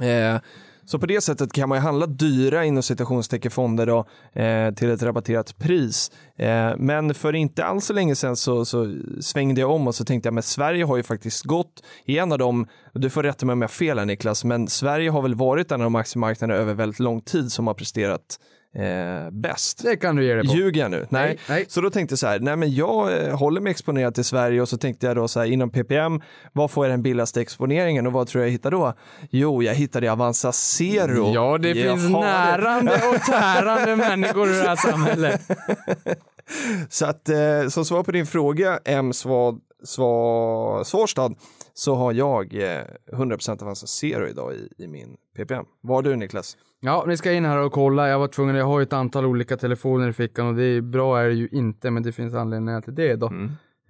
Eh, 0.01 0.41
så 0.89 0.99
på 0.99 1.07
det 1.07 1.21
sättet 1.21 1.53
kan 1.53 1.69
man 1.69 1.79
ju 1.79 1.83
handla 1.83 2.07
dyra 2.07 2.65
inom 2.65 2.83
citationstecken 2.83 3.51
fonder 3.51 3.87
då, 3.87 4.07
eh, 4.41 4.75
till 4.75 4.91
ett 4.91 5.03
rabatterat 5.03 5.59
pris. 5.59 6.11
Eh, 6.39 6.73
men 6.79 7.15
för 7.15 7.35
inte 7.35 7.65
alls 7.65 7.85
så 7.85 7.93
länge 7.93 8.15
sedan 8.15 8.37
så, 8.37 8.65
så 8.65 8.95
svängde 9.21 9.61
jag 9.61 9.71
om 9.71 9.87
och 9.87 9.95
så 9.95 10.05
tänkte 10.05 10.27
jag 10.27 10.35
men 10.35 10.43
Sverige 10.43 10.85
har 10.85 10.97
ju 10.97 11.03
faktiskt 11.03 11.45
gått 11.45 11.83
i 12.05 12.19
en 12.19 12.33
av 12.33 12.39
dem, 12.39 12.67
du 12.93 13.11
får 13.11 13.23
rätta 13.23 13.47
mig 13.47 13.53
om 13.53 13.63
jag 13.63 13.69
har 13.69 13.73
fel 13.73 13.99
här 13.99 14.07
Niklas, 14.07 14.45
men 14.45 14.69
Sverige 14.69 15.11
har 15.11 15.23
väl 15.23 15.35
varit 15.35 15.73
en 15.73 15.81
av 15.81 15.85
de 15.85 15.95
aktiemarknaderna 15.95 16.61
över 16.61 16.75
väldigt 16.75 17.01
lång 17.01 17.21
tid 17.21 17.53
som 17.53 17.67
har 17.67 17.75
presterat 17.75 18.39
eh, 18.79 19.31
bäst. 19.31 19.83
Det 19.83 19.97
kan 19.97 20.17
du 20.17 20.25
ge 20.25 20.35
dig 20.35 20.47
på. 20.49 20.55
Ljuger 20.55 20.81
jag 20.81 20.91
nu? 20.91 21.07
Nej. 21.11 21.27
Nej, 21.27 21.39
nej. 21.49 21.65
Så 21.69 21.81
då 21.81 21.91
tänkte 21.91 22.13
jag 22.13 22.19
så 22.19 22.27
här, 22.27 22.39
nej 22.41 22.57
men 22.57 22.75
jag 22.75 23.25
eh, 23.27 23.39
håller 23.39 23.61
mig 23.61 23.71
exponerad 23.71 24.15
till 24.15 24.25
Sverige 24.25 24.61
och 24.61 24.69
så 24.69 24.79
tänkte 24.79 25.07
jag 25.07 25.17
då 25.17 25.29
så 25.29 25.41
här 25.41 25.47
inom 25.47 25.71
PPM, 25.71 26.21
vad 26.53 26.71
får 26.71 26.87
jag 26.87 26.93
den 26.93 27.03
billigaste 27.03 27.41
exponeringen 27.41 28.07
och 28.07 28.13
vad 28.13 28.29
tror 28.29 28.43
jag 28.43 28.49
jag 28.49 28.53
hittar 28.53 28.71
då? 28.71 28.93
Jo, 29.31 29.63
jag 29.63 29.75
hittade 29.75 30.13
Avanza 30.13 30.53
Zero. 30.53 31.33
Ja, 31.35 31.59
det 31.59 31.69
Jaha, 31.69 31.97
finns 31.97 32.11
närande 32.11 32.93
och 33.15 33.21
tärande 33.21 33.97
människor 34.09 34.51
i 34.51 34.53
det 34.53 34.69
här 34.69 34.77
samhället. 34.77 35.41
Så 36.89 37.07
att 37.07 37.29
eh, 37.29 37.69
som 37.69 37.85
svar 37.85 38.03
på 38.03 38.13
din 38.13 38.27
fråga, 38.27 38.79
M. 38.85 39.13
Svad, 39.13 39.61
Sva, 39.85 40.85
Svarstad, 40.85 41.35
så 41.79 41.95
har 41.95 42.13
jag 42.13 42.55
eh, 42.55 42.85
100% 43.13 43.63
Avanza 43.63 43.87
Zero 43.87 44.29
idag 44.29 44.55
i, 44.55 44.85
i 44.85 44.89
min 44.89 45.17
PPM. 45.37 45.65
Vad 45.81 45.97
har 45.97 46.03
du 46.03 46.17
Niklas? 46.17 46.57
Ja, 46.81 47.05
vi 47.09 47.17
ska 47.17 47.33
in 47.33 47.45
här 47.45 47.59
och 47.59 47.73
kolla. 47.73 48.09
Jag 48.09 48.19
var 48.19 48.29
tvungen, 48.29 48.57
jag 48.57 48.67
har 48.67 48.79
ju 48.79 48.83
ett 48.83 48.93
antal 48.93 49.27
olika 49.27 49.57
telefoner 49.57 50.09
i 50.09 50.13
fickan 50.13 50.47
och 50.47 50.55
det 50.55 50.65
är 50.65 50.81
bra 50.81 51.21
är 51.21 51.29
det 51.29 51.35
ju 51.35 51.49
inte, 51.53 51.91
men 51.91 52.03
det 52.03 52.13
finns 52.13 52.35
anledningar 52.35 52.81
till 52.81 52.95
det 52.95 53.17
då. 53.17 53.27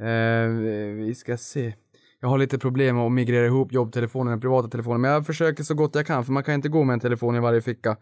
Eh, 0.07 0.49
vi 0.97 1.15
ska 1.17 1.37
se. 1.37 1.75
Jag 2.21 2.29
har 2.29 2.39
lite 2.39 2.59
problem 2.59 2.97
med 2.97 3.07
att 3.07 3.13
migrera 3.13 3.47
ihop 3.47 3.73
jobbtelefonen 3.73 4.35
och 4.35 4.41
privata 4.41 4.69
telefonen, 4.69 5.01
men 5.01 5.11
jag 5.11 5.27
försöker 5.27 5.63
så 5.63 5.75
gott 5.75 5.95
jag 5.95 6.07
kan, 6.07 6.25
för 6.25 6.33
man 6.33 6.45
kan 6.45 6.55
inte 6.55 6.69
gå 6.69 6.85
med 6.85 6.95
en 6.95 7.01
telefon 7.01 7.37
i 7.37 7.41
varje 7.41 7.61
ficka. 7.61 7.97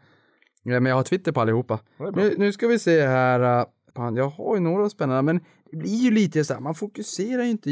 Ja, 0.62 0.80
men 0.80 0.86
jag 0.86 0.96
har 0.96 1.02
Twitter 1.02 1.32
på 1.32 1.40
allihopa. 1.40 1.78
Nu, 2.14 2.34
nu 2.38 2.52
ska 2.52 2.68
vi 2.68 2.78
se 2.78 3.06
här. 3.06 3.66
Fan, 3.96 4.16
jag 4.16 4.28
har 4.28 4.54
ju 4.54 4.60
några 4.60 4.90
spännande, 4.90 5.22
men 5.22 5.40
det 5.70 5.76
blir 5.76 5.96
ju 5.96 6.10
lite 6.10 6.44
så 6.44 6.54
här, 6.54 6.60
man 6.60 6.74
fokuserar 6.74 7.42
ju 7.42 7.50
inte 7.50 7.70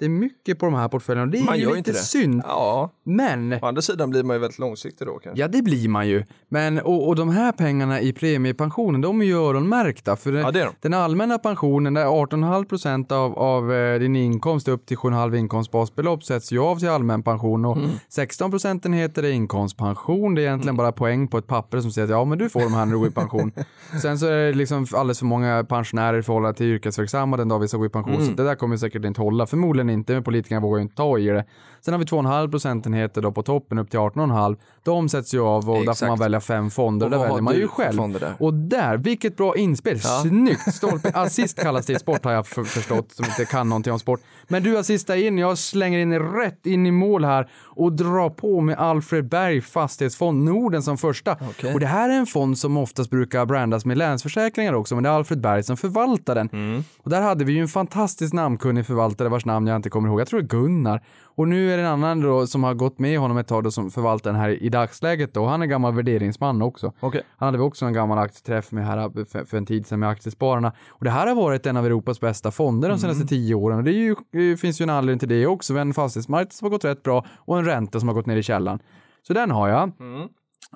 jättemycket 0.00 0.58
på 0.58 0.66
de 0.66 0.74
här 0.74 0.88
portföljerna. 0.88 1.22
och 1.26 1.32
Det 1.32 1.38
är 1.38 1.44
Man 1.44 1.56
ju 1.56 1.62
gör 1.62 1.68
lite 1.70 1.78
inte 1.78 1.90
det. 1.92 1.96
synd. 1.98 2.42
Ja, 2.46 2.90
Men 3.04 3.52
å 3.52 3.66
andra 3.66 3.82
sidan 3.82 4.10
blir 4.10 4.22
man 4.22 4.36
ju 4.36 4.40
väldigt 4.40 4.58
långsiktig 4.58 5.06
då 5.06 5.12
kanske. 5.18 5.40
Ja, 5.40 5.48
det 5.48 5.62
blir 5.62 5.88
man 5.88 6.08
ju. 6.08 6.24
Men, 6.48 6.78
och, 6.78 7.08
och 7.08 7.16
de 7.16 7.28
här 7.28 7.52
pengarna 7.52 8.00
i 8.00 8.12
premiepensionen, 8.12 9.00
de 9.00 9.20
är 9.20 9.24
ju 9.24 9.34
öronmärkta. 9.36 10.16
För 10.16 10.32
den, 10.32 10.40
Ja, 10.42 10.50
det 10.50 10.60
är 10.60 10.64
de. 10.64 10.72
den 10.80 10.94
allmänna 10.94 11.38
pensionen, 11.38 11.94
där 11.94 12.04
18,5 12.06 12.64
procent 12.64 13.12
av, 13.12 13.38
av 13.38 13.72
eh, 13.72 13.98
din 13.98 14.16
inkomst 14.16 14.68
upp 14.68 14.86
till 14.86 14.96
7,5 14.96 15.36
inkomstbasbelopp 15.36 16.24
sätts 16.24 16.52
ju 16.52 16.58
av 16.58 16.76
till 16.78 16.88
allmän 16.88 17.22
pension 17.22 17.64
och 17.64 17.76
Mm. 17.76 17.90
16 18.08 18.50
procentenheter 18.50 19.22
är 19.22 19.30
inkomstpension. 19.30 20.34
Det 20.34 20.40
är 20.42 20.46
egentligen 20.46 20.76
bara 20.76 20.92
poäng 20.92 21.28
på 21.28 21.38
ett 21.38 21.46
papper 21.46 21.80
som 21.80 21.90
säger 21.92 22.04
att 22.04 22.10
ja, 22.10 22.24
men 22.24 22.38
du 22.38 22.48
får 22.48 22.60
de 22.60 22.74
här 22.74 22.84
när 22.86 22.92
du 22.92 22.98
går 22.98 23.08
i 23.08 23.10
pension. 23.10 23.52
Sen 24.02 24.18
så 24.18 24.26
är 24.26 24.36
det 24.46 24.52
liksom 24.52 24.86
alldeles 24.94 25.18
för 25.18 25.26
många 25.26 25.64
pensionärer 25.64 26.18
i 26.18 26.22
förhållande 26.22 26.56
till 26.58 26.66
yrkesverksamma 26.66 27.36
den 27.36 27.48
dag 27.48 27.58
vi 27.58 27.68
ska 27.68 27.76
gå 27.76 27.86
i 27.86 27.88
pension. 27.88 28.14
Mm. 28.14 28.26
Så 28.26 28.32
det 28.32 28.44
där 28.44 28.54
kommer 28.54 28.76
säkert 28.76 29.04
inte 29.04 29.20
hålla. 29.20 29.46
Förmodligen 29.46 29.89
inte, 29.92 30.12
men 30.12 30.24
politikerna 30.24 30.60
vågar 30.60 30.78
ju 30.78 30.82
inte 30.82 30.94
ta 30.94 31.18
i 31.18 31.26
det. 31.26 31.44
Sen 31.80 31.94
har 31.94 31.98
vi 31.98 32.04
2,5 32.04 32.50
procentenheter 32.50 33.22
då 33.22 33.32
på 33.32 33.42
toppen 33.42 33.78
upp 33.78 33.90
till 33.90 33.98
18,5. 33.98 34.56
De 34.82 35.08
sätts 35.08 35.34
ju 35.34 35.40
av 35.40 35.70
och 35.70 35.76
där 35.76 35.84
får 35.84 35.90
Exakt. 35.90 36.08
man 36.08 36.18
välja 36.18 36.40
fem 36.40 36.70
fonder. 36.70 37.06
Och 37.06 37.10
där 37.10 37.18
väljer 37.18 37.40
man 37.40 37.54
ju 37.54 37.68
själv. 37.68 38.12
där? 38.12 38.34
Och 38.38 38.54
där, 38.54 38.96
vilket 38.96 39.36
bra 39.36 39.56
inspel. 39.56 39.98
Ja. 40.04 40.22
Snyggt! 40.22 40.74
Stolpe. 40.74 41.08
Assist 41.14 41.62
kallas 41.62 41.86
det 41.86 41.92
i 41.92 41.98
sport 41.98 42.24
har 42.24 42.32
jag 42.32 42.46
för, 42.46 42.64
förstått 42.64 43.12
som 43.12 43.24
inte 43.24 43.44
kan 43.44 43.68
någonting 43.68 43.92
om 43.92 43.98
sport. 43.98 44.20
Men 44.48 44.62
du 44.62 44.78
assistar 44.78 45.16
in, 45.16 45.38
jag 45.38 45.58
slänger 45.58 45.98
in 45.98 46.18
rätt 46.18 46.66
in 46.66 46.86
i 46.86 46.90
mål 46.90 47.24
här 47.24 47.48
och 47.64 47.92
drar 47.92 48.30
på 48.30 48.60
med 48.60 48.78
Alfred 48.78 49.28
Berg 49.28 49.60
Fastighetsfond 49.60 50.44
Norden 50.44 50.82
som 50.82 50.98
första. 50.98 51.36
Okej. 51.50 51.74
Och 51.74 51.80
det 51.80 51.86
här 51.86 52.08
är 52.08 52.18
en 52.18 52.26
fond 52.26 52.58
som 52.58 52.76
oftast 52.76 53.10
brukar 53.10 53.46
brandas 53.46 53.84
med 53.84 53.98
Länsförsäkringar 53.98 54.72
också, 54.72 54.94
men 54.94 55.04
det 55.04 55.10
är 55.10 55.14
Alfred 55.14 55.40
Berg 55.40 55.62
som 55.62 55.76
förvaltar 55.76 56.34
den. 56.34 56.48
Mm. 56.52 56.84
Och 57.02 57.10
där 57.10 57.22
hade 57.22 57.44
vi 57.44 57.52
ju 57.52 57.60
en 57.60 57.68
fantastiskt 57.68 58.34
namnkunnig 58.34 58.86
förvaltare 58.86 59.28
vars 59.28 59.44
namn 59.44 59.66
jag 59.66 59.76
inte 59.80 59.90
kommer 59.90 60.08
ihåg. 60.08 60.20
Jag 60.20 60.28
tror 60.28 60.40
det 60.40 60.46
är 60.46 60.48
Gunnar. 60.48 61.02
Och 61.22 61.48
nu 61.48 61.72
är 61.72 61.76
det 61.76 61.82
en 61.82 61.88
annan 61.88 62.20
då 62.20 62.46
som 62.46 62.64
har 62.64 62.74
gått 62.74 62.98
med 62.98 63.18
honom 63.18 63.36
ett 63.36 63.46
tag 63.46 63.64
då 63.64 63.70
som 63.70 63.90
förvaltar 63.90 64.32
den 64.32 64.40
här 64.40 64.62
i 64.62 64.68
dagsläget 64.68 65.34
då. 65.34 65.46
Han 65.46 65.62
är 65.62 65.66
gammal 65.66 65.94
värderingsman 65.94 66.62
också. 66.62 66.92
Okej. 67.00 67.22
Han 67.36 67.46
hade 67.46 67.58
vi 67.58 67.64
också 67.64 67.86
en 67.86 67.92
gammal 67.92 68.18
aktieträff 68.18 68.72
med 68.72 68.86
här 68.86 69.24
för, 69.24 69.44
för 69.44 69.56
en 69.56 69.66
tid 69.66 69.86
sedan 69.86 70.00
med 70.00 70.08
Aktiespararna. 70.08 70.72
Och 70.88 71.04
det 71.04 71.10
här 71.10 71.26
har 71.26 71.34
varit 71.34 71.66
en 71.66 71.76
av 71.76 71.86
Europas 71.86 72.20
bästa 72.20 72.50
fonder 72.50 72.88
de 72.88 72.98
senaste 72.98 73.26
tio 73.26 73.54
åren. 73.54 73.78
Och 73.78 73.84
det, 73.84 73.90
är 73.90 73.94
ju, 73.94 74.16
det 74.30 74.56
finns 74.56 74.80
ju 74.80 74.82
en 74.82 74.90
anledning 74.90 75.18
till 75.18 75.28
det 75.28 75.46
också. 75.46 75.76
En 75.76 75.94
fastighetsmarknad 75.94 76.52
som 76.52 76.66
har 76.66 76.70
gått 76.70 76.84
rätt 76.84 77.02
bra 77.02 77.26
och 77.36 77.58
en 77.58 77.64
ränta 77.64 78.00
som 78.00 78.08
har 78.08 78.14
gått 78.14 78.26
ner 78.26 78.36
i 78.36 78.42
källan. 78.42 78.78
Så 79.22 79.32
den 79.32 79.50
har 79.50 79.68
jag. 79.68 79.92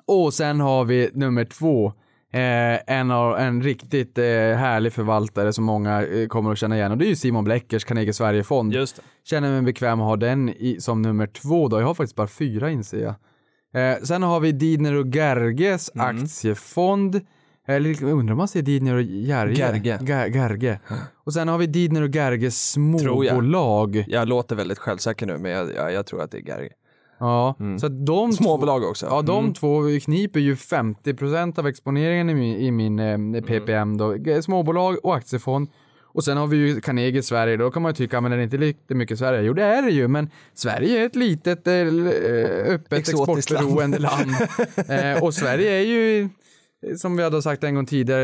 Och 0.05 0.33
sen 0.33 0.59
har 0.59 0.85
vi 0.85 1.09
nummer 1.13 1.45
två. 1.45 1.93
Eh, 2.35 2.79
en, 2.99 3.11
av, 3.11 3.37
en 3.39 3.61
riktigt 3.63 4.17
eh, 4.17 4.23
härlig 4.23 4.93
förvaltare 4.93 5.53
som 5.53 5.63
många 5.63 6.05
eh, 6.05 6.27
kommer 6.27 6.51
att 6.51 6.57
känna 6.57 6.75
igen 6.77 6.91
och 6.91 6.97
det 6.97 7.05
är 7.05 7.09
ju 7.09 7.15
Simon 7.15 7.43
Bleckers 7.43 7.83
Carnegie 7.85 8.13
Sverige-fond. 8.13 8.73
Just 8.73 8.95
det. 8.95 9.01
Känner 9.23 9.51
mig 9.51 9.61
bekväm 9.61 10.01
att 10.01 10.07
ha 10.07 10.15
den 10.15 10.49
i, 10.49 10.77
som 10.79 11.01
nummer 11.01 11.27
två 11.27 11.67
då. 11.67 11.79
Jag 11.79 11.85
har 11.85 11.93
faktiskt 11.93 12.15
bara 12.15 12.27
fyra 12.27 12.69
inser 12.71 12.97
jag. 13.01 13.15
Eh, 13.91 13.97
sen 14.03 14.23
har 14.23 14.39
vi 14.39 14.51
Didner 14.51 14.93
och 14.95 15.05
Gerges 15.15 15.91
Mm. 15.95 16.07
aktiefond. 16.23 17.21
Eller 17.67 18.03
undrar 18.03 18.31
om 18.33 18.37
man 18.37 18.47
säger 18.47 18.63
Didner 18.65 18.95
och 18.95 19.01
Gerge? 19.01 19.55
Gerge. 19.55 19.99
Gerge. 20.33 20.79
Och 21.23 21.33
sen 21.33 21.47
har 21.47 21.57
vi 21.57 21.67
Didner 21.67 22.01
och 22.01 22.09
Gerges 22.15 22.73
Tror 22.73 23.25
jag. 23.25 23.31
småbolag. 23.33 24.05
Jag 24.07 24.27
låter 24.27 24.55
väldigt 24.55 24.77
självsäker 24.79 25.25
nu, 25.25 25.37
men 25.37 25.51
jag, 25.51 25.73
jag, 25.75 25.93
jag 25.93 26.05
tror 26.05 26.21
att 26.21 26.31
det 26.31 26.37
är 26.37 26.41
Gary. 26.41 26.69
Ja, 27.19 27.55
så 27.79 27.85
att 27.85 28.05
de 28.05 28.33
Småbolag 28.33 28.83
också. 28.83 29.05
Ja, 29.05 29.21
de 29.21 29.39
Mm. 29.43 29.53
två 29.53 29.81
kniper 30.05 30.39
ju 30.39 30.55
50% 30.55 31.59
av 31.59 31.67
exponeringen 31.67 32.29
i 32.29 32.33
min, 32.33 32.55
i 32.59 32.71
min 32.71 32.99
eh, 33.35 33.41
PPM 33.41 33.97
då. 33.97 34.13
G- 34.13 34.41
Småbolag 34.41 34.97
och 35.05 35.15
aktiefond. 35.15 35.67
Och 36.03 36.23
sen 36.23 36.37
har 36.37 36.47
vi 36.47 36.57
ju 36.57 36.81
Carnegie 36.81 37.23
Sverige, 37.23 37.57
då 37.57 37.71
kan 37.71 37.81
man 37.81 37.89
ju 37.89 37.95
tycka, 37.95 38.21
men 38.21 38.31
är 38.33 38.37
det 38.37 38.43
inte 38.43 38.57
lika 38.57 38.95
mycket 38.95 39.19
Sverige? 39.19 39.41
Jo, 39.41 39.53
det 39.53 39.63
är 39.63 39.81
det 39.81 39.91
ju, 39.91 40.07
men 40.07 40.29
Sverige 40.53 41.01
är 41.01 41.05
ett 41.05 41.15
litet, 41.15 41.67
eh, 41.67 41.73
eh, 41.73 42.73
öppet, 42.73 42.93
Exotiskt 42.99 43.49
land. 43.51 43.79
exportberoende 43.79 43.99
land. 43.99 44.31
eh, 45.17 45.23
och 45.23 45.33
Sverige 45.33 45.71
är 45.71 45.81
ju, 45.85 46.29
som 46.97 47.17
vi 47.17 47.23
hade 47.23 47.41
sagt 47.41 47.63
en 47.63 47.75
gång 47.75 47.85
tidigare, 47.85 48.23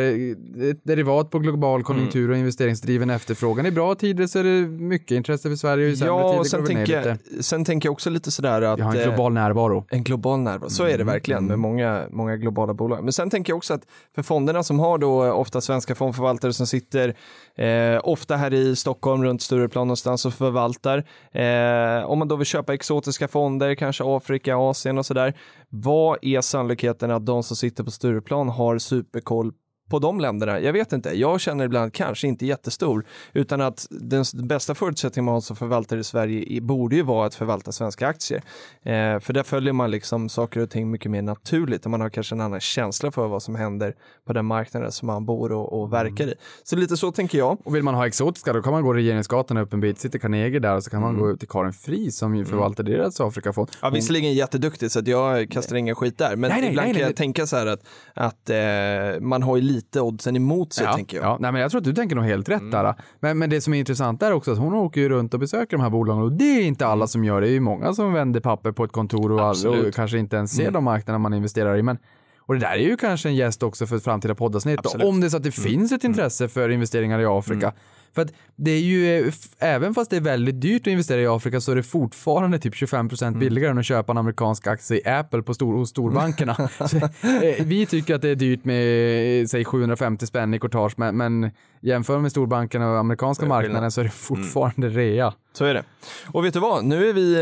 ett 0.70 0.84
derivat 0.84 1.30
på 1.30 1.40
global 1.40 1.84
konjunktur 1.84 2.32
och 2.32 2.38
investeringsdriven 2.38 3.10
efterfrågan. 3.10 3.66
I 3.66 3.72
bra 3.72 3.96
tider 3.96 4.28
så 4.28 4.40
är 4.40 4.44
det 4.44 4.68
mycket 4.68 5.12
intresse 5.12 5.50
för 5.50 5.56
Sverige 5.56 5.86
och 5.88 5.92
i 5.94 5.96
sämre 5.96 6.14
Ja, 6.14 6.32
tider 6.32 6.44
sen 6.44 6.62
går 6.62 6.68
det 6.68 6.74
ner 6.74 6.86
tänker, 6.86 6.98
lite. 6.98 7.18
jag, 7.36 7.44
sen 7.46 7.66
tänker 7.66 7.88
jag 7.88 7.94
också 7.94 8.10
lite 8.10 8.32
sådär 8.32 8.62
att... 8.62 8.80
Vi 8.80 8.84
har 8.84 8.92
en 8.96 9.00
eh, 9.00 9.08
global 9.08 9.34
närvaro. 9.34 9.86
En 9.90 10.04
global 10.04 10.40
närvaro, 10.40 10.70
så 10.70 10.84
är 10.84 10.98
det 10.98 11.04
verkligen 11.04 11.46
med 11.46 11.60
många, 11.60 12.04
många 12.12 12.38
globala 12.38 12.74
bolag. 12.74 13.04
Men 13.04 13.14
sen 13.14 13.30
tänker 13.30 13.52
jag 13.52 13.58
också 13.58 13.74
att 13.74 13.86
för 14.16 14.24
fonderna 14.24 14.64
som 14.64 14.80
har 14.80 14.98
då 14.98 15.32
ofta 15.32 15.62
svenska 15.62 15.96
fondförvaltare 15.96 16.54
som 16.54 16.68
sitter 16.68 17.16
eh, 17.56 18.00
ofta 18.04 18.36
här 18.36 18.54
i 18.54 18.76
Stockholm 18.76 19.24
runt 19.24 19.42
Stureplan 19.42 19.88
någonstans 19.88 20.26
och 20.26 20.34
förvaltar. 20.34 20.98
Eh, 21.32 22.06
om 22.06 22.20
man 22.20 22.28
då 22.28 22.36
vill 22.36 22.48
köpa 22.48 22.74
exotiska 22.74 23.28
fonder, 23.28 23.76
kanske 23.76 24.04
Afrika, 24.08 24.58
Asien 24.58 24.98
och 24.98 25.06
sådär. 25.06 25.34
Vad 25.70 26.18
är 26.22 26.42
sannolikheten 26.42 27.12
att 27.12 27.26
de 27.26 27.44
som 27.44 27.56
sitter 27.56 27.84
på 27.84 27.92
Stureplan 27.92 28.50
har 28.50 28.78
superkoll 28.78 29.54
på 29.92 30.00
de 30.00 30.20
länderna? 30.20 30.60
Jag 30.60 30.74
vet 30.74 30.94
inte. 30.94 31.10
Jag 31.18 31.42
känner 31.42 31.66
ibland 31.66 31.94
kanske 31.94 32.28
inte 32.28 32.46
jättestor, 32.46 33.06
utan 33.34 33.62
att 33.62 33.88
den 33.90 34.24
bästa 34.34 34.76
förutsättningen 34.76 35.26
man 35.26 35.34
har 35.34 35.42
som 35.42 35.56
förvaltare 35.56 36.00
i 36.00 36.04
Sverige 36.04 36.62
borde 36.62 36.96
ju 36.96 37.02
vara 37.02 37.28
att 37.28 37.36
förvalta 37.36 37.72
svenska 37.72 38.08
aktier. 38.08 38.42
Eh, 38.84 39.20
för 39.20 39.34
där 39.34 39.44
följer 39.44 39.74
man 39.74 39.92
liksom 39.92 40.30
saker 40.30 40.60
och 40.60 40.70
ting 40.70 40.92
mycket 40.92 41.12
mer 41.12 41.22
naturligt 41.22 41.86
och 41.86 41.92
man 41.92 42.02
har 42.02 42.10
kanske 42.10 42.36
en 42.36 42.42
annan 42.42 42.60
känsla 42.60 43.12
för 43.12 43.28
vad 43.28 43.44
som 43.44 43.56
händer 43.56 43.96
på 44.28 44.34
den 44.34 44.46
marknaden 44.46 44.92
som 44.92 45.08
man 45.08 45.26
bor 45.26 45.52
och, 45.52 45.82
och 45.82 45.94
verkar 45.94 46.28
i. 46.28 46.34
Så 46.64 46.76
lite 46.76 46.98
så 46.98 47.12
tänker 47.12 47.38
jag. 47.38 47.58
Och 47.68 47.76
vill 47.76 47.84
man 47.84 47.96
ha 47.96 48.08
exotiska 48.08 48.54
då 48.54 48.62
kan 48.62 48.74
man 48.74 48.84
gå 48.84 48.94
Regeringsgatan 48.94 49.58
upp 49.58 49.74
en 49.74 49.80
bit, 49.80 50.00
sitter 50.00 50.20
Carnegie 50.20 50.60
där 50.60 50.76
och 50.76 50.84
så 50.84 50.90
kan 50.90 51.02
man 51.02 51.12
Mm. 51.12 51.22
gå 51.22 51.38
till 51.38 51.48
Karin 51.48 51.74
Fri 51.74 52.12
som 52.12 52.36
ju 52.36 52.46
förvaltar 52.46 52.84
deras 52.84 53.20
Afrikafond. 53.22 53.70
Ja, 53.82 53.90
visserligen 53.90 54.34
jätteduktig 54.34 54.92
så 54.92 55.00
att 55.00 55.08
jag 55.08 55.50
kastar 55.50 55.76
ingen 55.76 55.96
skit 55.96 56.18
där, 56.18 56.36
men 56.36 56.50
Nej, 56.50 56.62
nej, 56.62 56.70
ibland 56.70 56.94
kan 56.94 57.02
jag 57.02 57.16
tänka 57.16 57.48
så 57.48 57.56
här 57.58 57.68
att, 57.68 57.82
att 58.14 58.50
eh, 58.50 59.22
man 59.22 59.44
har 59.44 59.56
ju 59.56 59.62
lite 59.62 59.81
oddsen 59.96 60.36
emot 60.36 60.74
sig, 60.74 60.86
ja, 60.86 60.94
tänker 60.94 61.18
jag. 61.18 61.24
Mm. 61.24 61.32
Ja, 61.32 61.38
nej, 61.40 61.52
men 61.52 61.62
jag 61.62 61.72
tror 61.72 61.82
att 61.82 61.86
du 61.86 61.94
tänker 61.94 62.16
nog 62.16 62.26
helt 62.26 62.50
rätt 62.50 62.72
där. 62.72 62.96
Men, 63.20 63.38
men 63.38 63.50
det 63.50 63.62
som 63.62 63.74
är 63.74 63.80
intressant 63.80 64.20
där 64.20 64.32
också 64.32 64.52
är 64.52 64.54
att 64.54 64.60
hon 64.60 64.74
åker 64.74 65.02
ju 65.02 65.10
runt 65.10 65.34
och 65.34 65.40
besöker 65.40 65.78
de 65.78 65.84
här 65.84 65.90
bolagen 65.90 66.24
och 66.24 66.32
det 66.32 66.44
är 66.60 66.64
inte 66.64 66.88
alla 66.88 67.08
som 67.08 67.24
gör 67.24 67.42
det. 67.42 67.48
Det 67.48 67.52
är 67.52 67.54
ju 67.54 67.60
många 67.60 67.94
som 67.94 68.14
vänder 68.14 68.40
papper 68.40 68.72
på 68.72 68.84
ett 68.84 68.92
kontor 68.92 69.32
och, 69.32 69.42
all. 69.42 69.66
Mm. 69.66 69.86
och 69.86 69.94
kanske 69.94 70.18
inte 70.18 70.36
ens 70.36 70.56
ser 70.56 70.72
de 70.72 70.84
marknaderna 70.84 71.20
man 71.20 71.34
investerar 71.34 71.78
i. 71.78 71.84
Men, 71.84 71.98
och 72.40 72.54
det 72.54 72.60
där 72.60 72.72
är 72.72 72.90
ju 72.90 72.98
kanske 72.98 73.30
en 73.30 73.36
gäst 73.36 73.64
också 73.64 73.88
för 73.88 73.96
ett 73.96 74.04
framtida 74.04 74.36
poddavsnitt. 74.36 74.94
Mm. 74.96 75.08
Om 75.08 75.20
det 75.20 75.28
är 75.28 75.30
så 75.30 75.38
att 75.38 75.44
det 75.44 75.52
finns 75.52 75.92
ett 75.92 76.04
intresse 76.04 76.48
för 76.48 76.70
investeringar 76.70 77.20
i 77.20 77.26
Afrika. 77.26 77.74
För 78.16 78.22
att 78.22 78.32
det 78.56 78.72
är 78.72 78.80
ju, 78.80 79.28
eh, 79.28 79.34
även 79.60 79.94
fast 79.94 80.10
det 80.10 80.16
är 80.18 80.22
väldigt 80.22 80.62
dyrt 80.62 80.82
att 80.82 80.88
investera 80.88 81.22
i 81.22 81.28
Afrika 81.28 81.62
så 81.62 81.72
är 81.72 81.76
det 81.76 81.84
fortfarande 81.84 82.60
typ 82.60 82.74
25% 82.76 83.28
Mm. 83.28 83.40
billigare 83.40 83.72
än 83.72 83.78
att 83.78 83.86
köpa 83.86 84.12
en 84.12 84.18
amerikansk 84.18 84.68
aktie 84.68 84.98
i 84.98 85.10
Apple 85.10 85.42
på 85.42 85.54
stor, 85.54 85.74
hos 85.74 85.90
storbankerna. 85.90 86.56
så, 86.90 86.98
eh, 86.98 87.66
vi 87.66 87.86
tycker 87.86 88.16
att 88.16 88.22
det 88.22 88.30
är 88.30 88.36
dyrt 88.36 88.66
med, 88.66 89.42
eh, 89.42 89.46
säg 89.46 89.66
750 89.66 90.26
spänn 90.28 90.54
i 90.54 90.60
courtage, 90.60 90.94
men, 90.98 91.18
men 91.18 91.52
jämför 91.82 92.20
med 92.20 92.32
storbankerna 92.32 92.92
och 92.92 92.98
amerikanska 93.00 93.46
marknaden 93.46 93.92
så 93.92 94.02
är 94.02 94.06
det 94.06 94.12
fortfarande 94.12 94.90
rea. 94.90 95.34
Så 95.54 95.66
är 95.66 95.74
det. 95.74 95.84
Och 96.28 96.46
vet 96.46 96.54
du 96.54 96.60
vad, 96.60 96.86
nu 96.86 97.10
är 97.10 97.14
vi 97.14 97.34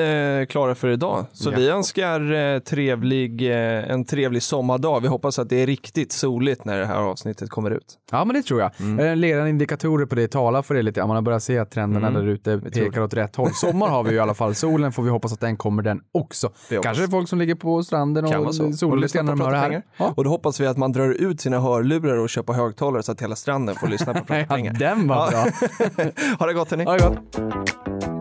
eh, 0.41 0.45
klara 0.51 0.75
för 0.75 0.87
idag. 0.89 1.25
Så 1.33 1.49
Ja. 1.51 1.55
vi 1.57 1.69
önskar 1.69 2.33
eh, 2.33 2.59
trevlig, 2.59 3.51
eh, 3.51 3.91
en 3.91 4.05
trevlig 4.05 4.43
sommardag. 4.43 4.99
Vi 5.01 5.07
hoppas 5.07 5.39
att 5.39 5.49
det 5.49 5.55
är 5.61 5.65
riktigt 5.67 6.11
soligt 6.11 6.65
när 6.65 6.79
det 6.79 6.85
här 6.85 6.95
avsnittet 6.95 7.49
kommer 7.49 7.71
ut. 7.71 7.85
Ja, 8.11 8.25
men 8.25 8.35
det 8.35 8.41
tror 8.43 8.61
jag. 8.61 8.71
Mm. 8.79 8.99
Mm. 8.99 9.17
Ledande 9.19 9.49
indikatorer 9.49 10.05
på 10.05 10.15
det 10.15 10.27
talar 10.27 10.58
för 10.63 10.75
det 10.75 10.81
lite. 10.81 10.99
Ja, 10.99 11.07
man 11.07 11.15
har 11.15 11.21
börjat 11.21 11.43
se 11.43 11.57
att 11.59 11.71
trenderna 11.71 12.07
Mm. 12.07 12.21
där 12.25 12.31
ute 12.31 12.59
pekar 12.59 13.01
åt 13.01 13.13
rätt 13.13 13.35
håll. 13.35 13.53
Sommar 13.53 13.87
har 13.87 14.03
vi 14.03 14.09
ju 14.09 14.15
i 14.15 14.19
alla 14.19 14.33
fall. 14.33 14.55
Solen 14.55 14.91
får 14.91 15.03
vi 15.03 15.09
hoppas 15.09 15.33
att 15.33 15.39
den 15.39 15.57
kommer 15.57 15.83
den 15.83 16.01
också. 16.11 16.49
Det 16.69 16.75
hoppas. 16.75 16.85
Kanske 16.85 17.07
folk 17.11 17.29
som 17.29 17.39
ligger 17.39 17.55
på 17.55 17.83
stranden 17.83 18.25
och. 18.25 18.45
Och 18.45 18.55
soligt 18.55 19.01
lyssna 19.01 19.21
när 19.21 19.31
de 19.35 19.41
hör 19.41 19.51
det 19.51 19.57
här. 19.57 19.81
Ja. 19.97 20.13
Och 20.17 20.23
då 20.23 20.29
hoppas 20.29 20.59
vi 20.59 20.67
att 20.67 20.77
man 20.77 20.91
drar 20.91 21.09
ut 21.09 21.41
sina 21.41 21.59
hörlurar 21.59 22.17
och 22.17 22.29
köper 22.29 22.53
högtalare 22.53 23.03
så 23.03 23.11
att 23.11 23.21
hela 23.21 23.35
stranden 23.35 23.75
får 23.75 23.87
lyssna 23.87 24.13
på 24.13 24.19
Prata 24.19 24.35
Ja, 24.39 24.45
pengar. 24.45 24.73
den 24.73 25.07
var 25.07 25.31
Ja. 25.31 25.45
bra. 25.97 26.05
ha 26.39 26.45
det 26.47 26.53
gott 26.53 26.71
hörni. 26.71 26.83
Ha 26.83 26.93
det 26.97 27.03
gott. 27.03 28.18